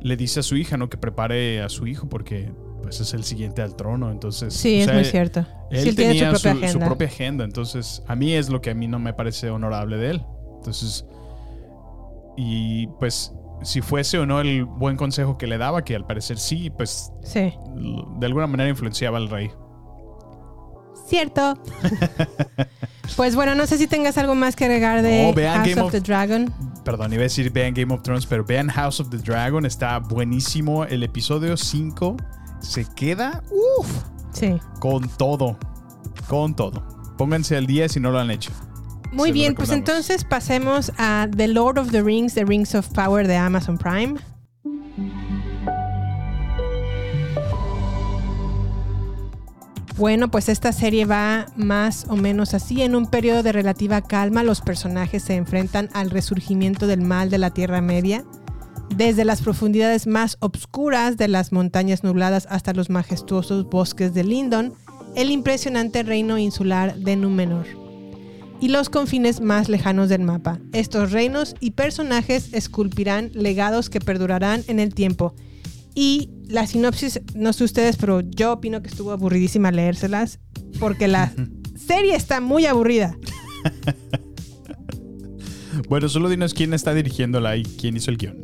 le 0.00 0.16
dice 0.16 0.38
a 0.40 0.42
su 0.44 0.56
hija, 0.56 0.76
¿no? 0.76 0.88
Que 0.88 0.96
prepare 0.96 1.60
a 1.60 1.68
su 1.68 1.88
hijo, 1.88 2.08
porque 2.08 2.52
pues 2.84 3.00
es 3.00 3.14
el 3.14 3.24
siguiente 3.24 3.62
al 3.62 3.74
trono. 3.74 4.12
Entonces, 4.12 4.54
Sí, 4.54 4.80
o 4.80 4.84
es 4.84 4.92
muy 4.94 5.04
cierto. 5.04 5.44
Él 5.72 5.82
Sí, 5.82 5.88
él 5.88 5.96
tiene 5.96 6.12
su 6.12 6.18
tenía 6.18 6.30
propia 6.52 6.68
su, 6.72 6.78
propia 6.78 7.06
agenda. 7.08 7.44
Entonces, 7.44 8.02
a 8.06 8.14
mí 8.14 8.32
es 8.32 8.48
lo 8.48 8.60
que 8.60 8.70
a 8.70 8.74
mí 8.74 8.86
no 8.86 9.00
me 9.00 9.12
parece 9.12 9.50
honorable 9.50 9.96
de 9.96 10.10
él. 10.10 10.22
Entonces, 10.58 11.04
y 12.36 12.86
pues, 12.98 13.32
si 13.64 13.80
fuese 13.80 14.18
o 14.18 14.26
no 14.26 14.40
el 14.40 14.64
buen 14.64 14.96
consejo 14.96 15.38
que 15.38 15.46
le 15.46 15.58
daba, 15.58 15.82
que 15.84 15.94
al 15.96 16.06
parecer 16.06 16.38
sí, 16.38 16.70
pues 16.70 17.12
Sí, 17.22 17.52
de 18.18 18.26
alguna 18.26 18.46
manera 18.46 18.68
influenciaba 18.70 19.18
al 19.18 19.28
rey. 19.28 19.50
cierto. 21.06 21.58
pues 23.16 23.34
bueno, 23.34 23.54
no 23.54 23.66
sé 23.66 23.78
si 23.78 23.86
tengas 23.86 24.16
algo 24.18 24.34
más 24.34 24.56
que 24.56 24.64
agregar 24.64 25.02
de 25.02 25.26
No, 25.26 25.34
vean 25.34 25.56
House 25.58 25.68
Game 25.68 25.80
of, 25.80 25.86
of- 25.86 25.92
the 25.92 26.00
Dragon. 26.00 26.52
Perdón, 26.84 27.12
iba 27.12 27.20
a 27.20 27.24
decir 27.24 27.52
vean 27.52 27.74
Game 27.74 27.92
of 27.94 28.02
Thrones, 28.02 28.26
pero 28.26 28.44
vean 28.44 28.68
House 28.68 28.98
of 29.00 29.10
the 29.10 29.18
Dragon. 29.18 29.64
Está 29.66 29.98
buenísimo. 29.98 30.84
El 30.84 31.02
episodio 31.02 31.56
5 31.56 32.16
se 32.60 32.84
queda 32.94 33.42
uf, 33.78 33.88
Sí. 34.32 34.58
con 34.80 35.08
todo. 35.16 35.58
Con 36.28 36.54
todo. 36.56 36.82
Pónganse 37.18 37.56
al 37.56 37.66
día 37.66 37.88
si 37.88 38.00
no 38.00 38.10
lo 38.10 38.18
han 38.18 38.30
hecho. 38.30 38.50
Muy 39.12 39.28
Se 39.28 39.32
bien, 39.34 39.54
pues 39.54 39.70
entonces 39.70 40.24
pasemos 40.24 40.90
a 40.96 41.28
The 41.36 41.48
Lord 41.48 41.78
of 41.78 41.90
the 41.90 42.02
Rings, 42.02 42.32
The 42.34 42.46
Rings 42.46 42.74
of 42.74 42.88
Power 42.88 43.28
de 43.28 43.36
Amazon 43.36 43.76
Prime. 43.76 44.14
Bueno, 49.98 50.30
pues 50.30 50.48
esta 50.48 50.72
serie 50.72 51.04
va 51.04 51.46
más 51.56 52.06
o 52.08 52.16
menos 52.16 52.54
así. 52.54 52.80
En 52.80 52.96
un 52.96 53.06
periodo 53.06 53.42
de 53.42 53.52
relativa 53.52 54.00
calma, 54.00 54.42
los 54.42 54.62
personajes 54.62 55.22
se 55.22 55.34
enfrentan 55.34 55.90
al 55.92 56.10
resurgimiento 56.10 56.86
del 56.86 57.02
mal 57.02 57.28
de 57.28 57.36
la 57.36 57.50
Tierra 57.50 57.82
Media. 57.82 58.24
Desde 58.96 59.26
las 59.26 59.42
profundidades 59.42 60.06
más 60.06 60.38
obscuras 60.40 61.18
de 61.18 61.28
las 61.28 61.52
montañas 61.52 62.02
nubladas 62.02 62.46
hasta 62.50 62.72
los 62.72 62.88
majestuosos 62.88 63.68
bosques 63.68 64.14
de 64.14 64.24
Lindon, 64.24 64.72
el 65.14 65.30
impresionante 65.30 66.02
reino 66.02 66.38
insular 66.38 66.96
de 66.96 67.16
Númenor 67.16 67.81
y 68.62 68.68
los 68.68 68.88
confines 68.88 69.40
más 69.42 69.68
lejanos 69.68 70.08
del 70.08 70.22
mapa. 70.22 70.58
Estos 70.72 71.12
reinos 71.12 71.54
y 71.60 71.72
personajes 71.72 72.54
esculpirán 72.54 73.30
legados 73.34 73.90
que 73.90 74.00
perdurarán 74.00 74.62
en 74.68 74.78
el 74.80 74.94
tiempo. 74.94 75.34
Y 75.94 76.30
la 76.46 76.66
sinopsis, 76.66 77.20
no 77.34 77.52
sé 77.52 77.64
ustedes, 77.64 77.96
pero 77.96 78.20
yo 78.20 78.52
opino 78.54 78.80
que 78.80 78.88
estuvo 78.88 79.10
aburridísima 79.12 79.70
leérselas 79.70 80.38
porque 80.80 81.08
la 81.08 81.32
serie 81.86 82.14
está 82.14 82.40
muy 82.40 82.64
aburrida. 82.64 83.16
Bueno, 85.88 86.08
solo 86.08 86.28
dinos 86.28 86.52
quién 86.54 86.74
está 86.74 86.92
dirigiéndola 86.94 87.56
y 87.56 87.62
quién 87.64 87.96
hizo 87.96 88.10
el 88.10 88.18
guion. 88.18 88.36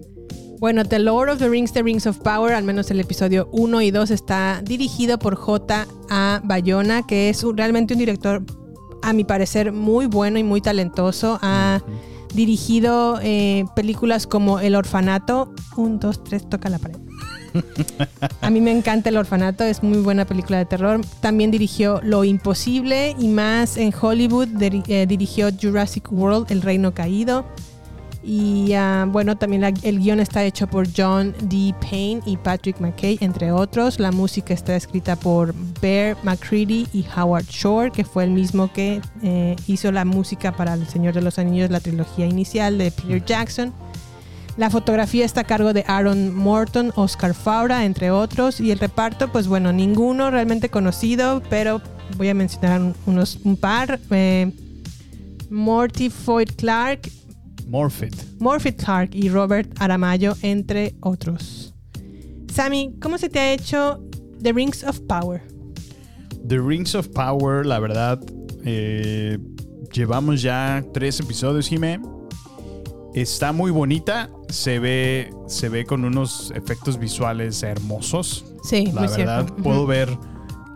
Bueno, 0.60 0.84
The 0.84 0.98
Lord 0.98 1.28
of 1.30 1.38
the 1.38 1.48
Rings, 1.48 1.72
The 1.72 1.82
Rings 1.82 2.06
of 2.06 2.18
Power, 2.18 2.52
al 2.54 2.64
menos 2.64 2.90
el 2.90 3.00
episodio 3.00 3.48
1 3.52 3.82
y 3.82 3.90
2 3.90 4.10
está 4.10 4.60
dirigido 4.64 5.18
por 5.18 5.34
J.A. 5.36 6.40
Bayona, 6.44 7.06
que 7.06 7.28
es 7.28 7.44
un- 7.44 7.56
realmente 7.56 7.94
un 7.94 8.00
director 8.00 8.42
a 9.08 9.12
mi 9.12 9.24
parecer, 9.24 9.72
muy 9.72 10.06
bueno 10.06 10.38
y 10.38 10.44
muy 10.44 10.60
talentoso. 10.60 11.38
Ha 11.42 11.80
dirigido 12.34 13.18
eh, 13.22 13.64
películas 13.74 14.26
como 14.26 14.60
El 14.60 14.74
Orfanato. 14.74 15.52
Un, 15.76 15.98
dos, 15.98 16.22
tres, 16.22 16.48
toca 16.48 16.68
la 16.68 16.78
pared. 16.78 16.98
A 18.42 18.50
mí 18.50 18.60
me 18.60 18.70
encanta 18.70 19.08
El 19.08 19.16
Orfanato, 19.16 19.64
es 19.64 19.82
muy 19.82 19.98
buena 19.98 20.26
película 20.26 20.58
de 20.58 20.66
terror. 20.66 21.00
También 21.20 21.50
dirigió 21.50 22.00
Lo 22.02 22.24
Imposible 22.24 23.16
y 23.18 23.28
más 23.28 23.78
en 23.78 23.92
Hollywood 23.98 24.48
eh, 24.60 25.06
dirigió 25.06 25.48
Jurassic 25.50 26.12
World, 26.12 26.50
El 26.50 26.62
Reino 26.62 26.92
Caído. 26.92 27.46
Y 28.22 28.72
ah, 28.74 29.06
bueno, 29.08 29.36
también 29.38 29.62
el 29.64 30.00
guion 30.00 30.18
está 30.20 30.42
hecho 30.44 30.66
por 30.66 30.86
John 30.94 31.34
D. 31.42 31.72
Payne 31.80 32.20
y 32.26 32.36
Patrick 32.36 32.80
McKay, 32.80 33.16
entre 33.20 33.52
otros. 33.52 34.00
La 34.00 34.10
música 34.10 34.52
está 34.52 34.74
escrita 34.74 35.14
por 35.16 35.54
Bear 35.80 36.16
McCready 36.24 36.88
y 36.92 37.06
Howard 37.16 37.46
Shore, 37.46 37.90
que 37.92 38.04
fue 38.04 38.24
el 38.24 38.30
mismo 38.30 38.72
que 38.72 39.00
eh, 39.22 39.54
hizo 39.68 39.92
la 39.92 40.04
música 40.04 40.52
para 40.52 40.74
El 40.74 40.86
Señor 40.88 41.14
de 41.14 41.22
los 41.22 41.38
Anillos, 41.38 41.70
la 41.70 41.80
trilogía 41.80 42.26
inicial 42.26 42.76
de 42.76 42.90
Peter 42.90 43.24
Jackson. 43.24 43.72
La 44.56 44.68
fotografía 44.70 45.24
está 45.24 45.42
a 45.42 45.44
cargo 45.44 45.72
de 45.72 45.84
Aaron 45.86 46.34
Morton, 46.34 46.92
Oscar 46.96 47.32
Faura, 47.34 47.84
entre 47.84 48.10
otros. 48.10 48.60
Y 48.60 48.72
el 48.72 48.80
reparto, 48.80 49.30
pues 49.30 49.46
bueno, 49.46 49.72
ninguno 49.72 50.32
realmente 50.32 50.68
conocido, 50.68 51.40
pero 51.48 51.80
voy 52.16 52.28
a 52.28 52.34
mencionar 52.34 52.80
un- 52.80 52.94
unos, 53.06 53.38
un 53.44 53.56
par. 53.56 54.00
Eh, 54.10 54.50
Morty 55.50 56.10
Foyt 56.10 56.56
Clark, 56.56 57.08
Morphet. 57.68 58.14
Morphy 58.40 58.72
Clark 58.72 59.10
y 59.14 59.28
Robert 59.28 59.70
Aramayo, 59.80 60.34
entre 60.42 60.94
otros. 61.00 61.74
Sammy, 62.52 62.94
¿cómo 63.00 63.18
se 63.18 63.28
te 63.28 63.38
ha 63.38 63.52
hecho 63.52 64.02
The 64.42 64.52
Rings 64.52 64.82
of 64.84 65.00
Power? 65.00 65.42
The 66.46 66.58
Rings 66.58 66.94
of 66.94 67.08
Power, 67.08 67.66
la 67.66 67.78
verdad, 67.78 68.20
eh, 68.64 69.38
llevamos 69.92 70.40
ya 70.42 70.84
tres 70.94 71.20
episodios, 71.20 71.68
Jime. 71.68 72.00
Está 73.14 73.52
muy 73.52 73.70
bonita, 73.70 74.30
se 74.48 74.78
ve, 74.78 75.30
se 75.46 75.68
ve 75.68 75.84
con 75.84 76.04
unos 76.04 76.52
efectos 76.54 76.98
visuales 76.98 77.62
hermosos. 77.62 78.44
Sí, 78.62 78.86
La 78.92 79.02
muy 79.02 79.10
verdad, 79.10 79.44
cierto. 79.46 79.62
puedo 79.62 79.78
Ujú. 79.80 79.86
ver 79.88 80.18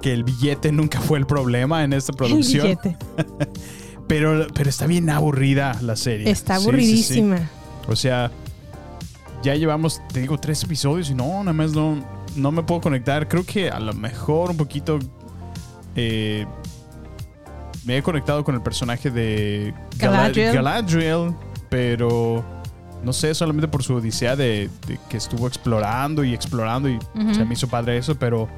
que 0.01 0.13
el 0.13 0.25
billete 0.25 0.73
nunca 0.73 1.01
fue 1.01 1.19
el 1.19 1.27
problema 1.27 1.85
en 1.85 1.93
esta 1.93 2.13
El 2.13 2.17
producción. 2.17 2.63
billete. 2.65 2.97
Pero, 4.13 4.47
pero 4.55 4.69
está 4.69 4.87
bien 4.87 5.09
aburrida 5.11 5.77
la 5.81 5.97
serie. 5.97 6.31
Está 6.31 6.55
Sí, 6.57 6.61
sí, 6.61 6.63
sí. 6.65 6.69
aburridísima. 6.69 7.51
O 7.89 7.97
sea, 7.97 8.31
ya 9.43 9.55
llevamos, 9.55 10.01
te 10.13 10.21
digo, 10.21 10.39
tres 10.39 10.63
episodios 10.65 11.09
y 11.11 11.15
no, 11.15 11.27
nada 11.39 11.53
más 11.53 11.73
no, 11.73 12.05
no 12.37 12.53
me 12.53 12.63
puedo 12.63 12.81
conectar. 12.83 13.27
Creo 13.29 13.45
que 13.45 13.71
a 13.71 13.81
lo 13.81 13.93
mejor 13.95 14.51
un 14.51 14.57
poquito 14.59 14.99
eh, 15.97 16.47
me 17.85 17.97
he 17.99 18.03
conectado 18.03 18.45
con 18.45 18.55
el 18.55 18.63
personaje 18.63 19.11
de 19.11 19.75
Gala- 19.99 20.17
Galadriel. 20.19 20.55
Galadriel, 20.55 21.35
pero 21.69 22.45
no 23.03 23.13
sé, 23.13 23.35
solamente 23.35 23.67
por 23.67 23.83
su 23.83 23.95
odisea 23.95 24.37
de, 24.37 24.71
de 24.87 24.99
que 25.09 25.17
estuvo 25.17 25.49
explorando 25.49 26.23
y 26.23 26.35
explorando 26.35 26.89
y 26.89 26.99
se 27.35 27.45
me 27.45 27.55
hizo 27.55 27.67
padre 27.67 27.97
eso, 27.99 28.15
pero 28.15 28.49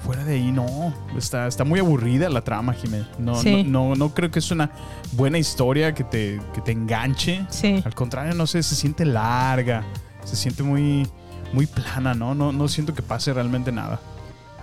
fuera 0.00 0.24
de 0.24 0.34
ahí 0.34 0.52
no, 0.52 0.94
está, 1.16 1.46
está 1.46 1.64
muy 1.64 1.80
aburrida 1.80 2.28
la 2.28 2.42
trama, 2.42 2.72
Jiménez. 2.74 3.06
No, 3.18 3.34
Sí. 3.36 3.64
no, 3.64 3.90
no, 3.90 3.94
no 3.96 4.14
creo 4.14 4.30
que 4.30 4.38
es 4.38 4.50
una 4.50 4.70
buena 5.12 5.38
historia 5.38 5.94
que 5.94 6.04
te, 6.04 6.40
que 6.54 6.60
te 6.60 6.72
enganche. 6.72 7.44
Sí. 7.50 7.82
Al 7.84 7.94
contrario, 7.94 8.34
no 8.34 8.46
sé, 8.46 8.62
se 8.62 8.74
siente 8.74 9.04
larga, 9.04 9.84
se 10.24 10.36
siente 10.36 10.62
muy, 10.62 11.06
muy 11.52 11.66
plana, 11.66 12.14
¿no? 12.14 12.34
No, 12.34 12.52
no 12.52 12.68
siento 12.68 12.94
que 12.94 13.02
pase 13.02 13.32
realmente 13.32 13.72
nada. 13.72 14.00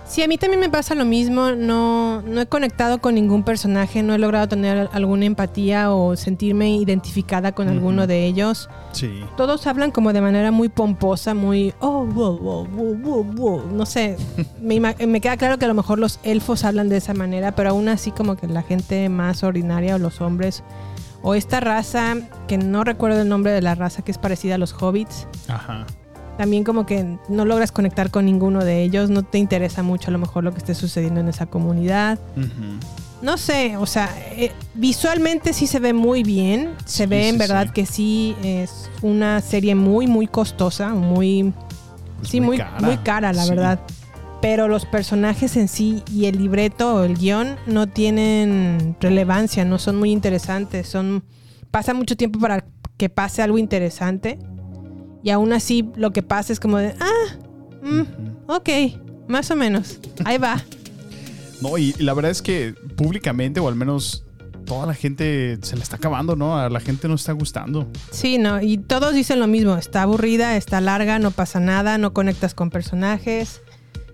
Sí, 0.06 0.22
a 0.22 0.28
mí 0.28 0.36
también 0.36 0.60
me 0.60 0.68
pasa 0.68 0.94
lo 0.94 1.04
mismo. 1.06 1.52
No, 1.52 2.20
no 2.22 2.40
he 2.40 2.46
conectado 2.46 2.98
con 2.98 3.14
ningún 3.14 3.42
personaje, 3.42 4.02
no 4.02 4.14
he 4.14 4.18
logrado 4.18 4.48
tener 4.48 4.88
alguna 4.92 5.24
empatía 5.24 5.90
o 5.92 6.14
sentirme 6.14 6.76
identificada 6.76 7.52
con 7.52 7.68
alguno 7.68 8.02
Ujú. 8.02 8.08
de 8.08 8.26
ellos. 8.26 8.68
Sí. 8.92 9.24
Todos 9.36 9.66
hablan 9.66 9.90
como 9.90 10.12
de 10.12 10.20
manera 10.20 10.50
muy 10.50 10.68
pomposa, 10.68 11.32
muy 11.32 11.72
oh, 11.80 12.04
wow, 12.04 12.38
wow, 12.38 12.66
wow, 12.66 12.94
wow, 12.96 13.24
wow". 13.24 13.62
No 13.72 13.86
sé, 13.86 14.16
me, 14.60 14.78
me 14.78 15.20
queda 15.20 15.36
claro 15.38 15.58
que 15.58 15.64
a 15.64 15.68
lo 15.68 15.74
mejor 15.74 15.98
los 15.98 16.20
elfos 16.22 16.64
hablan 16.64 16.88
de 16.90 16.98
esa 16.98 17.14
manera, 17.14 17.52
pero 17.52 17.70
aún 17.70 17.88
así 17.88 18.10
como 18.10 18.36
que 18.36 18.46
la 18.46 18.62
gente 18.62 19.08
más 19.08 19.42
ordinaria 19.42 19.94
o 19.94 19.98
los 19.98 20.20
hombres 20.20 20.62
o 21.22 21.34
esta 21.34 21.60
raza, 21.60 22.16
que 22.46 22.58
no 22.58 22.84
recuerdo 22.84 23.22
el 23.22 23.28
nombre 23.30 23.50
de 23.52 23.62
la 23.62 23.74
raza 23.74 24.02
que 24.02 24.10
es 24.12 24.18
parecida 24.18 24.56
a 24.56 24.58
los 24.58 24.74
hobbits, 24.74 25.26
Ajá. 25.48 25.86
También 26.36 26.64
como 26.64 26.84
que 26.86 27.18
no 27.28 27.44
logras 27.44 27.72
conectar 27.72 28.10
con 28.10 28.26
ninguno 28.26 28.64
de 28.64 28.82
ellos, 28.82 29.10
no 29.10 29.22
te 29.22 29.38
interesa 29.38 29.82
mucho 29.82 30.08
a 30.08 30.12
lo 30.12 30.18
mejor 30.18 30.44
lo 30.44 30.52
que 30.52 30.58
esté 30.58 30.74
sucediendo 30.74 31.20
en 31.20 31.28
esa 31.28 31.46
comunidad. 31.46 32.18
No 33.22 33.38
sé, 33.38 33.76
o 33.78 33.86
sea, 33.86 34.10
eh, 34.32 34.52
visualmente 34.74 35.52
sí 35.54 35.66
se 35.66 35.78
ve 35.78 35.92
muy 35.94 36.22
bien. 36.22 36.74
Se 36.84 37.04
Sí, 37.04 37.06
ve 37.08 37.28
en 37.28 37.38
verdad 37.38 37.66
sí. 37.68 37.72
que 37.72 37.86
sí 37.86 38.36
es 38.42 38.90
una 39.00 39.40
serie 39.40 39.74
muy, 39.74 40.06
muy 40.06 40.26
costosa, 40.26 40.90
muy, 40.94 41.52
Pues 42.18 42.28
sí, 42.30 42.40
muy, 42.40 42.60
muy 42.80 42.96
cara, 42.98 43.32
la 43.32 43.46
verdad. 43.46 43.80
Pero 44.42 44.68
los 44.68 44.84
personajes 44.84 45.56
en 45.56 45.68
sí 45.68 46.02
y 46.12 46.26
el 46.26 46.36
libreto 46.36 46.96
o 46.96 47.04
el 47.04 47.16
guion 47.16 47.56
no 47.66 47.86
tienen 47.86 48.94
relevancia, 49.00 49.64
no 49.64 49.78
son 49.78 49.96
muy 49.98 50.10
interesantes. 50.10 50.86
Son 50.86 51.24
pasa 51.70 51.94
mucho 51.94 52.14
tiempo 52.16 52.38
para 52.38 52.66
que 52.98 53.08
pase 53.08 53.40
algo 53.40 53.56
interesante 53.56 54.38
y 55.24 55.30
aún 55.30 55.52
así 55.52 55.88
lo 55.96 56.12
que 56.12 56.22
pasa 56.22 56.52
es 56.52 56.60
como 56.60 56.76
de 56.78 56.94
ah, 57.00 57.36
mm, 57.82 58.02
ok, 58.50 58.68
más 59.26 59.50
o 59.50 59.56
menos, 59.56 59.98
ahí 60.24 60.38
va. 60.38 60.62
No, 61.60 61.76
y, 61.78 61.94
y 61.98 62.02
la 62.02 62.14
verdad 62.14 62.30
es 62.30 62.42
que 62.42 62.74
públicamente, 62.96 63.58
o 63.58 63.66
al 63.68 63.74
menos 63.74 64.22
toda 64.66 64.86
la 64.86 64.94
gente 64.94 65.58
se 65.62 65.76
la 65.76 65.82
está 65.82 65.96
acabando, 65.96 66.36
¿no? 66.36 66.58
A 66.58 66.68
la 66.70 66.80
gente 66.80 67.06
no 67.08 67.14
está 67.14 67.32
gustando. 67.32 67.86
Sí, 68.10 68.38
no, 68.38 68.60
y 68.62 68.78
todos 68.78 69.14
dicen 69.14 69.40
lo 69.40 69.46
mismo, 69.46 69.76
está 69.76 70.02
aburrida, 70.02 70.56
está 70.56 70.80
larga, 70.80 71.18
no 71.18 71.30
pasa 71.30 71.60
nada, 71.60 71.96
no 71.98 72.12
conectas 72.12 72.54
con 72.54 72.70
personajes, 72.70 73.62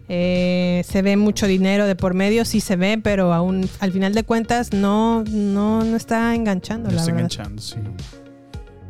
eh, 0.08 0.82
se 0.88 1.02
ve 1.02 1.16
mucho 1.16 1.46
dinero 1.46 1.86
de 1.86 1.94
por 1.94 2.14
medio, 2.14 2.44
sí 2.44 2.60
se 2.60 2.74
ve, 2.76 2.98
pero 3.02 3.32
aún 3.32 3.68
al 3.78 3.92
final 3.92 4.12
de 4.12 4.24
cuentas 4.24 4.72
no, 4.72 5.22
no, 5.24 5.84
no 5.84 5.96
está 5.96 6.34
enganchando, 6.34 6.88
No 6.90 6.96
la 6.96 7.00
está 7.00 7.12
verdad. 7.12 7.30
enganchando, 7.32 7.62
sí. 7.62 7.76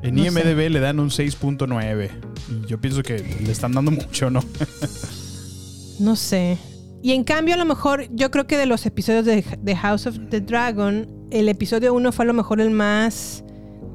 En 0.03 0.15
No 0.15 0.25
IMDB 0.25 0.71
le 0.71 0.81
dan 0.81 0.99
un 1.01 1.11
6.9. 1.11 2.11
Y 2.49 2.67
yo 2.67 2.81
pienso 2.81 3.03
que 3.03 3.19
le 3.45 3.53
están 3.53 3.73
dando 3.73 3.91
mucho, 3.91 4.31
¿no? 4.31 4.41
No 5.99 6.17
sé. 6.17 6.57
Y 7.03 7.13
en 7.13 7.25
cambio, 7.25 7.55
a 7.55 7.59
lo 7.59 7.67
mejor, 7.67 8.07
yo 8.11 8.31
creo 8.31 8.47
que 8.47 8.57
de 8.57 8.65
los 8.65 8.87
episodios 8.87 9.27
de, 9.27 9.45
de 9.61 9.77
House 9.77 10.07
of 10.07 10.17
the 10.31 10.41
Dragon, 10.41 11.07
el 11.31 11.51
episodio 11.51 11.93
1 11.93 12.11
fue 12.11 12.25
a 12.25 12.27
lo 12.27 12.33
mejor 12.33 12.59
el 12.61 12.71
más 12.71 13.45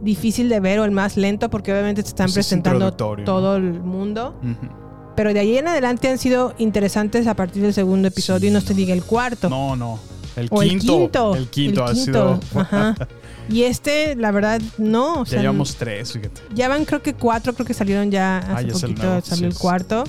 difícil 0.03 0.47
de 0.47 0.59
ver 0.59 0.79
o 0.79 0.85
el 0.85 0.91
más 0.91 1.17
lento, 1.17 1.49
porque 1.49 1.71
obviamente 1.71 2.03
te 2.03 2.09
están 2.09 2.25
Pues 2.27 2.37
es 2.37 2.45
presentando 2.45 2.93
todo 2.93 3.55
el 3.55 3.81
mundo. 3.81 4.39
Ujú. 4.43 4.71
Pero 5.15 5.33
de 5.33 5.39
ahí 5.39 5.57
en 5.57 5.67
adelante 5.67 6.07
han 6.09 6.19
sido 6.19 6.53
interesantes 6.57 7.25
a 7.25 7.33
partir 7.35 7.63
del 7.63 7.73
segundo 7.73 8.07
episodio 8.07 8.49
y 8.49 8.51
no 8.51 8.61
se 8.61 8.73
diga 8.73 8.93
el 8.93 9.03
cuarto. 9.03 9.49
No, 9.49 9.75
no. 9.75 9.99
El 10.35 10.47
o 10.51 10.59
quinto. 10.59 10.65
el 10.65 10.79
quinto. 10.79 11.35
El 11.35 11.47
quinto 11.47 11.85
El 11.85 11.91
ha 11.91 11.95
sido. 11.95 12.39
Ajá. 12.53 12.95
Y 13.49 13.63
este, 13.63 14.15
la 14.15 14.31
verdad, 14.31 14.61
no. 14.77 15.21
O 15.21 15.25
ya 15.25 15.39
llevamos 15.41 15.75
tres, 15.75 16.13
fíjate. 16.13 16.41
ya 16.53 16.67
van 16.67 16.85
creo 16.85 17.01
que 17.01 17.13
cuatro, 17.13 17.53
creo 17.53 17.65
que 17.65 17.73
salieron 17.73 18.11
ya 18.11 18.39
hace 18.39 18.51
Ah, 18.51 18.61
ya 18.61 18.73
salió 18.73 18.95
poquito, 18.95 19.03
nuevo, 19.03 19.21
salió 19.21 19.51
sí, 19.51 19.55
el 19.55 19.61
cuarto. 19.61 20.03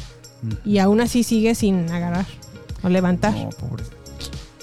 Y 0.64 0.78
aún 0.78 1.00
así 1.00 1.22
sigue 1.22 1.54
sin 1.54 1.90
agarrar 1.90 2.26
o 2.82 2.88
levantar. 2.88 3.32
No, 3.32 3.48
pobre. 3.50 3.84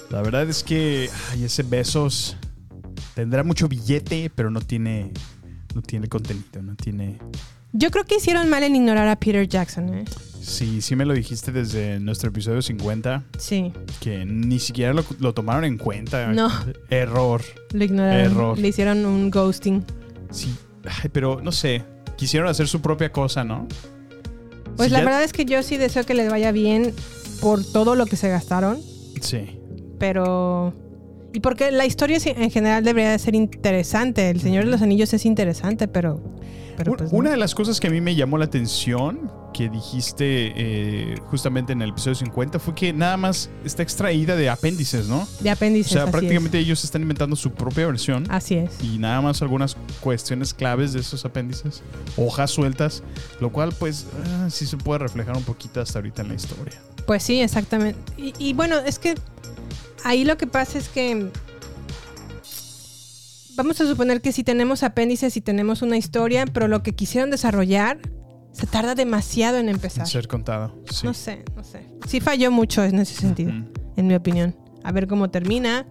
La 0.10 0.22
verdad 0.22 0.48
es 0.50 0.64
que 0.64 1.10
ay, 1.32 1.44
ese 1.46 1.64
Besos 1.64 2.38
tendrá 3.16 3.44
mucho 3.44 3.68
billete, 3.68 4.32
pero 4.34 4.50
no 4.52 4.62
tiene 4.62 5.12
no 5.74 5.82
tiene 5.82 6.08
contenido, 6.08 6.62
no 6.62 6.76
tiene 6.76 7.18
Yo 7.72 7.90
creo 7.90 8.06
que 8.06 8.18
hicieron 8.18 8.50
mal 8.50 8.64
en 8.64 8.76
ignorar 8.76 9.08
a 9.08 9.16
Peter 9.16 9.48
Jackson, 9.48 9.90
¿eh? 9.94 10.06
Sí, 10.44 10.82
sí 10.82 10.96
me 10.96 11.06
lo 11.06 11.14
dijiste 11.14 11.52
desde 11.52 12.00
nuestro 12.00 12.30
episodio 12.30 12.62
50 12.62 13.24
Sí, 13.38 13.72
que 14.02 14.26
ni 14.26 14.60
siquiera 14.60 14.94
lo, 14.94 15.06
lo 15.20 15.34
tomaron 15.34 15.64
en 15.66 15.78
cuenta. 15.78 16.28
No. 16.34 16.50
Error. 16.90 17.42
lo 17.72 17.84
ignoraron. 17.84 18.20
Error. 18.32 18.60
Le 18.60 18.68
hicieron 18.68 19.06
un 19.06 19.32
ghosting. 19.32 19.84
Sí, 20.32 20.54
ay, 20.86 21.10
pero 21.14 21.40
no 21.42 21.52
sé, 21.52 21.84
quisieron 22.18 22.50
hacer 22.50 22.68
su 22.68 22.82
propia 22.82 23.12
cosa, 23.12 23.44
¿no? 23.44 23.68
Pues 24.76 24.88
Si 24.90 24.94
la 24.94 25.00
ya- 25.00 25.06
verdad 25.06 25.24
es 25.24 25.32
que 25.34 25.46
yo 25.46 25.64
sí 25.64 25.78
deseo 25.78 26.04
que 26.06 26.14
les 26.14 26.30
vaya 26.30 26.52
bien 26.52 26.94
por 27.40 27.64
todo 27.64 27.96
lo 27.96 28.06
que 28.06 28.16
se 28.16 28.30
gastaron. 28.30 28.80
Sí. 29.22 29.60
pero... 30.00 30.74
Y 31.36 31.40
porque 31.40 31.72
la 31.72 31.86
historia 31.88 32.20
en 32.24 32.52
general 32.52 32.84
debería 32.84 33.10
de 33.12 33.18
ser 33.18 33.34
interesante. 33.34 34.30
El 34.30 34.40
Señor 34.40 34.66
de 34.66 34.70
los 34.72 34.82
Anillos 34.84 35.14
es 35.16 35.26
interesante, 35.26 35.88
pero... 35.88 36.22
pero 36.76 36.94
pues 36.96 37.12
no. 37.12 37.18
Una 37.18 37.32
de 37.32 37.38
las 37.38 37.56
cosas 37.56 37.80
que 37.80 37.88
a 37.88 37.90
mí 37.90 38.02
me 38.02 38.16
llamó 38.16 38.38
la 38.38 38.46
atención 38.46 39.32
que 39.54 39.70
dijiste 39.70 40.26
eh, 40.56 41.16
justamente 41.30 41.74
en 41.74 41.82
el 41.84 41.92
episodio 41.92 42.16
50 42.16 42.60
fue 42.60 42.74
que 42.74 42.92
nada 42.92 43.18
más 43.18 43.50
está 43.64 43.84
extraída 43.84 44.36
de 44.36 44.50
apéndices, 44.50 45.08
¿no? 45.08 45.28
De 45.42 45.50
O 45.50 45.54
apéndices, 45.54 45.94
sea, 45.94 46.04
así 46.04 46.12
prácticamente 46.12 46.58
ellos 46.58 46.84
están 46.84 47.04
inventando 47.04 47.36
su 47.36 47.52
propia 47.52 47.86
versión. 47.86 48.26
Así 48.30 48.56
es. 48.56 48.72
y 48.82 48.98
nada 48.98 49.22
más 49.22 49.42
algunas 49.42 49.78
cuestiones 50.02 50.54
claves 50.54 50.94
de 50.94 51.02
esos 51.02 51.24
apéndices, 51.26 51.84
hojas 52.18 52.50
sueltas, 52.52 53.04
lo 53.40 53.52
cual 53.52 53.74
pues 53.78 54.08
ah, 54.26 54.48
sí 54.50 54.66
se 54.66 54.78
puede 54.78 55.00
reflejar 55.00 55.38
un 55.38 55.44
poquito 55.44 55.82
hasta 55.82 56.00
ahorita 56.00 56.24
en 56.24 56.30
la 56.30 56.34
historia. 56.36 56.82
Pues 57.06 57.22
sí, 57.24 57.40
exactamente. 57.42 58.00
Y, 58.18 58.34
y 58.40 58.54
bueno, 58.54 58.78
es 58.80 58.98
que 58.98 59.16
ahí 60.04 60.26
lo 60.26 60.38
que 60.38 60.48
pasa 60.48 60.78
es 60.80 60.90
que 60.90 61.30
vamos 63.56 63.80
a 63.82 63.88
suponer 63.88 64.22
que 64.22 64.32
si 64.32 64.44
tenemos 64.44 64.84
apéndices 64.84 65.36
y 65.38 65.42
tenemos 65.42 65.82
una 65.82 65.98
historia, 65.98 66.46
pero 66.46 66.68
lo 66.68 66.84
que 66.84 66.94
quisieron 66.94 67.30
desarrollar 67.32 68.00
se 68.52 68.68
tarda 68.68 68.96
demasiado 68.96 69.58
en 69.58 69.70
empezar. 69.70 70.08
Ser 70.08 70.28
contado. 70.28 70.76
Sí. 70.90 71.06
No 71.06 71.14
sé, 71.14 71.44
no 71.56 71.64
sé. 71.64 71.88
Sí 72.08 72.20
falló 72.20 72.52
mucho 72.52 72.84
en 72.84 73.00
ese 73.00 73.16
sentido, 73.16 73.52
en 73.96 74.08
mi 74.08 74.14
opinión. 74.16 74.56
A 74.84 74.92
ver 74.92 75.08
cómo 75.08 75.30
termina 75.30 75.88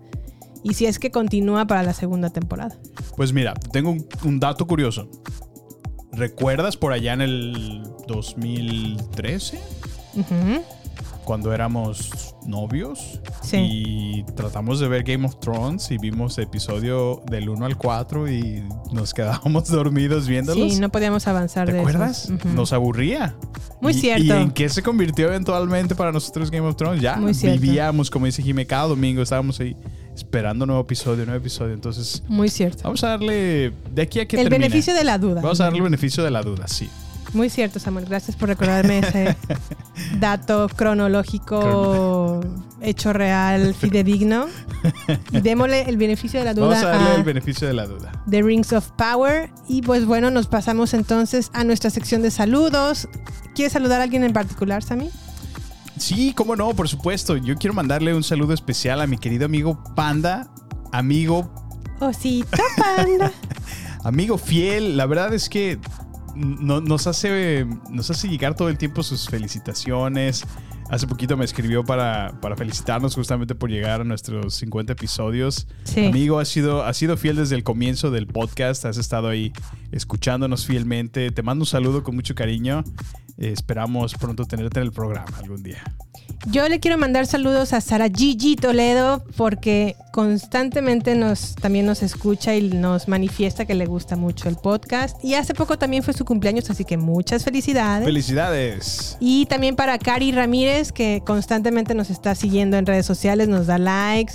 y 0.62 0.74
si 0.74 0.86
es 0.86 0.98
que 0.98 1.10
continúa 1.10 1.66
para 1.66 1.82
la 1.82 1.92
segunda 1.92 2.30
temporada. 2.30 2.76
Pues 3.16 3.32
mira, 3.32 3.54
tengo 3.72 3.90
un, 3.90 4.06
un 4.24 4.38
dato 4.38 4.66
curioso. 4.66 5.08
¿Recuerdas 6.12 6.76
por 6.76 6.92
allá 6.92 7.14
en 7.14 7.22
el 7.22 7.82
2013? 8.06 9.58
Ujú. 10.14 10.62
Cuando 11.24 11.52
éramos 11.54 12.34
novios 12.46 13.20
Sí. 13.42 13.56
y 13.58 14.22
tratamos 14.34 14.80
de 14.80 14.88
ver 14.88 15.04
Game 15.04 15.24
of 15.26 15.38
Thrones 15.40 15.90
y 15.90 15.98
vimos 15.98 16.36
episodio 16.38 17.22
del 17.30 17.48
1 17.48 17.64
al 17.64 17.76
4 17.76 18.28
y 18.30 18.62
nos 18.92 19.14
quedábamos 19.14 19.68
dormidos 19.70 20.26
viéndolos. 20.26 20.72
Sí, 20.74 20.80
no 20.80 20.88
podíamos 20.90 21.26
avanzar 21.28 21.66
¿Te 21.66 21.74
de 21.74 21.78
acuerdas? 21.80 22.24
eso. 22.24 22.34
Ujú. 22.34 22.48
Nos 22.48 22.72
aburría. 22.72 23.36
Muy 23.80 23.92
Y- 23.92 24.00
cierto. 24.00 24.24
¿Y 24.24 24.30
en 24.30 24.50
qué 24.50 24.68
se 24.68 24.82
convirtió 24.82 25.28
eventualmente 25.28 25.94
para 25.94 26.10
nosotros 26.12 26.50
Game 26.50 26.66
of 26.66 26.76
Thrones? 26.76 27.00
Ya 27.00 27.16
Muy 27.16 27.34
cierto. 27.34 27.60
vivíamos, 27.60 28.10
como 28.10 28.26
dice 28.26 28.42
Jimé, 28.42 28.66
cada 28.66 28.88
domingo 28.88 29.22
estábamos 29.22 29.58
ahí 29.60 29.76
esperando 30.14 30.66
nuevo 30.66 30.82
episodio, 30.82 31.24
nuevo 31.24 31.40
episodio. 31.40 31.72
Entonces, 31.74 32.22
Muy 32.28 32.48
cierto. 32.48 32.82
vamos 32.84 33.02
a 33.04 33.08
darle 33.08 33.72
de 33.94 34.02
aquí 34.02 34.18
a 34.20 34.26
que 34.26 34.36
El 34.36 34.44
termine. 34.48 34.66
beneficio 34.66 34.92
de 34.94 35.04
la 35.04 35.18
duda. 35.18 35.40
Vamos 35.40 35.60
a 35.60 35.64
darle 35.64 35.78
el 35.78 35.84
beneficio 35.84 36.22
de 36.24 36.30
la 36.32 36.42
duda, 36.42 36.66
sí. 36.68 36.88
Muy 37.32 37.48
cierto, 37.48 37.78
Samuel. 37.78 38.06
Gracias 38.06 38.36
por 38.36 38.48
recordarme 38.48 38.98
ese 38.98 39.36
dato 40.20 40.68
cronológico, 40.68 42.40
hecho 42.80 43.12
real, 43.12 43.74
fidedigno. 43.74 44.46
Y 45.30 45.40
démosle 45.40 45.82
el 45.88 45.96
beneficio 45.96 46.40
de 46.40 46.44
la 46.44 46.54
duda 46.54 46.68
Vamos 46.68 46.82
a 46.82 46.88
darle 46.88 47.10
a 47.10 47.14
el 47.14 47.24
beneficio 47.24 47.66
de 47.66 47.74
la 47.74 47.86
duda. 47.86 48.12
The 48.28 48.42
Rings 48.42 48.72
of 48.72 48.90
Power. 48.92 49.50
Y 49.68 49.82
pues 49.82 50.04
bueno, 50.04 50.30
nos 50.30 50.46
pasamos 50.46 50.92
entonces 50.92 51.50
a 51.54 51.64
nuestra 51.64 51.90
sección 51.90 52.22
de 52.22 52.30
saludos. 52.30 53.08
¿Quieres 53.54 53.72
saludar 53.72 54.00
a 54.00 54.04
alguien 54.04 54.24
en 54.24 54.32
particular, 54.32 54.82
Sammy? 54.82 55.10
Sí, 55.96 56.34
cómo 56.34 56.56
no, 56.56 56.74
por 56.74 56.88
supuesto. 56.88 57.36
Yo 57.36 57.56
quiero 57.56 57.74
mandarle 57.74 58.14
un 58.14 58.24
saludo 58.24 58.52
especial 58.52 59.00
a 59.00 59.06
mi 59.06 59.18
querido 59.18 59.46
amigo 59.46 59.82
Panda, 59.94 60.48
amigo 60.90 61.50
Osito 62.00 62.58
Panda. 62.76 63.32
Amigo 64.04 64.36
fiel, 64.36 64.96
la 64.96 65.06
verdad 65.06 65.32
es 65.32 65.48
que 65.48 65.78
no- 66.34 66.80
nos, 66.80 67.06
hace, 67.06 67.66
nos 67.90 68.10
hace 68.10 68.28
llegar 68.28 68.54
todo 68.54 68.68
el 68.68 68.78
tiempo 68.78 69.02
sus 69.02 69.28
felicitaciones. 69.28 70.44
Hace 70.90 71.06
poquito 71.06 71.36
me 71.38 71.44
escribió 71.46 71.84
para, 71.84 72.38
para 72.42 72.54
felicitarnos 72.54 73.14
justamente 73.14 73.54
por 73.54 73.70
llegar 73.70 74.02
a 74.02 74.04
nuestros 74.04 74.54
50 74.56 74.92
episodios. 74.92 75.66
Sí. 75.84 76.04
Amigo, 76.06 76.38
has 76.38 76.48
sido, 76.48 76.84
has 76.84 76.96
sido 76.98 77.16
fiel 77.16 77.36
desde 77.36 77.54
el 77.56 77.62
comienzo 77.64 78.10
del 78.10 78.26
podcast, 78.26 78.84
has 78.84 78.98
estado 78.98 79.28
ahí 79.28 79.52
escuchándonos 79.90 80.66
fielmente. 80.66 81.30
Te 81.30 81.42
mando 81.42 81.62
un 81.62 81.66
saludo 81.66 82.02
con 82.02 82.14
mucho 82.14 82.34
cariño. 82.34 82.84
Eh, 83.38 83.50
esperamos 83.52 84.14
pronto 84.14 84.44
tenerte 84.44 84.80
en 84.80 84.86
el 84.86 84.92
programa 84.92 85.30
algún 85.38 85.62
día. 85.62 85.82
Yo 86.46 86.68
le 86.68 86.80
quiero 86.80 86.98
mandar 86.98 87.26
saludos 87.26 87.72
a 87.72 87.80
Sara 87.80 88.08
Gigi 88.08 88.56
Toledo 88.56 89.22
porque 89.36 89.94
constantemente 90.10 91.14
nos 91.14 91.54
también 91.54 91.86
nos 91.86 92.02
escucha 92.02 92.56
y 92.56 92.68
nos 92.68 93.06
manifiesta 93.06 93.64
que 93.64 93.74
le 93.74 93.86
gusta 93.86 94.16
mucho 94.16 94.48
el 94.48 94.56
podcast. 94.56 95.22
Y 95.24 95.34
hace 95.34 95.54
poco 95.54 95.78
también 95.78 96.02
fue 96.02 96.14
su 96.14 96.24
cumpleaños, 96.24 96.68
así 96.68 96.84
que 96.84 96.96
muchas 96.96 97.44
felicidades. 97.44 98.04
Felicidades. 98.04 99.16
y 99.20 99.46
también 99.46 99.76
para 99.76 99.98
Cari 99.98 100.32
Ramírez, 100.32 100.90
que 100.90 101.22
constantemente 101.24 101.94
nos 101.94 102.10
está 102.10 102.34
siguiendo 102.34 102.76
en 102.76 102.86
redes 102.86 103.06
sociales, 103.06 103.46
nos 103.46 103.68
da 103.68 103.78
likes, 103.78 104.34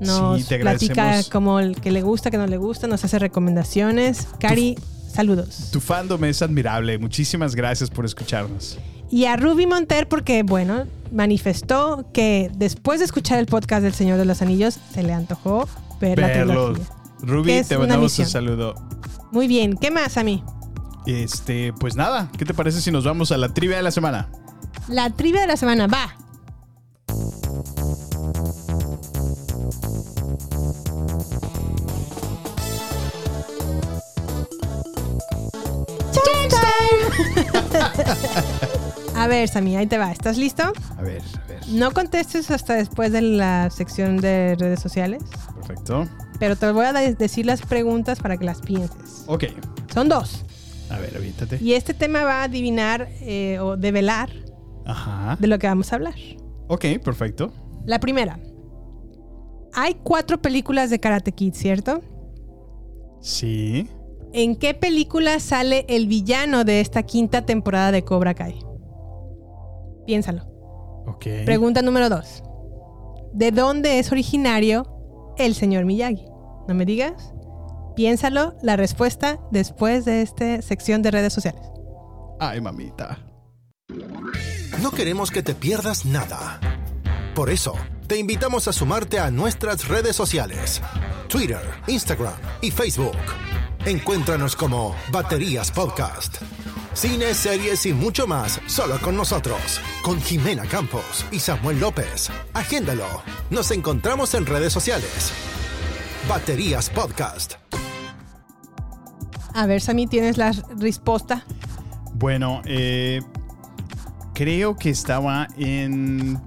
nos 0.00 0.44
Sí, 0.44 0.54
platica 0.56 1.22
como 1.32 1.60
el 1.60 1.80
que 1.80 1.92
le 1.92 2.02
gusta, 2.02 2.30
que 2.30 2.36
no 2.36 2.46
le 2.46 2.58
gusta, 2.58 2.86
nos 2.86 3.04
hace 3.04 3.18
recomendaciones. 3.18 4.28
Cari, 4.38 4.76
saludos. 5.10 5.70
Tu 5.72 5.80
fandom 5.80 6.22
es 6.24 6.42
admirable. 6.42 6.98
Muchísimas 6.98 7.54
gracias 7.54 7.88
por 7.88 8.04
escucharnos. 8.04 8.78
Y 9.12 9.26
a 9.26 9.36
Ruby 9.36 9.66
Monter 9.66 10.08
porque, 10.08 10.42
bueno, 10.42 10.86
manifestó 11.12 12.06
que 12.14 12.50
después 12.54 12.98
de 12.98 13.04
escuchar 13.04 13.38
el 13.38 13.44
podcast 13.44 13.82
del 13.82 13.92
Señor 13.92 14.16
de 14.16 14.24
los 14.24 14.40
Anillos, 14.40 14.78
se 14.94 15.02
le 15.02 15.12
antojó 15.12 15.68
ver 16.00 16.18
la 16.18 16.28
Verlo. 16.28 16.72
trilogía. 16.72 16.94
Ruby, 17.20 17.62
te 17.62 17.76
mandamos 17.76 18.18
un 18.18 18.24
saludo. 18.24 18.74
Muy 19.30 19.48
bien, 19.48 19.76
¿qué 19.76 19.90
más 19.90 20.16
a 20.16 20.24
mí? 20.24 20.42
Este, 21.06 21.74
pues 21.74 21.94
nada, 21.94 22.30
¿qué 22.38 22.46
te 22.46 22.54
parece 22.54 22.80
si 22.80 22.90
nos 22.90 23.04
vamos 23.04 23.32
a 23.32 23.36
la 23.36 23.52
trivia 23.52 23.76
de 23.76 23.82
la 23.82 23.90
semana? 23.90 24.30
La 24.88 25.10
trivia 25.10 25.42
de 25.42 25.46
la 25.46 25.58
semana, 25.58 25.86
va. 25.88 26.16
A 39.22 39.28
ver, 39.28 39.48
Sammy, 39.48 39.76
ahí 39.76 39.86
te 39.86 39.98
va. 39.98 40.10
¿Estás 40.10 40.36
listo? 40.36 40.64
A 40.98 41.02
ver, 41.02 41.22
a 41.42 41.46
ver. 41.46 41.60
No 41.68 41.92
contestes 41.92 42.50
hasta 42.50 42.74
después 42.74 43.12
de 43.12 43.22
la 43.22 43.70
sección 43.70 44.16
de 44.16 44.56
redes 44.58 44.80
sociales, 44.80 45.22
Perfecto. 45.54 46.08
pero 46.40 46.56
te 46.56 46.70
voy 46.72 46.86
a 46.86 46.92
de- 46.92 47.14
decir 47.14 47.46
las 47.46 47.62
preguntas 47.62 48.18
para 48.18 48.36
que 48.36 48.44
las 48.44 48.60
pienses. 48.60 49.24
Ok. 49.28 49.44
Son 49.94 50.08
dos. 50.08 50.44
A 50.90 50.98
ver, 50.98 51.16
aviéntate. 51.16 51.58
Y 51.62 51.74
este 51.74 51.94
tema 51.94 52.24
va 52.24 52.40
a 52.40 52.44
adivinar 52.44 53.08
eh, 53.20 53.58
o 53.60 53.76
develar 53.76 54.30
Ajá. 54.86 55.36
de 55.40 55.46
lo 55.46 55.58
que 55.58 55.68
vamos 55.68 55.92
a 55.92 55.96
hablar. 55.96 56.14
Ok, 56.68 56.84
perfecto. 57.04 57.52
La 57.86 58.00
primera. 58.00 58.40
Hay 59.72 59.94
cuatro 60.02 60.42
películas 60.42 60.90
de 60.90 60.98
Karate 60.98 61.32
Kid, 61.32 61.54
¿cierto? 61.54 62.02
Sí. 63.20 63.88
¿En 64.32 64.56
qué 64.56 64.74
película 64.74 65.38
sale 65.38 65.84
el 65.88 66.08
villano 66.08 66.64
de 66.64 66.80
esta 66.80 67.04
quinta 67.04 67.46
temporada 67.46 67.92
de 67.92 68.02
Cobra 68.04 68.34
Kai? 68.34 68.58
Piénsalo. 70.06 70.44
Ok. 71.06 71.26
Pregunta 71.44 71.82
número 71.82 72.08
dos. 72.08 72.42
¿De 73.32 73.50
dónde 73.50 73.98
es 73.98 74.12
originario 74.12 75.34
el 75.38 75.54
señor 75.54 75.84
Miyagi? 75.84 76.26
No 76.68 76.74
me 76.74 76.84
digas. 76.84 77.32
Piénsalo, 77.96 78.56
la 78.62 78.76
respuesta 78.76 79.40
después 79.50 80.04
de 80.04 80.22
esta 80.22 80.62
sección 80.62 81.02
de 81.02 81.10
redes 81.10 81.32
sociales. 81.32 81.62
Ay, 82.40 82.60
mamita. 82.60 83.18
No 84.82 84.90
queremos 84.90 85.30
que 85.30 85.42
te 85.42 85.54
pierdas 85.54 86.04
nada. 86.06 86.58
Por 87.34 87.50
eso, 87.50 87.74
te 88.06 88.18
invitamos 88.18 88.68
a 88.68 88.72
sumarte 88.72 89.18
a 89.18 89.30
nuestras 89.30 89.88
redes 89.88 90.16
sociales. 90.16 90.82
Twitter, 91.28 91.62
Instagram 91.86 92.34
y 92.60 92.70
Facebook. 92.70 93.16
Encuéntranos 93.84 94.56
como 94.56 94.94
Baterías 95.10 95.70
Podcast. 95.70 96.38
Cine, 96.94 97.32
series 97.32 97.86
y 97.86 97.94
mucho 97.94 98.26
más 98.26 98.60
solo 98.66 98.98
con 99.00 99.16
nosotros. 99.16 99.80
Con 100.02 100.20
Jimena 100.20 100.64
Campos 100.64 101.24
y 101.30 101.38
Samuel 101.38 101.80
López. 101.80 102.30
Agéndalo. 102.52 103.06
Nos 103.50 103.70
encontramos 103.70 104.34
en 104.34 104.44
redes 104.44 104.72
sociales. 104.72 105.32
Baterías 106.28 106.90
Podcast. 106.90 107.54
A 109.54 109.66
ver, 109.66 109.80
Sammy, 109.80 110.06
¿tienes 110.06 110.36
la 110.36 110.52
respuesta? 110.78 111.44
Bueno, 112.14 112.60
eh, 112.66 113.20
creo 114.34 114.76
que 114.76 114.90
estaba 114.90 115.48
en 115.56 116.40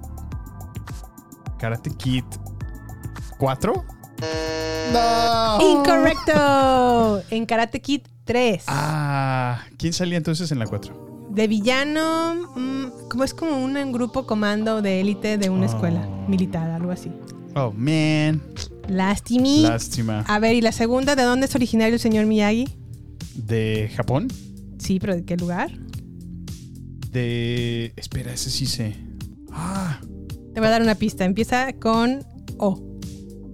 Karate 1.58 1.90
Kid 1.90 2.24
4. 3.38 3.95
No. 4.92 5.58
Incorrecto. 5.60 7.22
En 7.30 7.46
Karate 7.46 7.80
Kid 7.80 8.02
3. 8.24 8.64
Ah, 8.66 9.62
¿quién 9.78 9.92
salía 9.92 10.16
entonces 10.16 10.50
en 10.52 10.58
la 10.58 10.66
4? 10.66 11.28
De 11.30 11.48
villano, 11.48 12.34
mm, 12.56 13.08
como 13.10 13.24
es 13.24 13.34
como 13.34 13.62
un, 13.62 13.76
un 13.76 13.92
grupo 13.92 14.26
comando 14.26 14.80
de 14.80 15.00
élite 15.00 15.38
de 15.38 15.50
una 15.50 15.66
Oh. 15.66 15.70
escuela 15.70 16.06
militar, 16.28 16.70
algo 16.70 16.92
así. 16.92 17.10
Oh, 17.54 17.72
man. 17.72 18.42
Lástima. 18.88 19.70
Lástima. 19.70 20.20
A 20.28 20.38
ver, 20.38 20.54
¿y 20.54 20.60
la 20.60 20.72
segunda 20.72 21.16
de 21.16 21.22
dónde 21.24 21.46
es 21.46 21.54
originario 21.54 21.94
el 21.94 22.00
señor 22.00 22.26
Miyagi? 22.26 22.68
¿De 23.34 23.90
Japón? 23.96 24.28
Sí, 24.78 24.98
pero 25.00 25.14
¿de 25.16 25.24
qué 25.24 25.36
lugar? 25.36 25.70
De. 27.10 27.92
Espera, 27.96 28.32
ese 28.32 28.50
sí 28.50 28.66
sé. 28.66 28.96
Ah, 29.52 30.00
Te 30.54 30.60
voy 30.60 30.68
a 30.68 30.70
dar 30.70 30.82
una 30.82 30.94
pista. 30.94 31.24
Empieza 31.24 31.72
con 31.74 32.24
O. 32.58 32.82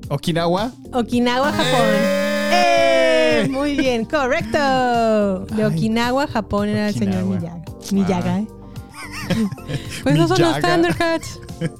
Okinawa. 0.08 0.72
Okinawa, 0.92 1.52
Japón. 1.52 1.86
¡Eh! 2.52 3.48
Muy 3.50 3.76
bien, 3.76 4.04
correcto. 4.04 5.46
De. 5.56 5.66
Okinawa, 5.66 6.26
Japón 6.26 6.68
era 6.68 6.88
el 6.88 6.94
señor 6.94 7.24
Okinawa. 7.24 7.40
Miyaga. 7.40 7.64
Miyaga, 7.92 8.38
¿eh? 8.40 8.46
pues 10.02 10.16
no 10.16 10.28
son 10.28 10.40
los 10.40 10.56
Miyaga. 10.56 10.74
Thundercats. 10.74 11.40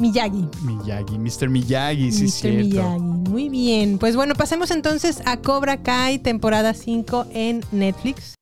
Miyagi. 0.00 0.48
Miyagi, 0.62 1.18
Mr. 1.18 1.48
Miyagi, 1.48 2.12
sí, 2.12 2.24
Mr. 2.24 2.30
cierto. 2.30 2.68
Miyagi. 2.68 3.30
Muy 3.30 3.48
bien. 3.48 3.98
Pues 3.98 4.14
bueno, 4.16 4.34
pasemos 4.34 4.70
entonces 4.70 5.22
a 5.24 5.38
Cobra 5.38 5.82
Kai, 5.82 6.18
temporada 6.18 6.72
5 6.74 7.26
en 7.32 7.62
Netflix. 7.72 8.34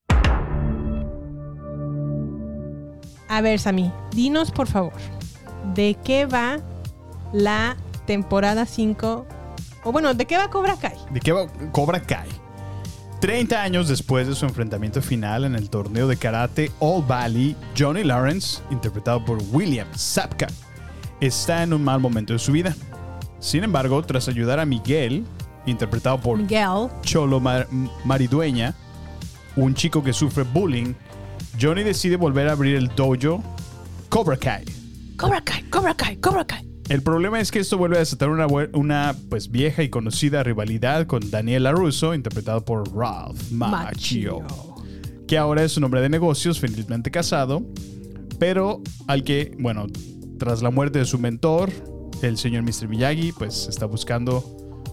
A 3.29 3.41
ver, 3.41 3.59
Sami, 3.59 3.91
dinos 4.11 4.51
por 4.51 4.67
favor, 4.67 4.93
¿de 5.75 5.97
qué 6.03 6.25
va 6.25 6.59
la 7.33 7.75
temporada 8.07 8.65
5 8.65 9.27
O 9.83 9.91
bueno, 9.91 10.15
¿de 10.15 10.25
qué 10.25 10.35
va 10.37 10.49
Cobra 10.49 10.75
Kai? 10.77 10.95
¿De 11.11 11.19
qué 11.19 11.31
va 11.31 11.45
Cobra 11.71 12.01
Kai? 12.01 12.27
30 13.21 13.61
años 13.61 13.87
después 13.87 14.27
de 14.27 14.35
su 14.35 14.45
enfrentamiento 14.45 15.01
final 15.01 15.43
en 15.43 15.55
el 15.55 15.69
torneo 15.69 16.07
de 16.07 16.17
karate 16.17 16.71
All 16.79 17.03
Valley, 17.07 17.55
Johnny 17.77 18.03
Lawrence, 18.03 18.61
interpretado 18.71 19.23
por 19.25 19.39
William 19.51 19.87
Sapka, 19.95 20.47
está 21.19 21.63
en 21.63 21.73
un 21.73 21.83
mal 21.83 21.99
momento 21.99 22.33
de 22.33 22.39
su 22.39 22.51
vida. 22.51 22.75
Sin 23.39 23.63
embargo, 23.63 24.01
tras 24.03 24.27
ayudar 24.27 24.59
a 24.59 24.65
Miguel, 24.65 25.25
interpretado 25.65 26.19
por 26.19 26.37
Miguel. 26.37 26.89
Cholo 27.01 27.39
Mar- 27.39 27.67
Maridueña, 28.05 28.75
un 29.55 29.73
chico 29.73 30.03
que 30.03 30.13
sufre 30.13 30.43
bullying, 30.43 30.93
Johnny 31.59 31.81
decide 31.81 32.17
volver 32.17 32.47
a 32.49 32.51
abrir 32.51 32.75
el 32.75 32.87
dojo 32.89 33.43
Cobra 34.09 34.37
Kai. 34.37 34.63
Cobra 35.17 35.41
Kai, 35.41 35.63
Cobra 35.71 35.95
Kai, 35.95 36.17
Cobra 36.17 36.45
Kai. 36.45 36.66
El 36.89 37.03
problema 37.03 37.41
es 37.41 37.51
que 37.51 37.59
esto 37.59 37.77
vuelve 37.77 37.97
a 37.97 37.99
desatar 37.99 38.29
una, 38.29 39.15
pues 39.29 39.51
vieja 39.51 39.83
y 39.83 39.89
conocida 39.89 40.41
rivalidad 40.43 41.05
con 41.05 41.29
Daniel 41.29 41.63
LaRusso, 41.63 42.13
interpretado 42.13 42.63
por 42.63 42.95
Ralph 42.95 43.51
Macchio, 43.51 44.41
que 45.27 45.37
ahora 45.37 45.63
es 45.63 45.75
un 45.75 45.83
hombre 45.83 45.99
de 45.99 46.07
negocios, 46.07 46.61
felizmente 46.61 47.11
casado, 47.11 47.61
pero 48.39 48.81
al 49.07 49.25
que, 49.25 49.53
bueno, 49.59 49.87
tras 50.39 50.61
la 50.61 50.69
muerte 50.69 50.99
de 50.99 51.05
su 51.05 51.19
mentor, 51.19 51.71
el 52.21 52.37
señor 52.37 52.63
Mr. 52.63 52.87
Miyagi, 52.87 53.33
pues 53.33 53.67
está 53.67 53.85
buscando 53.85 54.43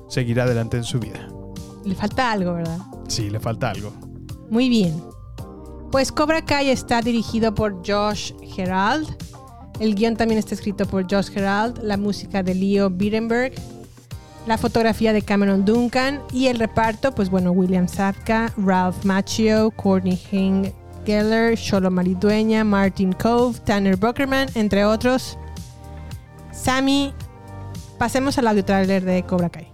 seguir 0.09 0.41
adelante 0.41 0.77
en 0.77 0.85
su 0.85 0.99
vida. 0.99 1.29
Le 1.85 1.95
falta 1.95 2.33
algo, 2.33 2.55
¿verdad? 2.55 2.79
Sí, 3.07 3.31
le 3.31 3.39
falta 3.39 3.71
algo. 3.71 3.93
Muy 4.51 4.69
bien. 4.69 5.01
Pues 5.93 6.11
Cobra 6.11 6.45
Kai 6.45 6.71
está 6.71 7.03
dirigido 7.03 7.55
por 7.55 7.87
Josh 7.87 8.33
Gerald. 8.43 9.07
El 9.81 9.95
guion 9.95 10.17
también 10.17 10.39
está 10.39 10.55
escrito 10.55 10.87
por 10.87 11.11
Josh 11.11 11.31
Gerald. 11.31 11.83
La 11.83 11.97
música 11.97 12.43
de 12.43 12.55
Leo 12.55 12.91
Birenberg. 12.91 13.53
La 14.47 14.59
fotografía 14.59 15.13
de 15.13 15.23
Cameron 15.23 15.65
Duncan. 15.65 16.23
Y 16.33 16.47
el 16.47 16.59
reparto, 16.59 17.15
pues 17.15 17.31
bueno, 17.31 17.53
William 17.53 17.89
Sapka, 17.89 18.53
Ralph 18.57 19.05
Macchio, 19.05 19.71
Courtney 19.73 20.17
Hing 20.17 20.73
Geller, 21.05 21.57
Sholo 21.57 21.91
Maridueña, 21.91 22.65
Martin 22.65 23.13
Cove, 23.13 23.59
Tanner 23.65 23.97
Buckerman, 23.97 24.49
entre 24.55 24.85
otros. 24.85 25.37
Sammy, 26.53 27.13
pasemos 27.99 28.39
al 28.39 28.49
audio 28.49 28.65
trailer 28.65 29.05
de 29.05 29.23
Cobra 29.25 29.51
Kai. 29.51 29.71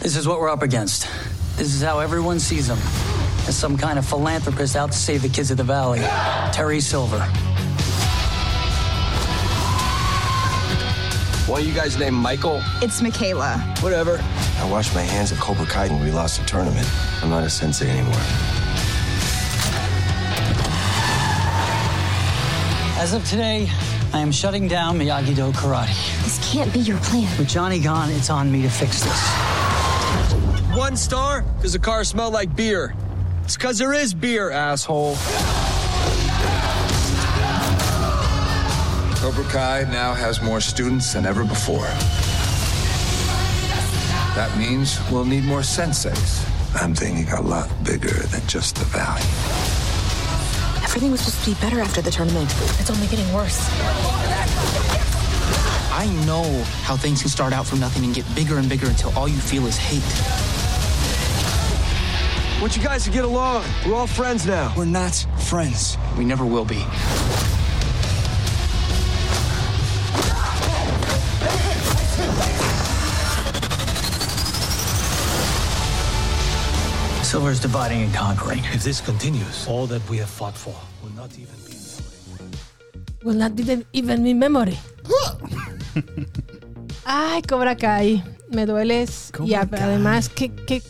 This 0.00 0.16
is 0.16 0.26
what 0.26 0.40
we're 0.40 0.52
up 0.52 0.62
against. 0.62 1.06
This 1.56 1.74
is 1.74 1.82
how 1.82 2.00
everyone 2.00 2.38
sees 2.38 2.68
him. 2.68 2.78
As 3.48 3.54
some 3.54 3.76
kind 3.76 3.98
of 3.98 4.04
philanthropist 4.04 4.76
out 4.76 4.90
to 4.90 4.98
save 4.98 5.22
the 5.22 5.28
kids 5.28 5.50
of 5.50 5.56
the 5.56 5.64
valley. 5.64 6.00
Terry 6.52 6.80
Silver. 6.80 7.24
Why 11.46 11.58
are 11.58 11.60
you 11.60 11.72
guys 11.72 11.96
named 11.96 12.16
Michael? 12.16 12.60
It's 12.82 13.00
Michaela. 13.00 13.58
Whatever. 13.78 14.18
I 14.58 14.68
washed 14.68 14.92
my 14.96 15.02
hands 15.02 15.30
of 15.30 15.38
Cobra 15.38 15.64
Kai 15.64 15.86
when 15.86 16.02
we 16.02 16.10
lost 16.10 16.40
the 16.40 16.44
tournament. 16.44 16.90
I'm 17.22 17.30
not 17.30 17.44
a 17.44 17.48
sensei 17.48 17.88
anymore. 17.88 18.16
As 22.98 23.14
of 23.14 23.24
today, 23.28 23.70
I 24.12 24.18
am 24.18 24.32
shutting 24.32 24.66
down 24.66 24.98
Miyagi-Do 24.98 25.52
Karate. 25.52 25.94
This 26.24 26.52
can't 26.52 26.72
be 26.72 26.80
your 26.80 26.98
plan. 26.98 27.38
With 27.38 27.48
Johnny 27.48 27.78
gone, 27.78 28.10
it's 28.10 28.28
on 28.28 28.50
me 28.50 28.62
to 28.62 28.68
fix 28.68 29.04
this. 29.04 29.28
One 30.76 30.96
star? 30.96 31.42
Because 31.42 31.74
the 31.74 31.78
car 31.78 32.02
smelled 32.02 32.34
like 32.34 32.56
beer. 32.56 32.92
It's 33.44 33.56
because 33.56 33.78
there 33.78 33.92
is 33.92 34.12
beer, 34.14 34.50
asshole. 34.50 35.14
Cobra 39.26 39.44
Kai 39.50 39.82
now 39.90 40.14
has 40.14 40.40
more 40.40 40.60
students 40.60 41.12
than 41.12 41.26
ever 41.26 41.42
before. 41.42 41.88
That 44.36 44.56
means 44.56 45.00
we'll 45.10 45.24
need 45.24 45.42
more 45.42 45.62
senseis. 45.62 46.48
I'm 46.80 46.94
thinking 46.94 47.28
a 47.32 47.42
lot 47.42 47.68
bigger 47.82 48.22
than 48.30 48.46
just 48.46 48.76
the 48.76 48.84
valley. 48.84 49.22
Everything 50.84 51.10
was 51.10 51.22
supposed 51.22 51.44
to 51.44 51.50
be 51.50 51.60
better 51.60 51.80
after 51.80 52.00
the 52.00 52.10
tournament. 52.12 52.54
It's 52.78 52.88
only 52.88 53.08
getting 53.08 53.26
worse. 53.32 53.58
I 55.90 56.06
know 56.24 56.62
how 56.84 56.96
things 56.96 57.22
can 57.22 57.28
start 57.28 57.52
out 57.52 57.66
from 57.66 57.80
nothing 57.80 58.04
and 58.04 58.14
get 58.14 58.32
bigger 58.36 58.58
and 58.58 58.68
bigger 58.68 58.86
until 58.86 59.10
all 59.18 59.26
you 59.26 59.38
feel 59.38 59.66
is 59.66 59.76
hate. 59.76 60.04
I 62.56 62.60
want 62.60 62.76
you 62.76 62.82
guys 62.84 63.02
to 63.06 63.10
get 63.10 63.24
along. 63.24 63.64
We're 63.84 63.96
all 63.96 64.06
friends 64.06 64.46
now. 64.46 64.72
We're 64.76 64.84
not 64.84 65.26
friends. 65.36 65.98
We 66.16 66.24
never 66.24 66.46
will 66.46 66.64
be. 66.64 66.84
Silver's 77.26 77.60
dividing 77.60 78.02
and 78.04 78.14
conquering. 78.14 78.60
If 78.72 78.84
this 78.84 79.00
continues, 79.00 79.66
all 79.66 79.86
that 79.88 80.00
we 80.08 80.18
have 80.18 80.30
fought 80.30 80.54
for 80.56 80.74
will 81.02 81.10
not 81.16 81.30
even 81.34 81.56
be. 81.66 81.74
Will 83.24 83.34
not 83.36 83.58
even, 83.58 83.84
even 83.92 84.22
be 84.22 84.32
memory. 84.32 84.78
Ay, 87.04 87.42
Cobra 87.42 87.74
Kai. 87.76 88.22
Me 88.52 88.64
dueles. 88.64 89.30
y 89.30 89.32
Cobra 89.36 89.60
a- 89.62 89.66
Kai. 89.66 89.80
además, 89.82 90.28
qué, 90.28 90.54
qué, 90.54 90.80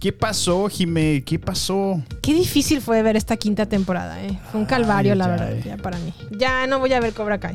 ¿Qué 0.00 0.12
pasó, 0.12 0.68
Jime? 0.68 1.22
¿Qué 1.24 1.38
pasó? 1.38 2.02
qué 2.22 2.34
difícil 2.34 2.80
fue 2.80 3.02
ver 3.02 3.16
esta 3.16 3.36
quinta 3.36 3.66
temporada. 3.66 4.20
¿eh? 4.24 4.38
Fue 4.50 4.60
un 4.60 4.66
calvario, 4.66 5.12
Ay, 5.12 5.18
la 5.18 5.24
ay, 5.26 5.30
verdad, 5.30 5.64
ya 5.64 5.76
para 5.76 5.98
mí. 5.98 6.12
Ya 6.32 6.66
no 6.66 6.80
voy 6.80 6.92
a 6.92 7.00
ver 7.00 7.14
Cobra 7.14 7.38
Kai. 7.38 7.54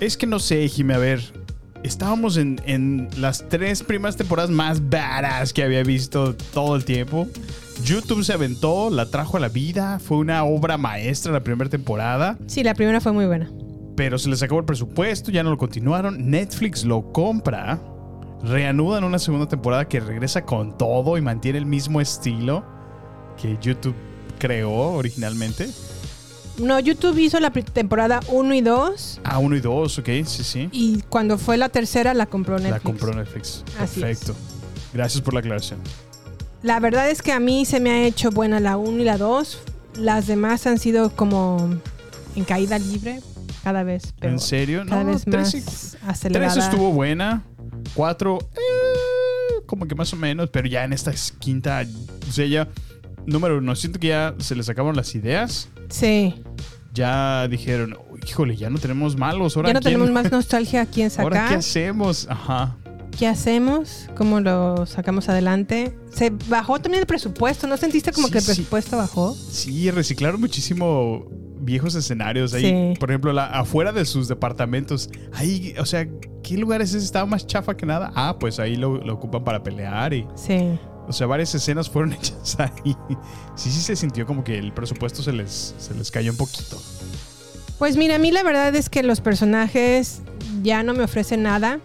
Es 0.00 0.16
que 0.16 0.26
no 0.26 0.38
sé, 0.38 0.66
Jime, 0.68 0.94
a 0.94 0.98
ver. 0.98 1.41
Estábamos 1.82 2.36
en, 2.36 2.60
en 2.64 3.08
las 3.16 3.48
tres 3.48 3.82
primeras 3.82 4.16
temporadas 4.16 4.50
más 4.50 4.88
badass 4.88 5.52
que 5.52 5.64
había 5.64 5.82
visto 5.82 6.34
todo 6.52 6.76
el 6.76 6.84
tiempo. 6.84 7.26
YouTube 7.84 8.22
se 8.22 8.32
aventó, 8.32 8.90
la 8.90 9.06
trajo 9.06 9.36
a 9.36 9.40
la 9.40 9.48
vida. 9.48 9.98
Fue 9.98 10.18
una 10.18 10.44
obra 10.44 10.78
maestra 10.78 11.32
la 11.32 11.42
primera 11.42 11.68
temporada. 11.68 12.38
Sí, 12.46 12.62
la 12.62 12.74
primera 12.74 13.00
fue 13.00 13.12
muy 13.12 13.26
buena. 13.26 13.50
Pero 13.96 14.18
se 14.18 14.28
les 14.28 14.42
acabó 14.42 14.60
el 14.60 14.66
presupuesto, 14.66 15.30
ya 15.30 15.42
no 15.42 15.50
lo 15.50 15.58
continuaron. 15.58 16.30
Netflix 16.30 16.84
lo 16.84 17.12
compra. 17.12 17.80
Reanudan 18.42 19.04
una 19.04 19.18
segunda 19.18 19.48
temporada 19.48 19.86
que 19.86 20.00
regresa 20.00 20.44
con 20.44 20.76
todo 20.78 21.18
y 21.18 21.20
mantiene 21.20 21.58
el 21.58 21.66
mismo 21.66 22.00
estilo 22.00 22.64
que 23.40 23.58
YouTube 23.60 23.94
creó 24.38 24.70
originalmente. 24.70 25.68
No, 26.58 26.78
YouTube 26.78 27.18
hizo 27.18 27.40
la 27.40 27.50
temporada 27.50 28.20
1 28.28 28.54
y 28.54 28.60
2 28.60 29.20
Ah, 29.24 29.38
uno 29.38 29.56
y 29.56 29.60
dos, 29.60 29.98
ok, 29.98 30.06
sí, 30.26 30.44
sí. 30.44 30.68
y 30.70 31.00
cuando 31.08 31.38
fue 31.38 31.56
la 31.56 31.68
tercera 31.70 32.12
la 32.14 32.26
compró 32.26 32.56
Netflix. 32.58 32.72
La 32.74 32.80
compró 32.80 33.14
Netflix. 33.14 33.64
Perfecto. 33.78 34.34
Gracias 34.92 35.22
por 35.22 35.32
la 35.34 35.40
aclaración. 35.40 35.80
La 36.62 36.78
verdad 36.78 37.10
es 37.10 37.22
que 37.22 37.32
a 37.32 37.40
mí 37.40 37.64
se 37.64 37.80
me 37.80 37.90
ha 37.90 38.02
hecho 38.04 38.30
buena 38.30 38.60
la 38.60 38.76
1 38.76 39.00
y 39.00 39.04
la 39.04 39.16
2. 39.18 39.58
Las 39.98 40.26
demás 40.26 40.66
han 40.66 40.78
sido 40.78 41.10
como 41.16 41.74
en 42.36 42.44
caída 42.44 42.78
libre 42.78 43.20
cada 43.64 43.82
vez. 43.82 44.14
¿En 44.20 44.38
serio? 44.38 44.84
Cada 44.88 45.04
No, 45.04 45.12
vez 45.12 45.24
tres 45.24 45.54
más 45.54 45.54
y- 45.54 45.96
acelerada. 46.06 46.52
Tres 46.52 46.64
estuvo 46.64 46.92
buena. 46.92 47.42
Cuatro, 47.94 48.38
eh, 48.54 49.62
como 49.66 49.86
que 49.88 49.94
más 49.94 50.12
o 50.12 50.16
menos. 50.16 50.50
Pero 50.50 50.68
ya 50.68 50.84
en 50.84 50.92
esta 50.92 51.12
quinta, 51.38 51.84
o 52.28 52.32
sea, 52.32 52.46
ya. 52.46 52.68
Número 53.26 53.58
uno, 53.58 53.74
siento 53.76 53.98
que 54.00 54.08
ya 54.08 54.34
se 54.38 54.54
les 54.54 54.68
acabaron 54.68 54.96
las 54.96 55.14
ideas. 55.14 55.68
Sí. 55.88 56.34
Ya 56.94 57.46
dijeron, 57.48 57.96
híjole, 58.26 58.56
ya 58.56 58.68
no 58.70 58.78
tenemos 58.78 59.16
malos. 59.16 59.56
Ahora 59.56 59.68
Ya 59.70 59.74
no 59.74 59.80
quién- 59.80 59.94
tenemos 59.94 60.10
más 60.10 60.30
nostalgia 60.32 60.82
a 60.82 60.86
quién 60.86 61.10
¿Ahora 61.18 61.36
sacar. 61.36 61.48
qué 61.50 61.54
hacemos? 61.56 62.26
Ajá. 62.28 62.76
¿Qué 63.18 63.26
hacemos? 63.26 64.08
¿Cómo 64.16 64.40
lo 64.40 64.86
sacamos 64.86 65.28
adelante? 65.28 65.94
Se 66.10 66.30
bajó 66.48 66.80
también 66.80 67.00
el 67.02 67.06
presupuesto. 67.06 67.66
¿No 67.66 67.76
sentiste 67.76 68.10
como 68.12 68.26
Sí, 68.28 68.32
que 68.32 68.38
el 68.38 68.44
sí. 68.44 68.52
presupuesto 68.54 68.96
bajó? 68.96 69.34
Sí, 69.34 69.90
reciclaron 69.90 70.40
muchísimo 70.40 71.26
viejos 71.60 71.94
escenarios 71.94 72.54
ahí. 72.54 72.62
Sí. 72.94 72.98
Por 72.98 73.10
ejemplo, 73.10 73.32
la, 73.34 73.46
afuera 73.46 73.92
de 73.92 74.04
sus 74.06 74.28
departamentos. 74.28 75.10
Ahí, 75.34 75.74
o 75.78 75.84
sea, 75.84 76.08
¿qué 76.42 76.56
lugares 76.56 76.94
ese 76.94 77.04
estaba 77.04 77.26
más 77.26 77.46
chafa 77.46 77.76
que 77.76 77.84
nada? 77.84 78.10
Ah, 78.14 78.36
pues 78.40 78.58
ahí 78.58 78.76
lo, 78.76 78.96
lo 78.96 79.12
ocupan 79.14 79.44
para 79.44 79.62
pelear 79.62 80.14
y. 80.14 80.26
Sí. 80.34 80.78
O 81.08 81.12
sea, 81.12 81.26
varias 81.26 81.54
escenas 81.54 81.90
fueron 81.90 82.12
hechas 82.14 82.56
ahí. 82.58 82.96
Sí, 83.54 83.70
sí 83.70 83.80
se 83.80 83.96
sintió 83.96 84.26
como 84.26 84.44
que 84.44 84.58
el 84.58 84.72
presupuesto 84.72 85.22
se 85.22 85.32
les, 85.32 85.74
se 85.78 85.94
les 85.94 86.10
cayó 86.10 86.30
un 86.30 86.36
poquito. 86.36 86.80
Pues 87.78 87.96
mira, 87.96 88.14
a 88.14 88.18
mí 88.18 88.30
la 88.30 88.42
verdad 88.42 88.74
es 88.76 88.88
que 88.88 89.02
los 89.02 89.20
personajes 89.20 90.22
ya 90.62 90.82
no 90.82 90.94
me 90.94 91.02
ofrecen 91.02 91.42
nada. 91.42 91.80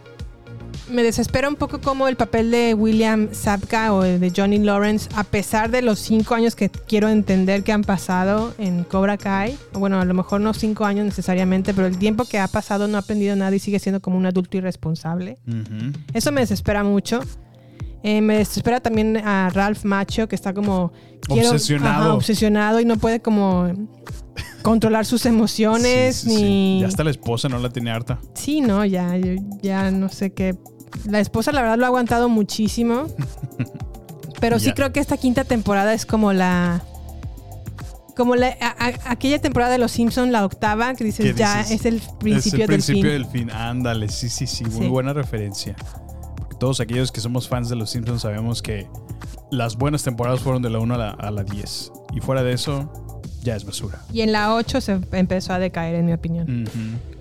Me 0.89 1.03
desespera 1.03 1.49
un 1.49 1.55
poco 1.55 1.81
como 1.81 2.07
el 2.07 2.15
papel 2.15 2.49
de 2.49 2.73
William 2.73 3.29
Sapka 3.33 3.91
o 3.91 4.03
el 4.05 4.21
de 4.21 4.31
Johnny 4.33 4.59
Lawrence, 4.59 5.09
a 5.15 5.25
pesar 5.25 5.69
de 5.69 5.81
los 5.81 5.99
cinco 5.99 6.33
años 6.35 6.55
que 6.55 6.69
quiero 6.69 7.09
entender 7.09 7.63
que 7.63 7.73
han 7.73 7.83
pasado 7.83 8.53
en 8.57 8.85
Cobra 8.85 9.17
Kai. 9.17 9.57
Bueno, 9.73 9.99
a 9.99 10.05
lo 10.05 10.13
mejor 10.13 10.39
no 10.39 10.53
cinco 10.53 10.85
años 10.85 11.03
necesariamente, 11.03 11.73
pero 11.73 11.87
el 11.87 11.97
tiempo 11.97 12.23
que 12.23 12.39
ha 12.39 12.47
pasado 12.47 12.87
no 12.87 12.95
ha 12.97 13.01
aprendido 13.01 13.35
nada 13.35 13.53
y 13.53 13.59
sigue 13.59 13.79
siendo 13.79 13.99
como 13.99 14.17
un 14.17 14.27
adulto 14.27 14.55
irresponsable. 14.55 15.39
Eso 16.13 16.31
me 16.31 16.41
desespera 16.41 16.83
mucho. 16.83 17.21
Eh, 18.03 18.21
me 18.21 18.37
desespera 18.37 18.79
también 18.79 19.17
a 19.17 19.49
Ralph 19.49 19.83
Macho, 19.83 20.27
que 20.27 20.35
está 20.35 20.53
como... 20.53 20.91
Obsesionado. 21.29 22.03
ajá, 22.05 22.13
obsesionado 22.13 22.79
y 22.79 22.85
no 22.85 22.97
puede 22.97 23.19
como 23.21 23.71
controlar 24.61 25.05
sus 25.05 25.25
emociones 25.25 26.15
Sí, 26.17 26.29
sí, 26.29 26.35
sí. 26.37 26.41
ni... 26.43 26.79
Ya 26.81 26.87
hasta 26.87 27.03
la 27.03 27.09
esposa 27.11 27.49
no 27.49 27.57
la 27.59 27.69
tenía 27.69 27.95
harta. 27.95 28.19
Sí, 28.35 28.61
no, 28.61 28.85
ya, 28.85 29.17
yo 29.17 29.33
ya 29.61 29.89
no 29.91 30.09
sé 30.09 30.31
qué 30.33 30.55
la 31.05 31.19
esposa 31.19 31.51
la 31.51 31.61
verdad 31.61 31.77
lo 31.77 31.83
ha 31.85 31.87
aguantado 31.87 32.29
muchísimo. 32.29 33.07
Pero 34.39 34.59
sí 34.59 34.67
Ya. 34.67 34.73
creo 34.75 34.93
que 34.93 34.99
esta 34.99 35.17
quinta 35.17 35.43
temporada 35.43 35.93
es 35.93 36.05
como 36.05 36.31
la... 36.33 36.81
Como 38.15 38.35
la, 38.35 38.47
a- 38.61 38.85
a- 38.85 39.11
aquella 39.11 39.39
temporada 39.39 39.71
de 39.71 39.77
Los 39.79 39.91
Simpsons, 39.91 40.31
la 40.31 40.45
octava, 40.45 40.93
que 40.95 41.03
dices, 41.03 41.25
¿Qué 41.25 41.33
ya 41.33 41.61
es 41.61 41.85
el 41.85 42.01
principio, 42.19 42.59
es 42.59 42.61
el 42.63 42.67
principio 42.67 43.11
del 43.11 43.23
del 43.23 43.31
fin. 43.31 43.49
fin. 43.49 43.51
Ándale, 43.51 44.07
sí, 44.09 44.29
sí, 44.29 44.47
sí. 44.47 44.63
Muy 44.65 44.87
buena 44.87 45.13
referencia. 45.13 45.75
Todos 46.59 46.79
aquellos 46.79 47.11
que 47.11 47.21
somos 47.21 47.47
fans 47.47 47.69
de 47.69 47.75
los 47.75 47.91
Simpsons 47.91 48.21
sabemos 48.21 48.61
que 48.61 48.87
las 49.51 49.77
buenas 49.77 50.03
temporadas 50.03 50.39
fueron 50.41 50.61
de 50.61 50.69
la 50.69 50.79
1 50.79 50.95
a 50.95 50.97
la, 50.97 51.09
a 51.11 51.31
la 51.31 51.43
10. 51.43 51.91
Y 52.15 52.19
fuera 52.19 52.43
de 52.43 52.53
eso, 52.53 52.91
ya 53.43 53.55
es 53.55 53.63
basura. 53.65 54.01
Y 54.11 54.21
en 54.21 54.31
la 54.31 54.53
8 54.55 54.81
se 54.81 54.99
empezó 55.11 55.53
a 55.53 55.59
decaer, 55.59 55.95
en 55.95 56.05
mi 56.05 56.13
opinión. 56.13 56.69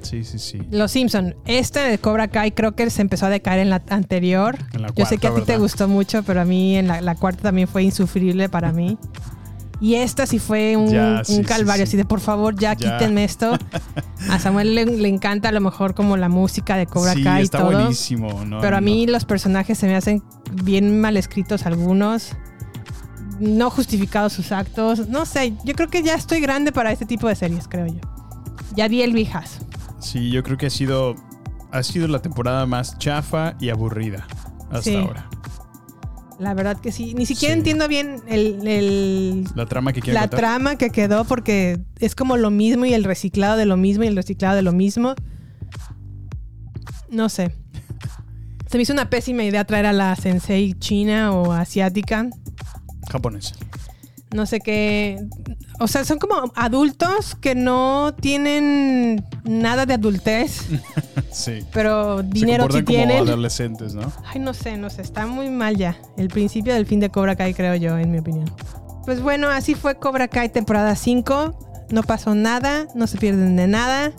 Sí, 0.03 0.25
sí, 0.25 0.39
sí. 0.39 0.61
Los 0.71 0.93
Simpson, 0.93 1.35
este 1.47 1.81
de 1.81 1.99
Cobra 1.99 2.29
Kai 2.29 2.53
creo 2.53 2.75
que 2.75 2.89
se 2.91 3.03
empezó 3.03 3.27
a 3.27 3.31
decaer 3.31 3.61
en 3.61 3.71
la 3.71 3.83
anterior. 3.91 4.57
En 4.73 4.83
la 4.83 4.93
Yo 4.95 5.07
sé 5.07 5.19
que 5.19 5.27
a 5.27 5.31
ti 5.31 5.37
cuarta, 5.37 5.53
te 5.53 5.59
gustó 5.59 5.89
mucho, 5.89 6.23
pero 6.23 6.41
a 6.41 6.45
mí 6.45 6.77
en 6.77 6.89
la, 6.89 7.01
la 7.01 7.15
cuarta 7.15 7.43
también 7.43 7.69
fue 7.69 7.83
insufrible 7.83 8.49
para 8.49 8.73
mí. 8.73 8.99
Y 9.81 9.97
esta 9.97 10.25
sí 10.27 10.39
fue 10.39 10.75
un, 10.77 10.89
Ya, 10.91 11.23
sí, 11.23 11.43
calvario, 11.43 11.85
sí. 11.85 11.91
así 11.91 11.97
de 11.99 12.05
por 12.07 12.21
favor 12.21 12.55
ya, 12.59 12.73
Ya. 12.75 12.97
quítenme 12.99 13.25
esto. 13.25 13.59
A 14.31 14.39
Samuel 14.39 14.75
le, 14.75 14.87
le 14.87 15.09
encanta 15.09 15.51
a 15.51 15.53
lo 15.53 15.61
mejor 15.61 15.95
como 15.95 16.17
la 16.17 16.29
música 16.31 16.77
de 16.77 16.87
Cobra 16.87 17.13
sí, 17.13 17.23
Kai 17.23 17.43
y 17.43 17.45
está 17.45 17.59
todo. 17.59 17.73
buenísimo. 17.73 18.45
¿no? 18.45 18.61
pero 18.61 18.77
a 18.79 18.81
No. 18.81 18.85
mí 18.87 19.07
los 19.07 19.25
personajes 19.27 19.77
se 19.77 19.87
me 19.87 19.95
hacen 19.95 20.23
bien 20.63 20.99
mal 21.01 21.17
escritos 21.19 21.67
algunos. 21.67 22.31
No 23.39 23.69
justificados 23.69 24.33
sus 24.33 24.51
actos. 24.51 25.09
No 25.09 25.27
sé, 25.27 25.53
yo 25.65 25.75
creo 25.75 25.89
que 25.89 26.03
ya 26.03 26.15
estoy 26.15 26.41
grande 26.41 26.73
para 26.73 26.91
este 26.91 27.05
tipo 27.05 27.29
de 27.29 27.35
series, 27.35 27.69
creo 27.69 27.87
yo. 27.87 28.01
Ya 28.75 28.89
di 28.89 29.03
el 29.03 29.13
viejas. 29.13 29.59
Sí, 30.01 30.31
yo 30.31 30.43
creo 30.43 30.57
que 30.57 30.67
ha 30.67 30.71
sido, 30.71 31.15
ha 31.71 31.83
sido 31.83 32.09
la 32.09 32.21
temporada 32.21 32.65
más 32.65 32.99
chafa 32.99 33.55
y 33.61 33.69
aburrida 33.69 34.27
hasta 34.71 34.83
Sí. 34.83 34.97
ahora. 34.97 35.29
La 36.39 36.53
verdad 36.55 36.79
que 36.79 36.93
sí. 36.93 37.15
Ni 37.15 37.25
siquiera 37.25 37.55
Sí. 37.55 37.59
entiendo 37.59 37.89
bien 37.89 38.17
el, 38.29 38.67
el- 38.69 39.45
La 39.55 39.65
trama 39.67 39.93
que 39.93 40.01
la 40.13 40.21
contar. 40.23 40.39
trama 40.39 40.77
que 40.77 40.91
quedó 40.91 41.25
porque 41.25 41.81
es 41.99 42.15
como 42.15 42.37
lo 42.37 42.51
mismo 42.51 42.85
y 42.85 42.93
el 42.93 43.05
reciclado 43.05 43.57
de 43.57 43.65
lo 43.65 43.77
mismo 43.79 44.05
y 44.05 44.09
el 44.09 44.17
reciclado 44.17 44.55
de 44.57 44.63
lo 44.63 44.73
mismo. 44.73 45.15
No 47.11 47.29
sé. 47.29 47.53
Se 48.71 48.77
me 48.77 48.83
hizo 48.83 48.93
una 48.93 49.09
pésima 49.09 49.45
idea 49.45 49.65
traer 49.65 49.87
a 49.87 49.93
la 49.93 50.15
sensei 50.17 50.75
china 50.75 51.33
o 51.33 51.53
asiática. 51.53 52.29
Japonés. 53.11 53.55
No 54.35 54.45
sé 54.45 54.61
qué. 54.61 55.19
O 55.79 55.87
sea, 55.89 56.05
son 56.05 56.19
como 56.19 56.53
adultos 56.55 57.35
que 57.35 57.55
no 57.55 58.15
tienen 58.21 59.25
nada 59.45 59.85
de 59.85 59.95
adultez, 59.95 60.63
sí. 61.31 61.59
pero 61.73 62.19
Se 62.19 62.25
dinero 62.25 62.65
sí 62.65 62.69
comportan 62.69 62.85
como 62.85 62.97
tienen. 62.97 63.29
adolescentes, 63.29 63.95
¿no? 63.95 64.11
Ay, 64.25 64.41
no 64.41 64.55
sé, 64.55 64.77
no 64.79 64.89
sé, 64.89 65.03
está 65.03 65.27
muy 65.27 65.51
mal 65.51 65.77
ya. 65.77 65.99
El 66.17 66.29
principio 66.29 66.73
del 66.73 66.87
fin 66.87 67.01
de 67.01 67.11
Cobra 67.11 67.37
Kai, 67.37 67.53
creo 67.53 67.75
yo, 67.75 67.99
en 67.99 68.11
mi 68.11 68.19
opinión. 68.19 68.51
Pues 69.05 69.21
bueno, 69.21 69.49
así 69.49 69.75
fue 69.75 69.97
Cobra 69.97 70.29
Kai 70.29 70.49
temporada 70.49 70.97
5. 70.97 71.87
No 71.91 72.03
pasó 72.03 72.35
nada, 72.35 72.87
no 72.95 73.07
se 73.07 73.19
pierden 73.19 73.57
de 73.57 73.67
nada. 73.69 74.13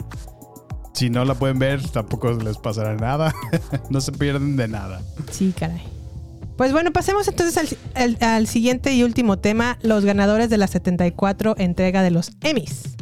Si 0.94 1.10
no 1.10 1.26
la 1.26 1.34
pueden 1.36 1.60
ver, 1.60 1.82
tampoco 1.90 2.32
les 2.32 2.58
pasará 2.58 2.96
nada. 2.96 3.34
no 3.90 4.00
se 4.00 4.12
pierden 4.12 4.56
de 4.58 4.68
nada. 4.68 5.02
Sí, 5.32 5.54
caray. 5.58 5.82
Pues 6.58 6.72
bueno, 6.72 6.92
pasemos 6.92 7.28
entonces 7.28 7.58
al, 7.58 7.68
al- 7.94 8.18
al 8.22 8.48
siguiente 8.48 8.92
y 8.94 9.04
último 9.04 9.38
tema, 9.38 9.78
los 9.84 10.06
ganadores 10.06 10.50
de 10.50 10.58
la 10.58 10.68
74 10.68 11.56
entrega 11.58 12.02
de 12.02 12.12
los 12.12 12.32
Emmys. 12.42 12.96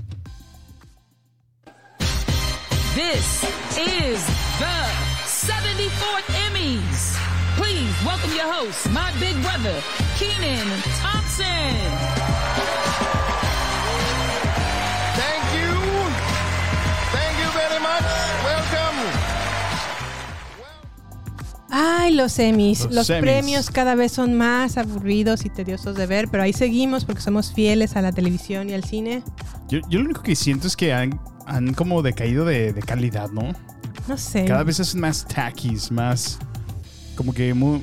This 2.95 3.43
is 3.77 4.19
the 4.59 4.75
74th 5.53 6.29
Emmys. 6.47 7.15
Please 7.57 7.93
welcome 8.05 8.31
your 8.35 8.51
host, 8.51 8.89
my 8.89 9.11
big 9.19 9.35
brother, 9.41 9.73
Keenan 10.19 10.67
Thompson. 11.01 12.84
Ay, 21.77 22.13
los 22.13 22.39
Emmys. 22.39 22.87
Los 22.89 23.07
premios 23.07 23.69
cada 23.69 23.95
vez 23.95 24.13
son 24.13 24.33
más 24.33 24.77
aburridos 24.77 25.43
y 25.43 25.49
tediosos 25.49 25.97
de 25.97 26.05
ver, 26.05 26.29
pero 26.31 26.43
ahí 26.43 26.53
seguimos 26.53 27.03
porque 27.03 27.21
somos 27.21 27.51
fieles 27.51 27.97
a 27.97 28.01
la 28.01 28.13
televisión 28.13 28.69
y 28.69 28.73
al 28.73 28.85
cine. 28.85 29.23
Yo, 29.67 29.79
yo 29.89 29.99
lo 29.99 30.05
único 30.05 30.23
que 30.23 30.37
siento 30.37 30.67
es 30.67 30.77
que 30.77 30.93
han, 30.93 31.19
han 31.45 31.73
como 31.73 32.01
decaído 32.01 32.45
de, 32.45 32.71
de 32.71 32.81
calidad, 32.81 33.29
¿no? 33.29 33.51
No 34.07 34.17
sé. 34.17 34.45
Cada 34.45 34.63
vez 34.63 34.79
hacen 34.79 35.01
más 35.01 35.27
tackies, 35.27 35.91
más. 35.91 36.39
Como 37.17 37.33
que 37.33 37.53
muy. 37.53 37.81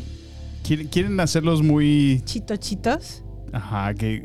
Quieren, 0.66 0.88
quieren 0.88 1.20
hacerlos 1.20 1.62
muy. 1.62 2.22
Chito 2.24 2.56
chitos. 2.56 3.22
Ajá, 3.52 3.92
que. 3.92 4.24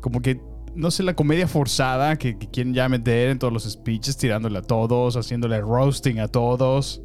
Como 0.00 0.22
que. 0.22 0.40
No 0.74 0.90
sé, 0.90 1.02
la 1.02 1.14
comedia 1.14 1.46
forzada 1.46 2.16
que, 2.16 2.38
que 2.38 2.48
quieren 2.48 2.72
ya 2.72 2.88
meter 2.88 3.28
en 3.28 3.38
todos 3.38 3.52
los 3.52 3.70
speeches, 3.70 4.16
tirándole 4.16 4.60
a 4.60 4.62
todos, 4.62 5.14
haciéndole 5.18 5.60
roasting 5.60 6.20
a 6.20 6.28
todos. 6.28 7.02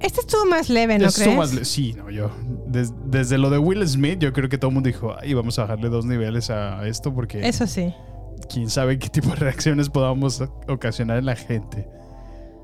Este 0.00 0.20
estuvo 0.20 0.46
más 0.46 0.68
leve, 0.70 0.98
¿no 0.98 1.06
Esto 1.08 1.22
crees? 1.22 1.36
más 1.36 1.54
le- 1.54 1.64
sí, 1.64 1.92
no, 1.96 2.08
yo. 2.10 2.30
des- 2.66 2.92
desde 3.06 3.36
lo 3.38 3.50
de 3.50 3.58
Will 3.58 3.86
Smith, 3.88 4.18
yo 4.20 4.32
creo 4.32 4.48
que 4.48 4.56
todo 4.58 4.68
el 4.70 4.74
mundo 4.74 4.86
dijo, 4.88 5.14
ay, 5.20 5.34
vamos 5.34 5.58
a 5.58 5.62
bajarle 5.62 5.88
dos 5.88 6.04
niveles 6.04 6.50
a 6.50 6.86
esto 6.86 7.12
porque 7.12 7.46
Eso 7.46 7.66
sí. 7.66 7.92
quién 8.48 8.70
sabe 8.70 8.98
qué 8.98 9.08
tipo 9.08 9.30
de 9.30 9.36
reacciones 9.36 9.88
podamos 9.88 10.42
ocasionar 10.68 11.18
en 11.18 11.26
la 11.26 11.34
gente. 11.36 11.88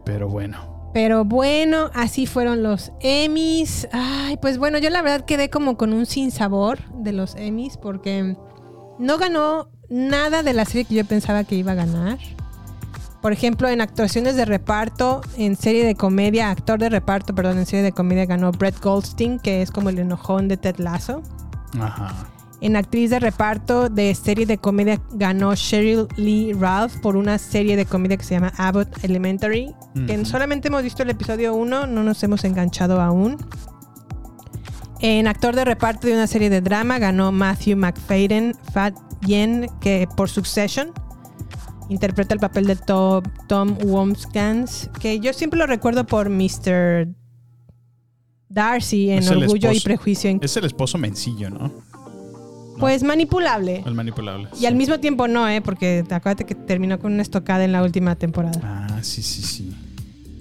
Pero 0.05 0.29
bueno. 0.29 0.91
Pero 0.95 1.25
bueno, 1.25 1.91
así 1.93 2.27
fueron 2.27 2.63
los 2.63 2.93
Emmys. 3.01 3.89
Ay, 3.91 4.37
pues 4.41 4.59
bueno, 4.59 4.79
yo 4.79 4.91
la 4.91 5.03
verdad 5.03 5.25
quedé 5.27 5.51
como 5.51 5.77
con 5.77 5.93
un 5.93 6.07
sinsabor 6.07 6.79
de 7.03 7.11
los 7.13 7.35
Emmys 7.35 7.77
porque 7.79 8.37
no 9.01 9.19
ganó 9.19 9.71
nada 9.91 10.45
de 10.45 10.53
la 10.53 10.65
serie 10.65 10.85
que 10.85 10.95
yo 10.95 11.05
pensaba 11.05 11.43
que 11.43 11.57
iba 11.57 11.73
a 11.73 11.75
ganar. 11.75 12.19
Por 13.25 13.33
ejemplo, 13.33 13.71
en 13.71 13.81
actuaciones 13.81 14.37
de 14.37 14.45
reparto, 14.45 15.23
en 15.39 15.57
serie 15.57 15.83
de 15.87 15.95
comedia, 15.95 16.51
actor 16.51 16.79
de 16.79 16.91
reparto, 16.91 17.35
perdón, 17.35 17.57
en 17.57 17.65
serie 17.65 17.83
de 17.83 17.93
comedia 17.93 18.27
ganó 18.27 18.53
Brett 18.53 18.79
Goldstein, 18.83 19.39
que 19.39 19.63
es 19.63 19.71
como 19.71 19.89
el 19.89 19.99
enojón 19.99 20.47
de 20.47 20.59
Ted 20.59 20.77
Lasso. 20.77 21.23
Ajá. 21.81 22.13
En 22.61 22.77
actriz 22.77 23.09
de 23.09 23.21
reparto 23.21 23.89
de 23.89 24.15
serie 24.15 24.45
de 24.45 24.59
comedia 24.59 25.01
ganó 25.13 25.55
Cheryl 25.55 26.07
Lee 26.17 26.53
Ralph 26.53 26.99
por 26.99 27.17
una 27.17 27.39
serie 27.39 27.77
de 27.77 27.87
comedia 27.87 28.19
que 28.19 28.25
se 28.25 28.35
llama 28.35 28.53
Abbott 28.59 29.03
Elementary. 29.03 29.75
Que 30.07 30.17
Ujú. 30.17 30.27
solamente 30.27 30.69
hemos 30.69 30.83
visto 30.83 31.03
el 31.03 31.09
episodio 31.09 31.55
1, 31.55 31.87
no 31.87 32.03
nos 32.03 32.23
hemos 32.23 32.45
enganchado 32.45 33.01
aún. 33.01 33.39
En 35.01 35.29
actor 35.29 35.57
de 35.57 35.65
reparto 35.65 36.09
de 36.09 36.13
una 36.13 36.27
serie 36.27 36.51
de 36.51 36.61
drama 36.61 36.99
ganó 36.99 37.33
Matthew 37.33 37.79
McFadden 37.79 38.55
Fat 38.75 38.95
Yen, 39.23 39.67
que 39.81 40.07
por 40.15 40.29
Succession 40.29 40.93
interpreta 41.89 42.35
el 42.35 42.41
papel 42.41 42.67
de 42.67 42.77
To- 42.77 43.23
Tom 43.49 43.77
Womskans, 43.85 44.91
que 45.01 45.21
yo 45.21 45.33
siempre 45.33 45.59
lo 45.59 45.67
recuerdo 45.67 46.07
por 46.07 46.31
Mr. 46.31 47.09
Darcy 48.49 49.11
en 49.11 49.27
Orgullo 49.29 49.73
y 49.73 49.81
Prejuicio. 49.81 50.39
Es 50.41 50.57
el 50.57 50.65
esposo 50.65 50.99
mencillo, 50.99 51.51
¿no? 51.51 51.73
Pues 52.79 53.03
manipulable. 53.03 53.83
El 53.87 53.95
manipulable. 53.95 54.49
Y 54.61 54.67
al 54.67 54.75
mismo 54.75 54.99
tiempo 54.99 55.29
no, 55.29 55.49
¿eh? 55.49 55.61
Porque 55.61 56.05
acuérdate 56.11 56.45
que 56.45 56.55
terminó 56.55 56.99
con 56.99 57.13
una 57.13 57.23
estocada 57.23 57.65
en 57.65 57.73
la 57.73 57.83
última 57.83 58.17
temporada. 58.17 58.61
Ah, 58.63 58.99
sí, 59.03 59.23
sí, 59.23 59.43
sí. 59.43 59.73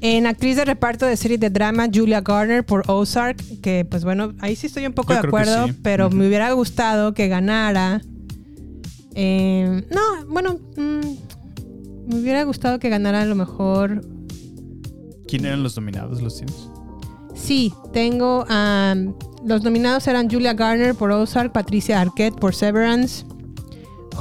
En 0.02 0.26
actriz 0.28 0.58
de 0.58 0.66
reparto 0.66 1.06
de 1.06 1.16
serie 1.16 1.38
de 1.38 1.50
drama, 1.50 1.88
Julia 1.94 2.22
Garner 2.22 2.66
por 2.66 2.84
Ozark, 2.88 3.38
que 3.62 3.86
pues 3.90 4.04
bueno, 4.04 4.34
ahí 4.40 4.56
sí 4.56 4.68
estoy 4.68 4.86
un 4.86 4.94
poco 4.94 5.14
Yo 5.14 5.22
de 5.22 5.28
acuerdo, 5.28 5.68
sí. 5.68 5.74
pero 5.82 6.10
me 6.10 6.28
hubiera 6.28 6.52
gustado 6.52 7.14
que 7.14 7.28
ganara. 7.30 8.02
eh, 9.16 9.86
no, 9.92 10.26
bueno, 10.28 10.58
mm, 10.76 11.02
me 12.08 12.20
hubiera 12.20 12.44
gustado 12.44 12.80
que 12.80 12.90
ganara 12.90 13.22
a 13.22 13.26
lo 13.26 13.36
mejor. 13.36 14.02
¿Quién 15.28 15.46
eran 15.46 15.64
los 15.64 15.76
dominados? 15.76 16.22
¿Los 16.22 16.36
tienes? 16.38 16.70
Sí, 17.36 17.74
tengo. 17.92 18.46
am, 18.50 19.14
los 19.46 19.64
nominados 19.64 20.08
eran 20.08 20.30
Julia 20.30 20.54
Garner 20.54 20.96
por 20.96 21.12
Ozark, 21.12 21.52
Patricia 21.52 22.00
Arquette 22.00 22.36
por 22.40 22.54
Severance, 22.56 23.26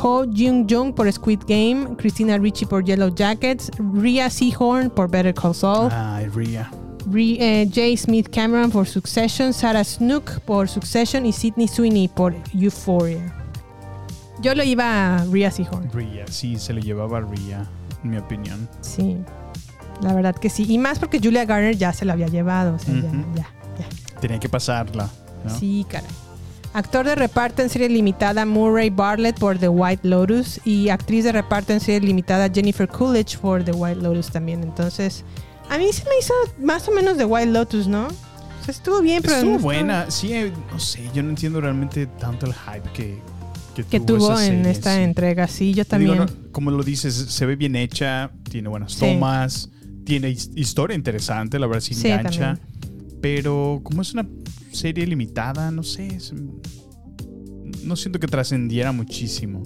Ho 0.02 0.24
Jung 0.24 0.66
Jung 0.68 0.94
por 0.94 1.10
Squid 1.12 1.40
Game, 1.46 1.96
Christina 1.96 2.38
Ricci 2.38 2.64
por 2.66 2.84
Yellow 2.84 3.14
Jackets, 3.14 3.70
Rhea 3.78 4.30
Seahorn 4.30 4.90
por 4.90 5.10
Better 5.10 5.34
Call 5.34 5.54
Saul. 5.54 5.90
Ay, 5.92 6.26
Ria. 6.34 6.70
Re- 7.10 7.36
eh, 7.62 7.66
J. 7.68 7.96
Smith 7.96 8.28
Cameron 8.32 8.70
por 8.70 8.86
Succession, 8.86 9.52
Sarah 9.52 9.84
Snook 9.84 10.40
por 10.40 10.68
Succession 10.68 11.26
y 11.26 11.32
Sidney 11.32 11.68
Sweeney 11.68 12.08
por 12.08 12.34
Euphoria. 12.54 13.34
Yo 14.42 14.54
lo 14.54 14.62
iba 14.64 15.16
a 15.16 15.24
Rhea 15.24 15.50
Seahorn. 15.50 15.90
Ria, 15.92 16.24
sí, 16.28 16.56
se 16.58 16.72
le 16.72 16.82
llevaba 16.82 17.18
a 17.18 17.20
Ria, 17.20 17.64
en 18.02 18.10
mi 18.10 18.16
opinión. 18.18 18.68
Sí, 18.80 19.16
la 20.02 20.12
verdad 20.14 20.34
que 20.34 20.50
sí. 20.50 20.66
Y 20.68 20.78
más 20.78 20.98
porque 20.98 21.20
Julia 21.22 21.44
Garner 21.44 21.76
ya 21.76 21.92
se 21.92 22.04
lo 22.04 22.12
había 22.12 22.26
llevado. 22.28 22.74
O 22.74 22.78
sea, 22.78 22.92
ya- 22.94 23.08
Ujú. 23.08 23.24
ya, 23.36 23.46
Tenía 24.20 24.38
que 24.38 24.48
pasarla, 24.48 25.08
¿no? 25.44 25.58
Sí, 25.58 25.84
caray. 25.88 26.08
Actor 26.74 27.04
de 27.06 27.14
reparto 27.16 27.60
en 27.62 27.68
serie 27.68 27.88
limitada 27.88 28.46
Murray 28.46 28.88
Bartlett 28.88 29.38
por 29.38 29.58
The 29.58 29.68
White 29.68 30.08
Lotus 30.08 30.60
y 30.64 30.88
actriz 30.88 31.24
de 31.24 31.32
reparto 31.32 31.72
en 31.72 31.80
serie 31.80 32.00
limitada 32.00 32.48
Jennifer 32.48 32.88
Coolidge 32.88 33.36
por 33.38 33.62
The 33.64 33.72
White 33.72 34.00
Lotus 34.00 34.30
también. 34.30 34.62
Entonces, 34.62 35.24
a 35.68 35.76
mí 35.76 35.92
se 35.92 36.04
me 36.08 36.18
hizo 36.18 36.32
más 36.58 36.88
o 36.88 36.92
menos 36.92 37.16
The 37.18 37.24
White 37.26 37.50
Lotus, 37.50 37.86
¿no? 37.88 38.08
sea, 38.64 38.70
estuvo 38.72 39.00
bien, 39.00 39.22
pero 39.22 39.34
Estuvo 39.36 39.52
no 39.54 39.58
buena. 39.58 40.10
Sí, 40.10 40.32
eh, 40.32 40.52
no 40.72 40.78
sé, 40.78 41.10
yo 41.12 41.22
no 41.24 41.30
entiendo 41.30 41.60
realmente 41.60 42.06
tanto 42.06 42.46
el 42.46 42.54
hype 42.54 42.88
que, 42.94 43.20
que, 43.74 43.84
Que 43.84 44.00
tuvo 44.00 44.30
en 44.32 44.36
serie, 44.38 44.70
esta 44.70 44.96
sí. 44.96 45.02
entrega, 45.02 45.48
sí, 45.48 45.68
yo 45.74 45.84
digo, 45.84 45.88
también. 45.88 46.18
no, 46.18 46.26
como 46.52 46.70
lo 46.70 46.82
dices, 46.82 47.14
se 47.14 47.46
ve 47.46 47.56
bien 47.56 47.74
hecha, 47.76 48.30
tiene 48.50 48.68
buenas 48.68 48.92
Sí. 48.92 49.00
tomas, 49.00 49.70
tiene 50.04 50.30
his- 50.30 50.50
historia 50.54 50.94
interesante, 50.96 51.58
la 51.58 51.66
verdad 51.66 51.80
sí 51.80 51.94
engancha. 52.08 52.58
Pero 53.20 53.80
como 53.84 54.02
es 54.02 54.12
una 54.14 54.26
serie 54.72 55.06
limitada, 55.06 55.70
no 55.70 55.82
sé, 55.82 56.18
no 57.84 57.96
siento 57.96 58.18
que 58.18 58.26
trascendiera 58.26 58.92
muchísimo. 58.92 59.62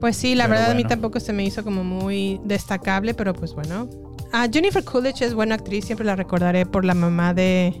Pues 0.00 0.16
sí, 0.16 0.34
la 0.34 0.44
Pero 0.44 0.54
verdad 0.54 0.70
a 0.72 0.74
mí 0.74 0.84
tampoco 0.84 1.18
se 1.20 1.32
me 1.32 1.44
hizo 1.44 1.64
como 1.64 1.82
muy 1.84 2.40
destacable, 2.44 3.14
pero 3.14 3.32
pues 3.34 3.52
bueno. 3.52 3.88
Ah, 4.32 4.46
Jennifer 4.52 4.84
Coolidge 4.84 5.22
es 5.22 5.34
buena 5.34 5.54
actriz, 5.56 5.86
siempre 5.86 6.04
la 6.06 6.14
recordaré 6.14 6.66
por 6.66 6.84
la 6.84 6.94
mamá 6.94 7.32
de 7.34 7.74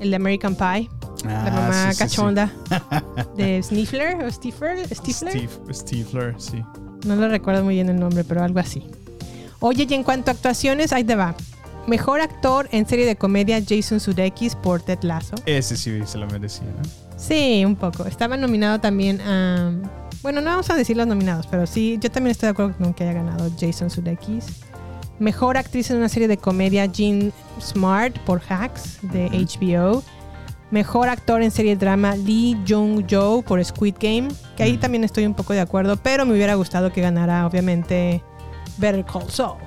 el 0.00 0.10
de 0.10 0.16
American 0.16 0.54
Pie, 0.54 0.88
la 1.24 1.46
Ah, 1.46 1.50
mamá 1.50 1.72
sí, 1.72 1.88
sí, 1.88 1.92
sí. 1.92 1.98
cachonda 1.98 2.52
de 3.36 3.62
Sniffler 3.62 4.24
o 4.24 4.30
Stifler, 4.30 4.86
Stifler. 4.94 5.32
Steve, 5.32 5.74
Stifler, 5.74 6.34
sí. 6.38 6.62
No 7.06 7.16
lo 7.16 7.28
recuerdo 7.28 7.64
muy 7.64 7.74
bien 7.74 7.88
el 7.88 7.98
nombre, 7.98 8.24
pero 8.24 8.42
algo 8.42 8.58
así. 8.58 8.86
Oye, 9.60 9.86
y 9.88 9.94
en 9.94 10.02
cuanto 10.02 10.30
a 10.30 10.34
actuaciones, 10.34 10.92
ahí 10.92 11.04
te 11.04 11.14
va. 11.16 11.34
Mejor 11.86 12.20
actor 12.20 12.68
en 12.72 12.86
serie 12.86 13.06
de 13.06 13.16
comedia 13.16 13.62
Jason 13.66 14.00
Sudeikis 14.00 14.56
por 14.56 14.82
Ted 14.82 14.98
Lasso. 15.02 15.36
Ese 15.46 15.76
sí 15.76 16.00
se 16.04 16.18
lo 16.18 16.26
merecía, 16.26 16.66
¿no? 16.66 16.82
Sí, 17.16 17.64
un 17.64 17.76
poco. 17.76 18.04
Estaba 18.06 18.36
nominado 18.36 18.80
también 18.80 19.20
a... 19.20 19.72
Bueno, 20.22 20.40
no 20.40 20.50
vamos 20.50 20.68
a 20.70 20.74
decir 20.74 20.96
los 20.96 21.06
nominados, 21.06 21.46
pero 21.46 21.66
sí, 21.66 21.98
yo 22.00 22.10
también 22.10 22.32
estoy 22.32 22.48
de 22.48 22.50
acuerdo 22.50 22.74
con 22.76 22.92
que 22.92 23.04
haya 23.04 23.12
ganado 23.12 23.48
Jason 23.58 23.88
Sudeikis. 23.90 24.44
Mejor 25.20 25.56
actriz 25.56 25.88
en 25.90 25.98
una 25.98 26.08
serie 26.08 26.26
de 26.28 26.36
comedia 26.36 26.86
Jean 26.86 27.32
Smart 27.60 28.18
por 28.20 28.42
Hacks 28.48 28.98
de 29.02 29.28
HBO. 29.30 30.02
Mejor 30.70 31.08
actor 31.08 31.42
en 31.42 31.50
serie 31.52 31.76
drama 31.76 32.16
Lee 32.16 32.56
Jung-jo 32.66 33.42
por 33.42 33.64
Squid 33.64 33.94
Game, 34.00 34.28
que 34.56 34.64
ahí 34.64 34.76
también 34.78 35.04
estoy 35.04 35.24
un 35.26 35.34
poco 35.34 35.52
de 35.52 35.60
acuerdo, 35.60 35.96
pero 35.96 36.26
me 36.26 36.32
hubiera 36.32 36.54
gustado 36.54 36.92
que 36.92 37.00
ganara 37.00 37.46
obviamente 37.46 38.22
Better 38.78 39.04
Call 39.04 39.30
Saul. 39.30 39.58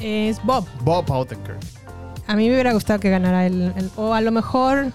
Es 0.00 0.42
Bob. 0.44 0.66
Bob 0.82 1.08
Odenkirk. 1.08 1.60
A 2.26 2.34
mí 2.34 2.48
me 2.48 2.54
hubiera 2.54 2.72
gustado 2.72 2.98
que 2.98 3.10
ganara 3.10 3.46
el, 3.46 3.72
el- 3.76 3.90
o 3.96 4.12
a 4.12 4.20
lo 4.20 4.32
mejor 4.32 4.92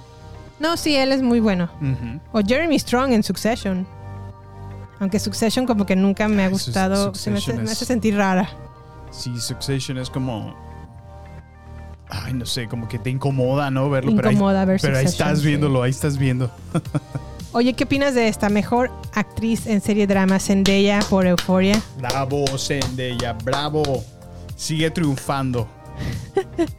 no, 0.60 0.76
sí, 0.76 0.96
él 0.98 1.14
es 1.14 1.22
muy 1.22 1.40
bueno. 1.40 1.70
O 2.34 2.42
Jeremy 2.46 2.78
Strong 2.78 3.14
en 3.14 3.24
Succession. 3.24 3.88
Aunque 5.00 5.20
Succession 5.20 5.66
como 5.66 5.86
que 5.86 5.96
nunca 5.96 6.28
me 6.28 6.44
ha 6.44 6.50
gustado, 6.50 7.16
se 7.16 7.32
me 7.32 7.38
hace 7.38 7.86
sentir 7.86 8.18
rara. 8.18 8.50
Sí, 9.12 9.40
Succession 9.40 9.98
es 10.00 10.10
como. 10.10 10.54
Ay, 12.10 12.34
no 12.34 12.45
sé, 12.45 12.68
como 12.68 12.88
que 12.88 12.97
te 12.99 13.10
incomoda, 13.10 13.70
¿no? 13.70 13.89
Verlo. 13.89 14.14
pero 14.16 14.30
ahí- 14.30 14.36
Incomoda 14.36 14.66
Pero 14.66 14.97
ahí 14.97 15.05
estás 15.05 15.39
sí. 15.39 15.47
viéndolo, 15.47 15.84
ahí 15.84 15.91
estás 15.91 16.18
viendo. 16.18 16.51
Oye, 17.51 17.74
¿qué 17.74 17.84
opinas 17.86 18.14
de 18.14 18.28
esta 18.28 18.49
mejor 18.49 18.91
actriz 19.14 19.66
en 19.68 19.82
serie 19.82 20.05
drama 20.07 20.39
Zendaya 20.39 20.99
por 21.10 21.26
Euphoria? 21.26 21.80
Bravo, 21.97 22.45
Zendaya, 22.57 23.34
bravo. 23.34 24.03
Sigue 24.55 24.91
triunfando. 24.91 25.68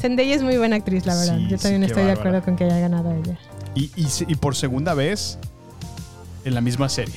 Zendaya 0.00 0.34
es 0.34 0.42
muy 0.42 0.56
buena 0.56 0.76
actriz, 0.76 1.06
la 1.06 1.14
verdad. 1.14 1.36
Sí, 1.36 1.48
Yo 1.48 1.58
también 1.58 1.84
estoy 1.84 2.04
de 2.04 2.12
acuerdo 2.12 2.42
con 2.42 2.56
que 2.56 2.64
haya 2.64 2.78
ganado 2.78 3.12
ella. 3.12 3.38
Y, 3.74 3.90
y 3.96 4.34
por 4.36 4.56
segunda 4.56 4.94
vez 4.94 5.38
en 6.44 6.54
la 6.54 6.60
misma 6.60 6.88
serie. 6.88 7.14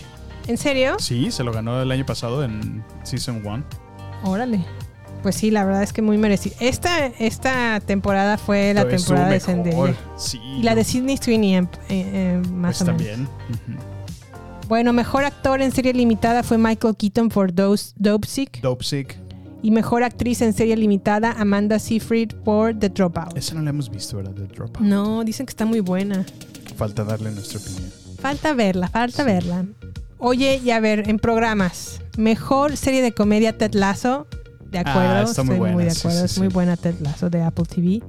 ¿En 0.48 0.58
serio? 0.58 0.98
Sí, 1.00 1.32
se 1.32 1.44
lo 1.44 1.52
ganó 1.54 1.82
el 1.82 1.90
año 1.92 2.06
pasado 2.06 2.44
en 2.44 2.84
Season 3.04 3.42
1. 3.46 3.64
Órale. 4.26 4.64
Pues 5.24 5.36
sí, 5.36 5.50
la 5.52 5.64
verdad 5.66 5.82
es 5.84 5.94
que 5.94 6.02
muy 6.02 6.18
merecido. 6.18 6.56
Esta, 6.60 7.08
esta 7.08 7.80
temporada 7.80 8.38
fue 8.38 8.74
la 8.74 8.84
Pero 8.84 8.98
temporada 8.98 9.30
de. 9.30 9.40
Zendaya. 9.40 9.96
Sí. 10.18 10.38
Y 10.60 10.64
la 10.64 10.76
de 10.76 10.84
Sidney 10.84 11.18
Sweeney, 11.18 11.56
eh, 11.56 11.68
eh, 11.90 12.42
más 12.52 12.78
Pues 12.78 12.82
o 12.90 12.94
menos. 12.94 13.04
también. 13.08 13.28
Bueno, 14.68 14.94
mejor 14.94 15.24
actor 15.26 15.62
en 15.62 15.72
serie 15.72 15.94
limitada 15.94 16.44
fue 16.44 16.58
Michael 16.58 16.96
Keaton 16.96 17.30
por 17.30 17.54
Dopesick. 17.54 18.62
Dopesick. 18.62 19.18
Y 19.62 19.72
mejor 19.72 20.04
actriz 20.04 20.42
en 20.42 20.52
serie 20.54 20.76
limitada, 20.76 21.32
Amanda 21.32 21.80
Seyfried 21.80 22.34
por 22.44 22.78
The 22.78 22.90
Dropout. 22.90 23.38
Esa 23.38 23.56
no 23.56 23.62
la 23.62 23.70
hemos 23.70 23.90
visto, 23.90 24.18
¿verdad? 24.18 24.34
The 24.34 24.48
Dropout. 24.48 24.82
No, 24.86 25.24
dicen 25.24 25.46
que 25.46 25.52
está 25.52 25.66
muy 25.66 25.80
buena. 25.80 26.26
Falta 26.76 27.06
darle 27.06 27.32
nuestra 27.32 27.60
opinión. 27.60 27.90
Falta 28.20 28.54
verla, 28.54 28.90
falta 28.90 29.24
verla. 29.24 29.66
Oye, 30.18 30.60
y 30.64 30.72
a 30.72 30.80
ver, 30.82 31.10
en 31.10 31.18
programas. 31.18 32.02
Mejor 32.18 32.76
serie 32.76 33.02
de 33.02 33.14
comedia 33.14 33.58
Ted 33.58 33.74
Lasso. 33.74 34.28
De 34.74 34.80
acuerdo, 34.80 35.00
Ah, 35.10 35.22
muy 35.22 35.30
estoy 35.32 35.58
buena, 35.58 35.74
muy 35.76 35.84
de 35.86 35.92
acuerdo. 35.92 36.20
sí, 36.20 36.26
es 36.26 36.38
muy 36.40 36.48
buena 36.50 36.76
Ted 36.76 36.96
Lasso 37.00 37.30
de 37.30 37.42
Apple 37.44 37.66
TV. 37.66 38.04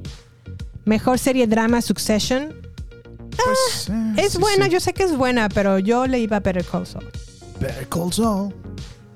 Mejor 0.84 1.18
serie 1.18 1.46
drama 1.46 1.80
Succession. 1.80 2.52
Pues, 3.36 3.88
eh, 3.90 4.14
Es 4.16 4.38
buena, 4.38 4.66
yo 4.68 4.80
sé 4.80 4.92
que 4.92 5.02
es 5.04 5.16
buena, 5.16 5.48
pero 5.48 5.78
yo 5.78 6.06
le 6.06 6.18
iba 6.20 6.38
a 6.38 6.40
Better 6.40 6.64
Call 6.64 6.86
Saul. 6.86 7.04
Better 7.60 7.86
Call 7.88 8.12
Saul. 8.12 8.52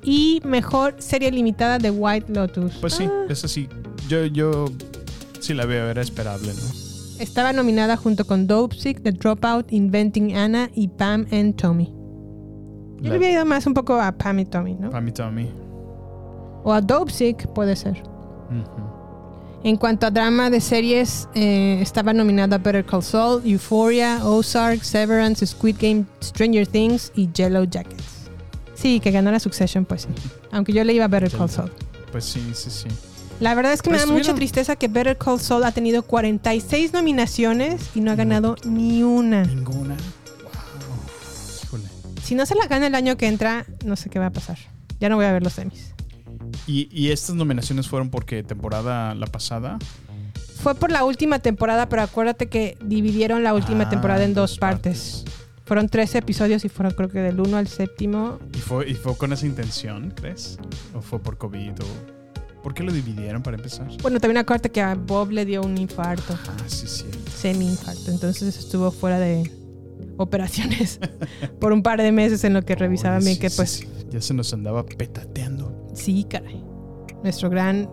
Y 0.03 0.40
mejor 0.44 0.94
serie 0.99 1.30
limitada 1.32 1.78
de 1.78 1.90
White 1.90 2.32
Lotus. 2.32 2.74
Pues 2.80 2.94
sí, 2.94 3.05
Ah, 3.11 3.26
esa 3.28 3.49
sí. 3.49 3.68
Yo, 4.09 4.24
yo 4.26 4.66
sí 5.40 5.55
la 5.55 5.66
veo, 5.66 5.88
era 5.88 6.03
esperable, 6.03 6.53
¿no? 6.55 7.22
Estaba 7.22 7.53
nominada 7.53 7.96
junto 7.96 8.24
con 8.26 8.46
Dopesick, 8.46 9.03
The 9.03 9.12
Dropout, 9.12 9.72
Inventing 9.72 10.36
Anna 10.36 10.70
y 10.74 10.88
Pam 10.88 11.26
and 11.32 11.57
Tommy. 11.57 11.92
Yo 13.01 13.11
le 13.11 13.16
había 13.16 13.32
ido 13.32 13.44
más 13.44 13.66
un 13.66 13.74
poco 13.74 14.01
a 14.01 14.12
Pam 14.12 14.38
y 14.40 14.44
Tommy, 14.44 14.74
¿no? 14.74 14.90
Para 14.90 15.01
mí, 15.01 15.12
Tommy. 15.12 15.51
O 16.69 16.73
a 16.75 16.83
Dopesick, 16.83 17.47
puede 17.55 17.77
ser. 17.77 18.03
En 19.64 19.79
cuanto 19.79 20.07
a 20.07 20.11
drama 20.11 20.51
de 20.51 20.61
series, 20.61 21.27
eh, 21.35 21.79
estaba 21.81 22.12
nominada 22.12 22.59
Better 22.59 22.85
Call 22.85 23.03
Saul, 23.03 23.41
Euphoria, 23.47 24.21
Ozark, 24.23 24.85
Severance, 24.85 25.47
Squid 25.47 25.77
Game, 25.81 26.05
Stranger 26.23 26.66
Things 26.66 27.11
y 27.14 27.33
Yellow 27.33 27.64
Jackets. 27.64 28.29
Sí, 28.75 29.01
que 29.01 29.11
ganó 29.11 29.33
la 29.33 29.41
Succession, 29.41 29.87
pues 29.87 30.03
sí. 30.03 30.09
Aunque 30.53 30.75
yo 30.75 30.85
le 30.85 30.93
iba 30.93 31.07
a 31.07 31.09
Better 31.09 31.31
Call 31.31 31.49
Saul. 31.49 31.73
Pues 32.12 32.27
sí, 32.27 32.43
sí, 32.53 32.69
sí. 32.69 32.89
La 33.41 33.55
verdad 33.55 33.73
es 33.73 33.81
que 33.81 33.89
me 33.89 33.97
Pero 33.97 34.07
da 34.07 34.12
mucha 34.12 34.35
tristeza 34.35 34.77
que 34.77 34.89
Better 34.89 35.16
Call 35.16 35.41
Saul 35.41 35.64
ha 35.64 35.73
tenido 35.73 36.03
46 36.03 36.93
nominaciones 36.93 37.81
y 37.95 38.03
no 38.03 38.11
ha 38.11 38.14
ganado 38.14 38.57
ni 38.66 39.03
una. 39.03 39.45
Ninguna. 39.45 39.97
Híjole. 41.64 41.85
Si 42.23 42.35
no 42.35 42.45
se 42.45 42.55
la 42.55 42.66
gana 42.66 42.89
el 42.89 42.95
año 42.95 43.16
que 43.16 43.27
entra, 43.27 43.64
no 43.87 43.97
sé 43.97 44.11
qué 44.11 44.19
va 44.19 44.27
a 44.27 44.33
pasar. 44.33 44.59
Ya 45.01 45.09
no 45.09 45.16
voy 45.16 45.25
a 45.25 45.33
ver 45.33 45.43
los 45.43 45.57
Emmys. 45.57 45.95
Y, 46.69 46.89
y 46.93 47.11
estas 47.11 47.35
nominaciones 47.35 47.89
fueron 47.89 48.11
porque 48.11 48.45
temporada 48.45 49.14
la 49.16 49.27
pasada. 49.27 49.79
Fue 50.62 50.75
por 50.75 50.93
la 50.93 51.05
última 51.05 51.39
temporada, 51.39 51.89
pero 51.89 52.03
acuérdate 52.03 52.49
que 52.49 52.77
dividieron 52.85 53.43
la 53.43 53.55
última 53.55 53.85
Ah, 53.85 53.89
temporada 53.89 54.23
en 54.25 54.35
dos 54.35 54.51
dos 54.53 54.59
partes. 54.59 55.25
Fueron 55.64 55.89
13 55.89 56.19
episodios 56.19 56.64
y 56.64 56.69
fueron 56.69 56.95
creo 56.95 57.09
que 57.09 57.21
del 57.21 57.41
1 57.41 57.57
al 57.57 57.69
séptimo. 57.69 58.39
¿Y 58.55 58.59
fue, 58.59 58.89
¿Y 58.89 58.95
fue 58.95 59.16
con 59.16 59.33
esa 59.33 59.47
intención, 59.47 60.12
crees? 60.16 60.59
¿O 60.95 61.01
fue 61.01 61.19
por 61.21 61.37
COVID? 61.39 61.73
O... 61.81 62.62
¿Por 62.62 62.75
qué 62.75 62.83
lo 62.83 62.91
dividieron 62.93 63.43
para 63.43 63.57
empezar? 63.57 63.87
Bueno, 64.03 64.19
también 64.19 64.39
acuérdate 64.39 64.71
que 64.71 64.81
a 64.83 64.95
Bob 64.95 65.31
le 65.31 65.45
dio 65.45 65.62
un 65.62 65.77
infarto, 65.79 66.35
Ah, 66.47 66.57
sí, 66.66 66.87
sí. 66.87 67.05
semi-infarto. 67.35 68.11
Entonces 68.11 68.57
estuvo 68.59 68.91
fuera 68.91 69.19
de 69.19 69.51
operaciones 70.16 70.99
por 71.61 71.73
un 71.73 71.83
par 71.83 72.03
de 72.03 72.12
meses 72.12 72.43
en 72.45 72.55
lo 72.55 72.62
que 72.62 72.75
revisaban 72.75 73.21
bien 73.23 73.35
sí, 73.35 73.41
que 73.41 73.51
sí, 73.51 73.57
pues 73.57 73.71
sí. 73.71 73.89
Ya 74.11 74.21
se 74.21 74.35
nos 74.35 74.53
andaba 74.53 74.85
petateando. 74.85 75.78
Sí, 75.99 76.24
caray. 76.28 76.62
Nuestro 77.22 77.51
gran, 77.51 77.88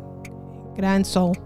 gran 0.75 1.03
soul. 1.05 1.37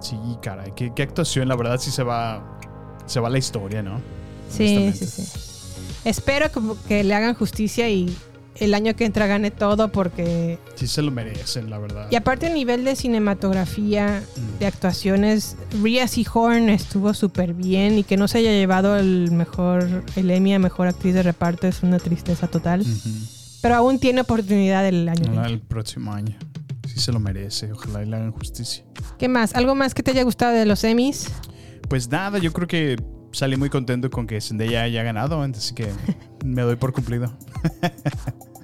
Sí, 0.00 0.16
caray. 0.42 0.72
Qué, 0.76 0.92
qué 0.94 1.02
actuación, 1.02 1.48
la 1.48 1.56
verdad 1.56 1.78
sí 1.78 1.90
se 1.90 2.02
va. 2.02 2.58
Se 3.06 3.20
va 3.20 3.28
la 3.30 3.38
historia, 3.38 3.82
¿no? 3.82 4.00
Sí, 4.50 4.92
sí, 4.92 5.06
sí. 5.06 5.22
Espero 6.04 6.50
que, 6.50 6.60
que 6.88 7.04
le 7.04 7.14
hagan 7.14 7.34
justicia 7.34 7.88
y 7.88 8.16
el 8.56 8.74
año 8.74 8.94
que 8.96 9.04
entra 9.04 9.26
gane 9.26 9.50
todo 9.50 9.88
porque... 9.92 10.58
Sí 10.76 10.86
se 10.86 11.02
lo 11.02 11.10
merecen, 11.10 11.68
la 11.68 11.78
verdad. 11.78 12.08
Y 12.10 12.16
aparte 12.16 12.46
a 12.46 12.50
nivel 12.50 12.84
de 12.84 12.96
cinematografía, 12.96 14.22
Mm. 14.36 14.58
de 14.58 14.66
actuaciones, 14.66 15.56
Rhea 15.82 16.08
Seahorn 16.08 16.68
estuvo 16.70 17.12
súper 17.14 17.54
bien 17.54 17.98
y 17.98 18.02
que 18.04 18.16
no 18.16 18.28
se 18.28 18.38
haya 18.38 18.50
llevado 18.52 18.96
el 18.96 19.30
mejor, 19.32 20.04
el 20.16 20.30
Emmy 20.30 20.54
a 20.54 20.58
Mejor 20.58 20.86
Actriz 20.88 21.14
de 21.14 21.22
Reparto 21.22 21.66
es 21.66 21.82
una 21.82 21.98
tristeza 21.98 22.46
total. 22.48 22.84
Pero 23.66 23.74
aún 23.78 23.98
tiene 23.98 24.20
oportunidad 24.20 24.86
el 24.86 25.08
año 25.08 25.24
entra. 25.24 25.46
el 25.46 25.60
próximo 25.60 26.12
año. 26.12 26.36
Sí 26.86 27.00
se 27.00 27.10
lo 27.10 27.18
merece. 27.18 27.72
Ojalá 27.72 28.02
y 28.04 28.06
le 28.06 28.14
hagan 28.14 28.30
justicia. 28.30 28.84
¿Qué 29.18 29.28
más? 29.28 29.56
¿Algo 29.56 29.74
más 29.74 29.92
que 29.92 30.04
te 30.04 30.12
haya 30.12 30.22
gustado 30.22 30.52
de 30.54 30.66
los 30.66 30.84
Emmys? 30.84 31.32
Pues 31.88 32.08
nada, 32.08 32.38
yo 32.38 32.52
creo 32.52 32.68
que 32.68 32.96
salí 33.32 33.56
muy 33.56 33.68
contento 33.68 34.08
con 34.08 34.28
que 34.28 34.40
Zendaya 34.40 34.82
haya 34.82 35.02
ganado, 35.02 35.42
así 35.42 35.74
que 35.74 35.88
me 36.44 36.62
doy 36.62 36.76
por 36.76 36.92
cumplido. 36.92 37.32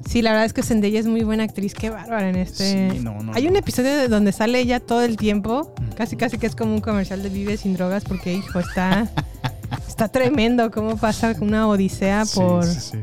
Sí, 0.08 0.22
la 0.22 0.30
verdad 0.30 0.46
es 0.46 0.52
que 0.52 0.62
Zendaya 0.62 1.00
es 1.00 1.06
muy 1.06 1.24
buena 1.24 1.42
actriz, 1.42 1.74
qué 1.74 1.90
bárbara 1.90 2.28
en 2.30 2.36
este. 2.36 2.90
Sí, 2.92 3.00
no, 3.00 3.20
no, 3.22 3.32
Hay 3.34 3.42
no. 3.44 3.50
un 3.50 3.56
episodio 3.56 3.90
de 3.96 4.06
donde 4.06 4.30
sale 4.30 4.60
ella 4.60 4.78
todo 4.78 5.02
el 5.02 5.16
tiempo, 5.16 5.74
casi 5.96 6.16
casi 6.16 6.38
que 6.38 6.46
es 6.46 6.54
como 6.54 6.74
un 6.74 6.80
comercial 6.80 7.24
de 7.24 7.28
Vive 7.28 7.56
sin 7.56 7.74
drogas, 7.74 8.04
porque 8.04 8.34
hijo, 8.34 8.60
está 8.60 9.10
está 9.88 10.08
tremendo 10.08 10.70
cómo 10.70 10.96
pasa 10.96 11.34
una 11.40 11.66
odisea 11.66 12.24
Sí, 12.24 12.38
por 12.38 12.64
sí, 12.64 12.80
sí. 12.80 12.98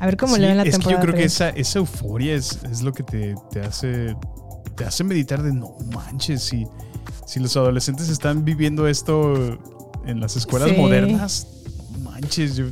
A 0.00 0.06
ver 0.06 0.16
cómo 0.16 0.34
Sí, 0.34 0.40
le 0.40 0.48
ven 0.48 0.56
la 0.56 0.62
es 0.64 0.78
que 0.78 0.90
yo 0.90 0.98
creo 1.00 1.14
que 1.14 1.24
esa, 1.24 1.50
esa 1.50 1.78
euforia 1.78 2.34
es, 2.34 2.58
es 2.70 2.82
lo 2.82 2.92
que 2.92 3.02
te, 3.02 3.34
te 3.52 3.60
hace 3.60 4.16
te 4.76 4.84
hace 4.84 5.04
meditar 5.04 5.42
de 5.42 5.52
no 5.52 5.74
manches 5.92 6.42
si, 6.42 6.66
si 7.26 7.38
los 7.38 7.56
adolescentes 7.56 8.08
están 8.08 8.44
viviendo 8.44 8.88
esto 8.88 9.58
en 10.06 10.20
las 10.20 10.36
escuelas 10.36 10.70
Sí. 10.70 10.76
modernas, 10.76 11.46
manches, 12.02 12.56
yo- 12.56 12.66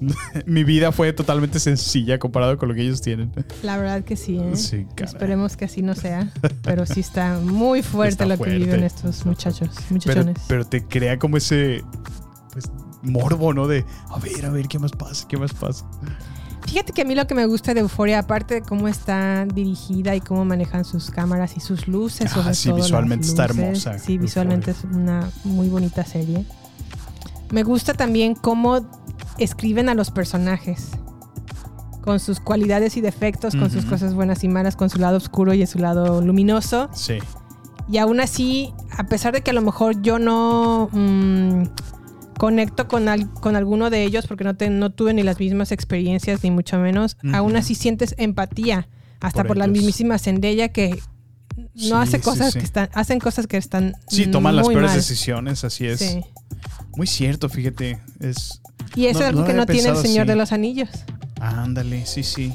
mi 0.46 0.64
vida 0.64 0.92
fue 0.92 1.12
totalmente 1.12 1.58
sencilla 1.60 2.18
comparado 2.18 2.56
con 2.56 2.68
lo 2.70 2.74
que 2.74 2.80
ellos 2.82 3.02
tienen. 3.02 3.30
La 3.62 3.76
verdad 3.76 4.02
que 4.02 4.16
sí, 4.16 4.38
¿eh? 4.38 4.56
Sí. 4.56 4.86
Esperemos 4.96 5.58
que 5.58 5.66
así 5.66 5.82
no 5.82 5.94
sea. 5.94 6.32
Pero 6.62 6.86
sí 6.86 7.00
está 7.00 7.38
muy 7.38 7.82
fuerte 7.82 8.12
Está 8.12 8.26
lo 8.26 8.36
fuerte. 8.38 8.58
que 8.58 8.64
viven 8.64 8.82
estos 8.82 9.26
muchachos, 9.26 9.68
Pero, 9.74 9.84
muchachones. 9.90 10.38
pero 10.48 10.64
te 10.66 10.86
crea 10.86 11.18
como 11.18 11.36
ese 11.36 11.84
pues, 12.52 12.64
morbo, 13.02 13.52
¿no? 13.52 13.66
De 13.66 13.84
a 14.08 14.18
ver, 14.20 14.46
a 14.46 14.50
ver, 14.50 14.68
¿qué 14.68 14.78
más 14.78 14.92
pasa? 14.92 15.26
¿Qué 15.28 15.36
más 15.36 15.52
pasa? 15.52 15.84
Fíjate 16.66 16.92
que 16.92 17.02
a 17.02 17.04
mí 17.04 17.14
lo 17.14 17.26
que 17.26 17.34
me 17.34 17.46
gusta 17.46 17.74
de 17.74 17.80
Euforia, 17.80 18.20
aparte 18.20 18.54
de 18.54 18.62
cómo 18.62 18.86
está 18.86 19.44
dirigida 19.46 20.14
y 20.14 20.20
cómo 20.20 20.44
manejan 20.44 20.84
sus 20.84 21.10
cámaras 21.10 21.56
y 21.56 21.60
sus 21.60 21.88
luces, 21.88 22.30
Ah, 22.36 22.54
sí, 22.54 22.70
visualmente 22.72 23.26
está 23.26 23.44
hermosa, 23.44 23.98
Sí, 23.98 24.18
visualmente 24.18 24.70
es 24.70 24.84
una 24.84 25.28
muy 25.44 25.68
bonita 25.68 26.04
serie. 26.04 26.44
Me 27.50 27.64
gusta 27.64 27.94
también 27.94 28.34
cómo 28.34 28.80
escriben 29.38 29.88
a 29.88 29.94
los 29.94 30.10
personajes. 30.10 30.90
Con 32.02 32.18
sus 32.18 32.40
cualidades 32.40 32.96
y 32.96 33.00
defectos, 33.02 33.54
con 33.54 33.70
sus 33.70 33.84
cosas 33.84 34.14
buenas 34.14 34.42
y 34.42 34.48
malas, 34.48 34.74
con 34.74 34.88
su 34.88 34.98
lado 34.98 35.18
oscuro 35.18 35.52
y 35.52 35.66
su 35.66 35.78
lado 35.78 36.22
luminoso. 36.22 36.88
Sí. 36.94 37.18
Y 37.90 37.98
aún 37.98 38.20
así, 38.20 38.72
a 38.96 39.04
pesar 39.04 39.34
de 39.34 39.42
que 39.42 39.50
a 39.50 39.54
lo 39.54 39.60
mejor 39.62 40.00
yo 40.00 40.18
no 40.18 40.88
mm, 40.92 41.64
conecto 42.40 42.88
con, 42.88 43.06
al- 43.10 43.30
con 43.34 43.54
alguno 43.54 43.90
de 43.90 44.02
ellos, 44.02 44.26
porque 44.26 44.44
no, 44.44 44.56
te- 44.56 44.70
no 44.70 44.88
tuve 44.90 45.12
ni 45.12 45.22
las 45.22 45.38
mismas 45.38 45.72
experiencias, 45.72 46.42
ni 46.42 46.50
mucho 46.50 46.78
menos, 46.78 47.18
aún 47.34 47.54
así 47.54 47.74
sientes 47.74 48.14
empatía, 48.16 48.88
hasta 49.20 49.40
Por 49.42 49.48
por, 49.48 49.56
la 49.58 49.66
mismísima 49.66 50.18
Zendaya 50.18 50.68
que 50.70 50.98
Sí, 51.76 51.90
no 51.90 51.98
hace 52.00 52.18
cosas 52.18 52.54
sí. 52.54 52.58
que 52.60 52.64
están, 52.64 52.88
hacen 52.94 53.18
cosas 53.18 53.46
que 53.46 53.58
están 53.58 53.94
Sí, 54.08 54.26
toman 54.26 54.56
las 54.56 54.66
peores 54.68 54.88
mal. 54.92 54.96
decisiones, 54.96 55.64
así 55.64 55.84
es. 55.86 56.16
Muy 56.96 57.06
cierto, 57.06 57.50
fíjate. 57.50 58.00
Es, 58.20 58.62
Y 58.96 59.06
eso 59.06 59.20
es 59.20 59.26
algo 59.26 59.44
que 59.44 59.52
no 59.52 59.66
tiene 59.66 59.90
el 59.90 59.96
Señor 59.98 60.22
así. 60.22 60.28
de 60.28 60.36
los 60.36 60.52
Anillos. 60.52 60.88
Ándale, 61.40 62.06
sí, 62.06 62.22
sí. 62.22 62.54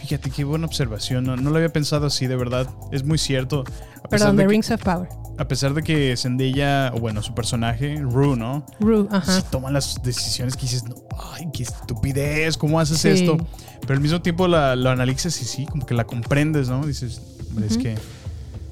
Fíjate 0.00 0.30
qué 0.30 0.42
buena 0.42 0.66
observación. 0.66 1.22
No, 1.24 1.36
no 1.36 1.50
lo 1.50 1.56
había 1.56 1.72
pensado 1.72 2.06
así, 2.06 2.26
de 2.26 2.34
verdad. 2.34 2.68
Es 2.90 3.04
muy 3.04 3.18
cierto. 3.18 3.60
A 3.60 4.08
pesar 4.08 4.10
Perdón, 4.10 4.36
de 4.36 4.42
The 4.42 4.46
que- 4.46 4.50
Rings 4.50 4.70
of 4.72 4.82
Power. 4.82 5.08
A 5.36 5.48
pesar 5.48 5.74
de 5.74 5.82
que 5.82 6.16
Zendaya, 6.16 6.92
o 6.94 7.00
bueno, 7.00 7.22
su 7.22 7.34
personaje, 7.34 7.96
Rue, 8.00 8.36
¿no? 8.36 8.64
Rue, 8.78 9.06
ajá. 9.10 9.40
Sí 9.40 9.42
toman 9.50 9.72
las 9.72 10.00
decisiones 10.02 10.54
que 10.56 10.62
dices, 10.62 10.84
no, 10.84 10.94
ay, 11.32 11.48
qué 11.52 11.64
estupidez, 11.64 12.56
¿cómo 12.56 12.78
haces 12.78 12.98
Sí. 13.00 13.08
esto? 13.08 13.36
Pero 13.80 13.94
al 13.94 14.00
mismo 14.00 14.22
tiempo 14.22 14.46
la, 14.46 14.76
lo 14.76 14.90
analizas 14.90 15.40
y 15.42 15.44
sí, 15.44 15.66
como 15.66 15.84
que 15.86 15.94
la 15.94 16.04
comprendes, 16.04 16.68
¿no? 16.68 16.86
Dices, 16.86 17.20
hombre, 17.50 17.66
es 17.66 17.76
que... 17.78 17.96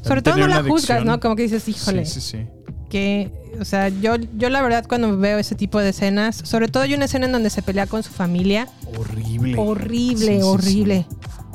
Sobre 0.02 0.22
todo 0.22 0.36
no 0.36 0.46
la 0.48 0.62
juzgas, 0.62 1.04
¿no? 1.04 1.18
Como 1.20 1.36
que 1.36 1.42
dices, 1.42 1.68
híjole. 1.68 2.06
Sí, 2.06 2.20
sí, 2.20 2.38
sí. 2.38 2.46
que, 2.90 3.30
o 3.60 3.64
sea, 3.64 3.88
yo, 3.88 4.16
yo 4.36 4.48
la 4.50 4.60
verdad 4.62 4.84
cuando 4.88 5.16
veo 5.16 5.38
ese 5.38 5.54
tipo 5.54 5.78
de 5.80 5.88
escenas, 5.90 6.36
sobre 6.44 6.68
todo 6.68 6.82
hay 6.82 6.94
una 6.94 7.06
escena 7.06 7.26
en 7.26 7.32
donde 7.32 7.50
se 7.50 7.62
pelea 7.62 7.86
con 7.86 8.02
su 8.02 8.10
familia, 8.12 8.68
Horrible. 8.98 9.56
horrible, 9.58 10.26
Sí, 10.26 10.36
sí, 10.36 10.42
horrible. 10.42 11.06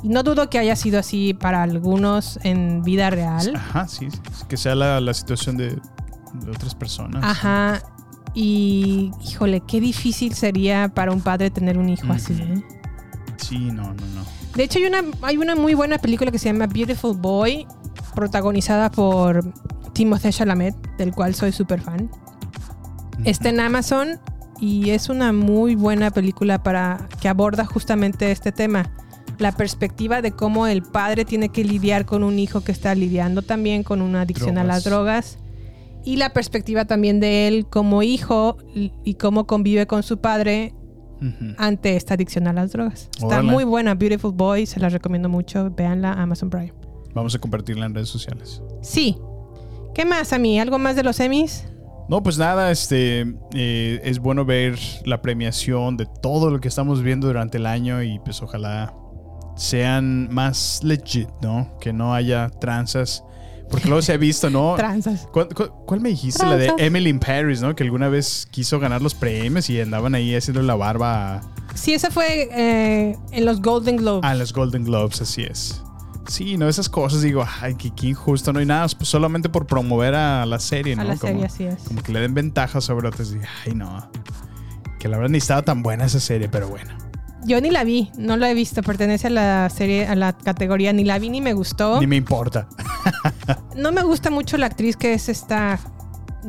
Y 0.04 0.10
no 0.10 0.24
dudo 0.24 0.50
que 0.50 0.60
haya 0.60 0.76
sido 0.76 1.00
así 1.00 1.34
para 1.34 1.64
algunos 1.64 2.40
en 2.44 2.84
vida 2.84 3.10
real. 3.10 3.56
Ajá, 3.56 3.88
sí. 3.88 4.08
Que 4.48 4.58
sea 4.58 4.76
la, 4.76 5.02
la 5.02 5.14
situación 5.14 5.58
de, 5.58 5.70
de 5.70 6.52
otras 6.52 6.76
personas. 6.76 7.24
Ajá. 7.24 7.82
Y, 8.34 9.12
híjole, 9.28 9.62
qué 9.62 9.82
difícil 9.82 10.34
sería 10.36 10.90
para 10.90 11.12
un 11.12 11.22
padre 11.22 11.50
tener 11.50 11.78
un 11.78 11.90
hijo 11.90 12.14
así. 12.14 12.34
¿eh? 12.34 12.64
Sí, 13.38 13.58
no, 13.58 13.84
no, 13.84 13.94
no. 13.94 14.24
De 14.56 14.64
hecho, 14.64 14.78
hay 14.80 14.86
una, 14.86 15.04
hay 15.24 15.38
una 15.38 15.56
muy 15.56 15.74
buena 15.74 15.98
película 15.98 16.30
que 16.32 16.38
se 16.38 16.52
llama 16.52 16.68
Beautiful 16.68 17.18
Boy, 17.18 17.66
protagonizada 18.14 18.92
por 18.92 19.44
Timothée 19.94 20.32
Chalamet, 20.32 20.76
del 20.98 21.14
cual 21.14 21.34
soy 21.34 21.52
súper 21.52 21.82
fan. 21.82 22.12
Está 23.24 23.50
en 23.50 23.60
Amazon 23.60 24.20
y 24.60 24.92
es 24.92 25.10
una 25.10 25.34
muy 25.34 25.76
buena 25.76 26.12
película 26.12 26.62
para 26.62 27.08
que 27.20 27.30
aborda 27.30 27.66
justamente 27.66 28.32
este 28.32 28.52
tema. 28.52 28.92
La 29.40 29.52
perspectiva 29.52 30.22
de 30.22 30.32
cómo 30.32 30.68
el 30.68 30.82
padre 30.82 31.26
tiene 31.26 31.50
que 31.50 31.64
lidiar 31.64 32.06
con 32.06 32.24
un 32.24 32.40
hijo 32.40 32.62
que 32.62 32.72
está 32.72 32.96
lidiando 32.96 33.42
también 33.42 33.84
con 33.84 34.02
una 34.02 34.22
adicción 34.22 34.58
a 34.58 34.64
las 34.64 34.84
drogas. 34.84 35.38
Y 36.04 36.16
la 36.16 36.32
perspectiva 36.32 36.86
también 36.86 37.20
de 37.20 37.48
él 37.48 37.66
como 37.68 38.02
hijo 38.02 38.58
y 38.74 39.14
cómo 39.16 39.46
convive 39.46 39.88
con 39.88 40.04
su 40.04 40.20
padre 40.20 40.74
ante 41.58 41.96
esta 41.96 42.14
adicción 42.14 42.48
a 42.48 42.54
las 42.54 42.72
drogas. 42.72 43.10
Está 43.14 43.26
Órale. 43.26 43.52
muy 43.52 43.64
buena, 43.64 43.96
Beautiful 43.96 44.32
Boy, 44.34 44.66
se 44.66 44.80
la 44.80 44.90
recomiendo 44.90 45.30
mucho. 45.30 45.72
Véanla, 45.72 46.14
Amazon 46.14 46.50
Prime. 46.50 46.74
Vamos 47.14 47.34
a 47.36 47.40
compartirla 47.40 47.86
en 47.86 47.96
redes 47.96 48.10
sociales. 48.10 48.62
Sí. 48.82 49.18
¿Qué 49.94 50.06
más, 50.06 50.34
a 50.34 50.38
mí? 50.38 50.60
¿Algo 50.60 50.78
más 50.78 50.96
de 50.96 51.04
los 51.04 51.20
Emmys? 51.20 51.66
No, 52.10 52.24
pues 52.24 52.38
nada, 52.38 52.72
este 52.72 53.26
eh, 53.54 54.00
es 54.04 54.20
bueno 54.20 54.46
ver 54.46 54.78
la 55.04 55.22
premiación 55.22 55.98
de 55.98 56.06
todo 56.06 56.50
lo 56.52 56.62
que 56.62 56.68
estamos 56.68 57.02
viendo 57.02 57.28
durante 57.28 57.58
el 57.58 57.66
año 57.66 58.02
y 58.02 58.20
pues 58.20 58.42
ojalá 58.42 58.94
sean 59.58 60.34
más 60.34 60.82
legit, 60.84 61.30
¿no? 61.42 61.78
Que 61.82 61.92
no 61.94 62.14
haya 62.14 62.50
tranzas. 62.50 63.24
Porque 63.70 63.88
luego 63.90 64.02
se 64.02 64.14
ha 64.14 64.18
visto, 64.18 64.50
¿no? 64.50 64.76
Tranzas. 64.78 65.28
¿Cuál, 65.34 65.50
cuál- 65.54 65.72
cuál 65.86 66.00
me 66.00 66.10
dijiste? 66.10 66.46
La 66.46 66.56
de. 66.56 66.72
Emily 66.78 67.10
in 67.10 67.20
Paris, 67.20 67.60
¿no? 67.62 67.76
Que 67.76 67.84
alguna 67.84 68.08
vez 68.08 68.48
quiso 68.50 68.80
ganar 68.80 69.02
los 69.02 69.14
premios 69.14 69.70
y 69.70 69.82
andaban 69.82 70.16
ahí 70.16 70.34
haciendo 70.36 70.62
la 70.62 70.76
barba 70.76 71.42
Sí, 71.76 71.94
esa 71.94 72.10
fue 72.10 72.50
eh, 72.52 73.18
en 73.32 73.46
los 73.46 73.62
Golden 73.62 73.98
Globes. 73.98 74.24
a 74.24 74.34
los 74.36 74.54
Golden 74.54 74.86
Globes, 74.86 75.22
así 75.22 75.44
es. 75.44 75.84
Sí, 76.28 76.58
no, 76.58 76.68
esas 76.68 76.90
cosas 76.90 77.22
digo, 77.22 77.46
ay, 77.62 77.76
qué, 77.76 77.92
qué 77.96 78.08
injusto, 78.08 78.52
no 78.52 78.60
hay 78.60 78.66
nada, 78.66 78.86
pues 78.98 79.08
solamente 79.10 79.48
por 79.48 79.66
promover 79.68 80.14
a 80.16 80.46
la 80.46 80.60
serie, 80.60 80.96
¿no? 80.96 81.04
a 81.04 81.06
la 81.06 81.16
Como- 81.18 81.32
serie, 81.34 81.46
así 81.46 81.64
es. 81.66 81.84
como 81.88 82.02
que 82.02 82.12
le 82.12 82.20
den 82.20 82.34
ventajas 82.34 82.84
sobre 82.84 83.08
otras. 83.08 83.32
Y, 83.32 83.38
ay, 83.66 83.76
no. 83.76 84.10
Que 85.00 85.08
la 85.08 85.18
verdad 85.18 85.30
ni 85.32 85.38
estaba 85.38 85.62
tan 85.62 85.84
buena 85.84 86.06
esa 86.06 86.20
serie, 86.20 86.50
pero 86.50 86.68
bueno. 86.68 86.98
Yo 87.48 87.62
ni 87.62 87.72
la 87.72 87.84
vi, 87.86 88.12
no 88.18 88.36
la 88.38 88.52
he 88.52 88.54
visto. 88.54 88.84
Pertenece 88.84 89.28
a 89.28 89.30
la 89.30 89.70
serie, 89.70 90.06
a 90.06 90.16
la 90.16 90.34
categoría. 90.38 90.92
Ni 90.94 91.04
la 91.06 91.18
vi 91.18 91.30
ni 91.30 91.40
me 91.42 91.54
gustó. 91.54 92.00
Ni 92.00 92.08
me 92.08 92.16
importa. 92.18 92.68
No 93.76 93.92
me 93.92 94.02
gusta 94.04 94.30
mucho 94.32 94.58
la 94.58 94.66
actriz 94.66 94.98
que 94.98 95.14
es 95.14 95.30
esta 95.30 95.80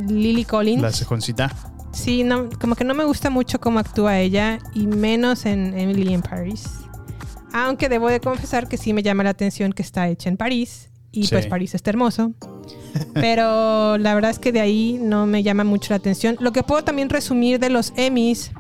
Lily 0.09 0.45
Collins. 0.45 0.83
La 0.83 0.91
cejoncita. 0.93 1.55
Sí, 1.93 2.25
no, 2.25 2.49
como 2.61 2.75
que 2.75 2.85
no 2.85 2.95
me 2.95 3.05
gusta 3.05 3.29
mucho 3.31 3.61
cómo 3.61 3.79
actúa 3.79 4.19
ella 4.19 4.59
y 4.75 4.87
menos 4.87 5.45
en 5.47 5.79
Emily 5.79 6.13
in 6.15 6.23
Paris. 6.23 6.65
Aunque 7.53 7.89
debo 7.89 8.09
de 8.09 8.21
confesar 8.21 8.67
que 8.69 8.77
sí 8.79 8.93
me 8.93 9.03
llama 9.03 9.25
la 9.25 9.31
atención 9.31 9.73
que 9.73 9.83
está 9.83 10.09
hecha 10.09 10.29
en 10.31 10.37
París 10.37 10.91
y 11.13 11.25
Sí. 11.27 11.31
pues 11.35 11.47
París 11.47 11.75
está 11.75 11.91
hermoso. 11.91 12.33
Pero 13.15 13.99
la 13.99 14.15
verdad 14.15 14.31
es 14.31 14.39
que 14.39 14.51
de 14.53 14.61
ahí 14.61 14.99
no 15.01 15.27
me 15.27 15.43
llama 15.43 15.65
mucho 15.65 15.91
la 15.91 15.97
atención. 15.97 16.37
Lo 16.41 16.53
que 16.53 16.63
puedo 16.63 16.83
también 16.83 17.09
resumir 17.09 17.59
de 17.61 17.71
los 17.71 17.93
Emmys 17.97 18.53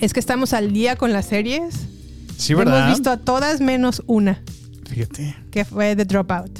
es 0.00 0.12
que 0.12 0.20
estamos 0.20 0.52
al 0.52 0.72
día 0.72 0.96
con 0.96 1.12
las 1.12 1.26
series. 1.26 1.74
Sí, 2.36 2.54
¿verdad? 2.54 2.78
Hemos 2.86 2.98
visto 2.98 3.10
a 3.10 3.16
todas 3.16 3.60
menos 3.60 4.02
una, 4.06 4.42
Fíjate. 4.88 5.34
que 5.50 5.64
fue 5.64 5.96
The 5.96 6.04
Dropout. 6.04 6.58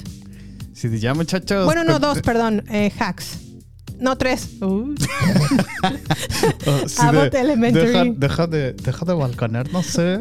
Te 0.80 0.99
llama, 1.01 1.18
muchachos. 1.18 1.64
Bueno, 1.64 1.82
no, 1.84 1.99
dos, 1.99 2.18
pe- 2.18 2.22
perdón. 2.22 2.64
eh, 2.70 2.93
hacks. 2.99 3.39
No, 3.99 4.16
tres. 4.16 4.49
Uh. 4.62 4.95
oh, 6.66 6.89
sí, 6.89 6.97
Abbott 7.01 7.32
de- 7.32 7.41
Elementary. 7.41 7.86
Deja, 7.89 8.05
deja 8.16 8.47
de, 8.47 8.72
deja 8.74 9.05
de 9.05 9.12
balconear, 9.12 9.72
no 9.72 9.82
sé. 9.82 10.20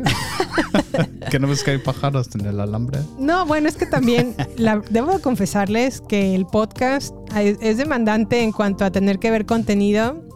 que 1.30 1.38
no 1.40 1.48
ves 1.48 1.64
que 1.64 1.72
hay 1.72 1.78
pájaros 1.78 2.30
en 2.34 2.48
el 2.48 2.60
alambre. 2.60 3.00
No, 3.20 3.46
bueno, 3.46 3.70
es 3.70 3.76
que 3.76 3.86
también 3.86 4.36
la- 4.58 4.82
debo 4.90 5.14
de 5.14 5.22
confesarles 5.22 6.02
que 6.02 6.34
el 6.34 6.48
podcast 6.48 7.14
es, 7.36 7.58
es 7.62 7.78
demandante 7.78 8.42
en 8.42 8.52
cuanto 8.52 8.84
a 8.84 8.92
tener 8.92 9.20
que 9.20 9.30
ver 9.30 9.46
contenido. 9.46 10.27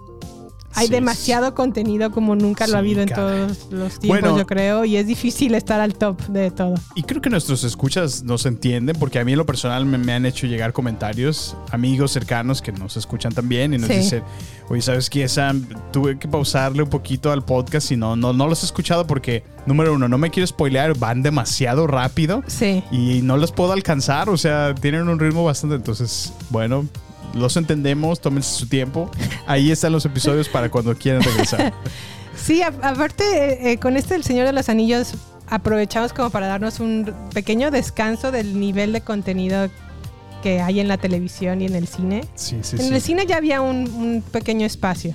Hay 0.75 0.87
Sí, 0.87 0.93
demasiado 0.93 1.53
contenido 1.53 2.11
como 2.11 2.35
nunca 2.35 2.65
lo 2.67 2.73
ha 2.73 2.81
Sí, 2.81 2.85
habido 2.85 3.01
en 3.01 3.09
caray. 3.09 3.47
todos 3.47 3.67
los 3.71 3.99
tiempos, 3.99 4.21
Bueno. 4.21 4.37
yo 4.37 4.45
creo, 4.47 4.85
y 4.85 4.97
es 4.97 5.05
difícil 5.07 5.53
estar 5.55 5.79
al 5.81 5.93
top 5.95 6.19
de 6.27 6.49
todo. 6.51 6.75
Y 6.95 7.03
creo 7.03 7.21
que 7.21 7.29
nuestros 7.29 7.63
escuchas 7.63 8.23
nos 8.23 8.45
entienden, 8.45 8.95
porque 8.99 9.19
a 9.19 9.25
mí 9.25 9.33
en 9.33 9.37
lo 9.37 9.45
personal 9.45 9.85
me, 9.85 9.97
me 9.97 10.13
han 10.13 10.25
hecho 10.25 10.47
llegar 10.47 10.73
comentarios, 10.73 11.55
amigos 11.71 12.11
cercanos 12.11 12.61
que 12.61 12.71
nos 12.71 12.97
escuchan 12.97 13.33
también 13.33 13.73
y 13.73 13.77
nos 13.77 13.89
Sí. 13.89 13.97
dicen, 13.97 14.23
oye, 14.69 14.81
¿sabes 14.81 15.09
qué, 15.09 15.27
Sam? 15.27 15.65
Tuve 15.91 16.17
que 16.17 16.27
pausarle 16.27 16.83
un 16.83 16.89
poquito 16.89 17.31
al 17.31 17.43
podcast 17.43 17.91
y 17.91 17.97
no, 17.97 18.15
no, 18.15 18.31
no 18.33 18.47
los 18.47 18.63
he 18.63 18.65
escuchado 18.65 19.05
porque, 19.07 19.43
número 19.65 19.93
uno, 19.93 20.07
no 20.07 20.17
me 20.17 20.29
quiero 20.29 20.47
spoilear, 20.47 20.97
van 20.97 21.21
demasiado 21.21 21.85
rápido 21.87 22.43
Sí. 22.47 22.83
y 22.91 23.21
no 23.23 23.37
los 23.37 23.51
puedo 23.51 23.73
alcanzar, 23.73 24.29
o 24.29 24.37
sea, 24.37 24.73
tienen 24.75 25.07
un 25.09 25.19
ritmo 25.19 25.43
bastante, 25.43 25.75
entonces, 25.75 26.33
bueno, 26.49 26.85
los 27.33 27.57
entendemos, 27.57 28.21
tómense 28.21 28.57
su 28.57 28.67
tiempo. 28.67 29.09
Ahí 29.47 29.71
están 29.71 29.91
los 29.91 30.05
episodios 30.05 30.49
para 30.49 30.69
cuando 30.69 30.95
quieran 30.95 31.21
regresar. 31.21 31.73
Sí, 32.33 32.61
aparte, 32.63 33.23
eh, 33.23 33.71
eh, 33.73 33.77
con 33.77 33.97
este 33.97 34.15
El 34.15 34.23
Señor 34.23 34.47
de 34.47 34.53
los 34.53 34.69
Anillos, 34.69 35.13
aprovechamos 35.47 36.13
como 36.13 36.29
para 36.29 36.47
darnos 36.47 36.79
un 36.79 37.13
pequeño 37.33 37.69
descanso 37.69 38.31
del 38.31 38.59
nivel 38.59 38.93
de 38.93 39.01
contenido 39.01 39.69
que 40.41 40.61
hay 40.61 40.79
en 40.79 40.87
la 40.87 40.97
televisión 40.97 41.61
y 41.61 41.65
en 41.65 41.75
el 41.75 41.87
cine. 41.87 42.21
Sí, 42.35 42.57
sí, 42.61 42.77
en 42.77 42.83
sí. 42.83 42.93
el 42.93 43.01
cine 43.01 43.25
ya 43.27 43.37
había 43.37 43.61
un, 43.61 43.89
un 43.91 44.23
pequeño 44.31 44.65
espacio. 44.65 45.13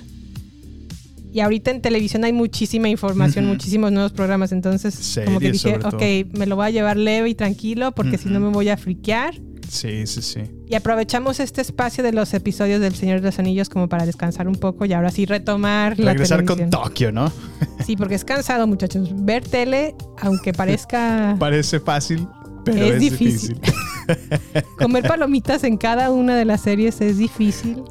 Y 1.33 1.41
ahorita 1.41 1.71
en 1.71 1.81
televisión 1.81 2.23
hay 2.23 2.33
muchísima 2.33 2.89
información, 2.89 3.45
muchísimos 3.45 3.91
nuevos 3.91 4.11
programas. 4.11 4.51
Entonces, 4.51 5.19
como 5.25 5.39
que 5.39 5.51
dije, 5.51 5.77
ok, 5.83 6.35
me 6.37 6.45
lo 6.45 6.55
voy 6.55 6.67
a 6.67 6.69
llevar 6.69 6.97
leve 6.97 7.29
y 7.29 7.35
tranquilo 7.35 7.91
porque 7.91 8.17
si 8.17 8.29
no 8.29 8.39
me 8.39 8.49
voy 8.49 8.69
a 8.69 8.77
friquear. 8.77 9.35
Sí, 9.69 10.07
sí, 10.07 10.21
sí. 10.21 10.41
Y 10.67 10.75
aprovechamos 10.75 11.39
este 11.39 11.61
espacio 11.61 12.03
de 12.03 12.11
los 12.13 12.33
episodios 12.33 12.79
del 12.81 12.95
Señor 12.95 13.19
de 13.21 13.27
los 13.27 13.39
Anillos 13.39 13.69
como 13.69 13.87
para 13.89 14.05
descansar 14.05 14.47
un 14.47 14.55
poco 14.55 14.85
y 14.85 14.93
ahora 14.93 15.09
sí 15.11 15.25
retomar 15.25 15.99
la 15.99 16.11
Regresar 16.13 16.45
con 16.45 16.57
televisión. 16.57 16.69
Tokio, 16.83 17.11
¿no? 17.11 17.31
Sí, 17.85 17.95
porque 17.95 18.15
es 18.15 18.25
cansado, 18.25 18.65
muchachos. 18.67 19.09
Ver 19.13 19.47
tele, 19.47 19.95
aunque 20.21 20.51
parezca 20.53 21.35
Parece 21.39 21.79
fácil, 21.79 22.27
pero 22.65 22.77
Es 22.83 22.93
es, 22.95 22.99
difícil. 22.99 23.59
difícil. 23.59 24.63
comer 24.77 25.07
palomitas 25.07 25.63
en 25.63 25.77
cada 25.77 26.11
una 26.11 26.35
de 26.35 26.45
las 26.45 26.61
series 26.61 26.99
es 27.01 27.17
difícil. 27.17 27.83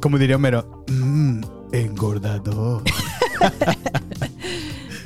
Como 0.00 0.18
diría 0.18 0.36
Homero, 0.36 0.84
mmm, 0.88 1.40
engordador. 1.72 2.82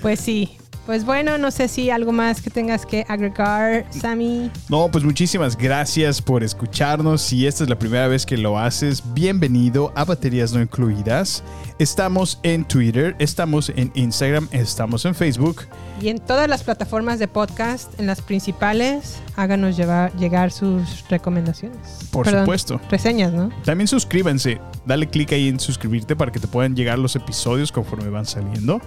Pues 0.01 0.21
sí. 0.21 0.57
Pues 0.87 1.05
bueno, 1.05 1.39
no 1.39 1.53
sé 1.53 1.69
si 1.69 1.91
algo 1.91 2.11
más 2.11 2.43
que 2.43 2.51
tengas 2.51 2.85
que 2.85 3.05
agregar, 3.09 3.87
Sammy. 3.91 4.51
No, 4.69 4.91
pues 4.91 5.05
muchísimas 5.05 5.57
gracias 5.57 6.21
por 6.21 6.43
escucharnos. 6.43 7.23
Si 7.23 7.47
esta 7.47 7.63
es 7.63 7.71
la 7.71 7.79
primera 7.79 8.09
vez 8.09 8.27
que 8.27 8.37
lo 8.37 8.59
haces, 8.59 9.01
bienvenido 9.15 9.93
a 9.95 10.05
Baterías 10.05 10.53
No 10.53 10.61
Incluidas. 10.61 11.45
Estamos 11.79 12.41
en 12.43 12.65
Twitter, 12.65 13.15
estamos 13.21 13.71
en 13.77 13.93
Instagram, 13.95 14.49
estamos 14.51 15.05
en 15.05 15.15
Facebook. 15.15 15.67
Y 16.01 16.09
en 16.09 16.19
todas 16.19 16.49
las 16.49 16.65
plataformas 16.65 17.21
de 17.21 17.29
podcast, 17.29 17.99
en 18.01 18.07
las 18.07 18.21
principales, 18.21 19.21
háganos 19.37 19.77
llevar, 19.77 20.13
llegar 20.17 20.51
sus 20.51 21.09
recomendaciones. 21.09 21.79
Por 22.11 22.25
Perdón, 22.25 22.43
supuesto. 22.43 22.81
Reseñas, 22.91 23.33
¿no? 23.33 23.51
También 23.65 23.87
suscríbanse, 23.87 24.61
dale 24.85 25.09
clic 25.09 25.31
ahí 25.31 25.49
en 25.49 25.61
suscribirte 25.61 26.17
para 26.17 26.33
que 26.33 26.41
te 26.41 26.49
puedan 26.49 26.75
llegar 26.75 26.99
los 26.99 27.15
episodios 27.15 27.71
conforme 27.71 28.11
van 28.11 28.27
saliendo. 28.27 28.81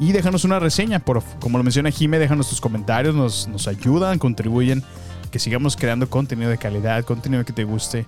Y 0.00 0.12
déjanos 0.12 0.44
una 0.44 0.58
reseña, 0.58 0.98
por, 0.98 1.22
como 1.40 1.58
lo 1.58 1.62
menciona 1.64 1.90
Jime, 1.90 2.18
déjanos 2.18 2.48
tus 2.48 2.60
comentarios, 2.60 3.14
nos, 3.14 3.46
nos 3.48 3.68
ayudan, 3.68 4.18
contribuyen, 4.18 4.82
que 5.30 5.38
sigamos 5.38 5.76
creando 5.76 6.08
contenido 6.10 6.50
de 6.50 6.56
calidad, 6.58 7.04
contenido 7.04 7.44
que 7.44 7.52
te 7.52 7.64
guste. 7.64 8.06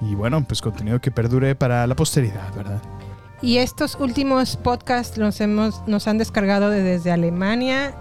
Y 0.00 0.14
bueno, 0.14 0.42
pues 0.44 0.60
contenido 0.62 1.00
que 1.00 1.10
perdure 1.10 1.54
para 1.54 1.86
la 1.86 1.94
posteridad, 1.94 2.52
¿verdad? 2.54 2.80
Y 3.42 3.58
estos 3.58 3.96
últimos 4.00 4.56
podcasts 4.56 5.18
los 5.18 5.40
hemos, 5.42 5.86
nos 5.86 6.08
han 6.08 6.16
descargado 6.18 6.70
de- 6.70 6.82
desde 6.82 7.12
Alemania, 7.12 7.94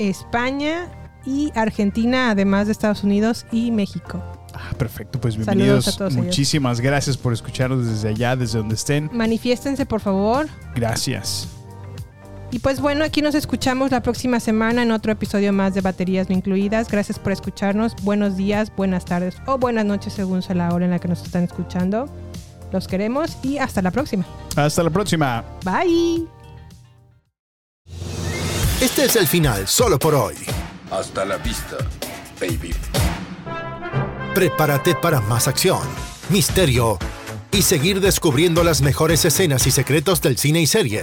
España 0.00 0.88
y 1.24 1.52
Argentina, 1.54 2.30
además 2.30 2.66
de 2.66 2.72
Estados 2.72 3.04
Unidos 3.04 3.46
y 3.52 3.70
México. 3.70 4.20
Ah, 4.52 4.72
perfecto, 4.76 5.20
pues 5.20 5.34
Saludos 5.34 5.46
bienvenidos. 5.56 5.88
a 5.88 5.96
todos 5.96 6.12
ellos. 6.12 6.24
Muchísimas 6.26 6.80
gracias 6.80 7.16
por 7.16 7.32
escucharnos 7.32 7.86
desde 7.86 8.08
allá, 8.08 8.36
desde 8.36 8.58
donde 8.58 8.74
estén. 8.74 9.10
Manifiéstense, 9.12 9.86
por 9.86 10.00
favor. 10.00 10.46
Gracias. 10.74 11.48
Y 12.54 12.60
pues 12.60 12.80
bueno, 12.80 13.04
aquí 13.04 13.20
nos 13.20 13.34
escuchamos 13.34 13.90
la 13.90 14.00
próxima 14.00 14.38
semana 14.38 14.84
en 14.84 14.92
otro 14.92 15.10
episodio 15.10 15.52
más 15.52 15.74
de 15.74 15.80
Baterías 15.80 16.28
No 16.28 16.36
Incluidas. 16.36 16.86
Gracias 16.88 17.18
por 17.18 17.32
escucharnos. 17.32 17.96
Buenos 18.02 18.36
días, 18.36 18.70
buenas 18.76 19.04
tardes 19.04 19.34
o 19.46 19.58
buenas 19.58 19.84
noches 19.84 20.12
según 20.12 20.40
sea 20.40 20.54
la 20.54 20.72
hora 20.72 20.84
en 20.84 20.92
la 20.92 21.00
que 21.00 21.08
nos 21.08 21.20
están 21.24 21.42
escuchando. 21.42 22.08
Los 22.70 22.86
queremos 22.86 23.38
y 23.42 23.58
hasta 23.58 23.82
la 23.82 23.90
próxima. 23.90 24.24
Hasta 24.54 24.84
la 24.84 24.90
próxima. 24.90 25.44
Bye. 25.64 26.28
Este 28.80 29.06
es 29.06 29.16
el 29.16 29.26
final 29.26 29.66
solo 29.66 29.98
por 29.98 30.14
hoy. 30.14 30.36
Hasta 30.92 31.24
la 31.24 31.38
vista, 31.38 31.78
baby. 32.40 32.72
Prepárate 34.32 34.94
para 34.94 35.20
más 35.22 35.48
acción, 35.48 35.82
misterio 36.28 37.00
y 37.50 37.62
seguir 37.62 38.00
descubriendo 38.00 38.62
las 38.62 38.80
mejores 38.80 39.24
escenas 39.24 39.66
y 39.66 39.72
secretos 39.72 40.22
del 40.22 40.38
cine 40.38 40.60
y 40.60 40.68
serie. 40.68 41.02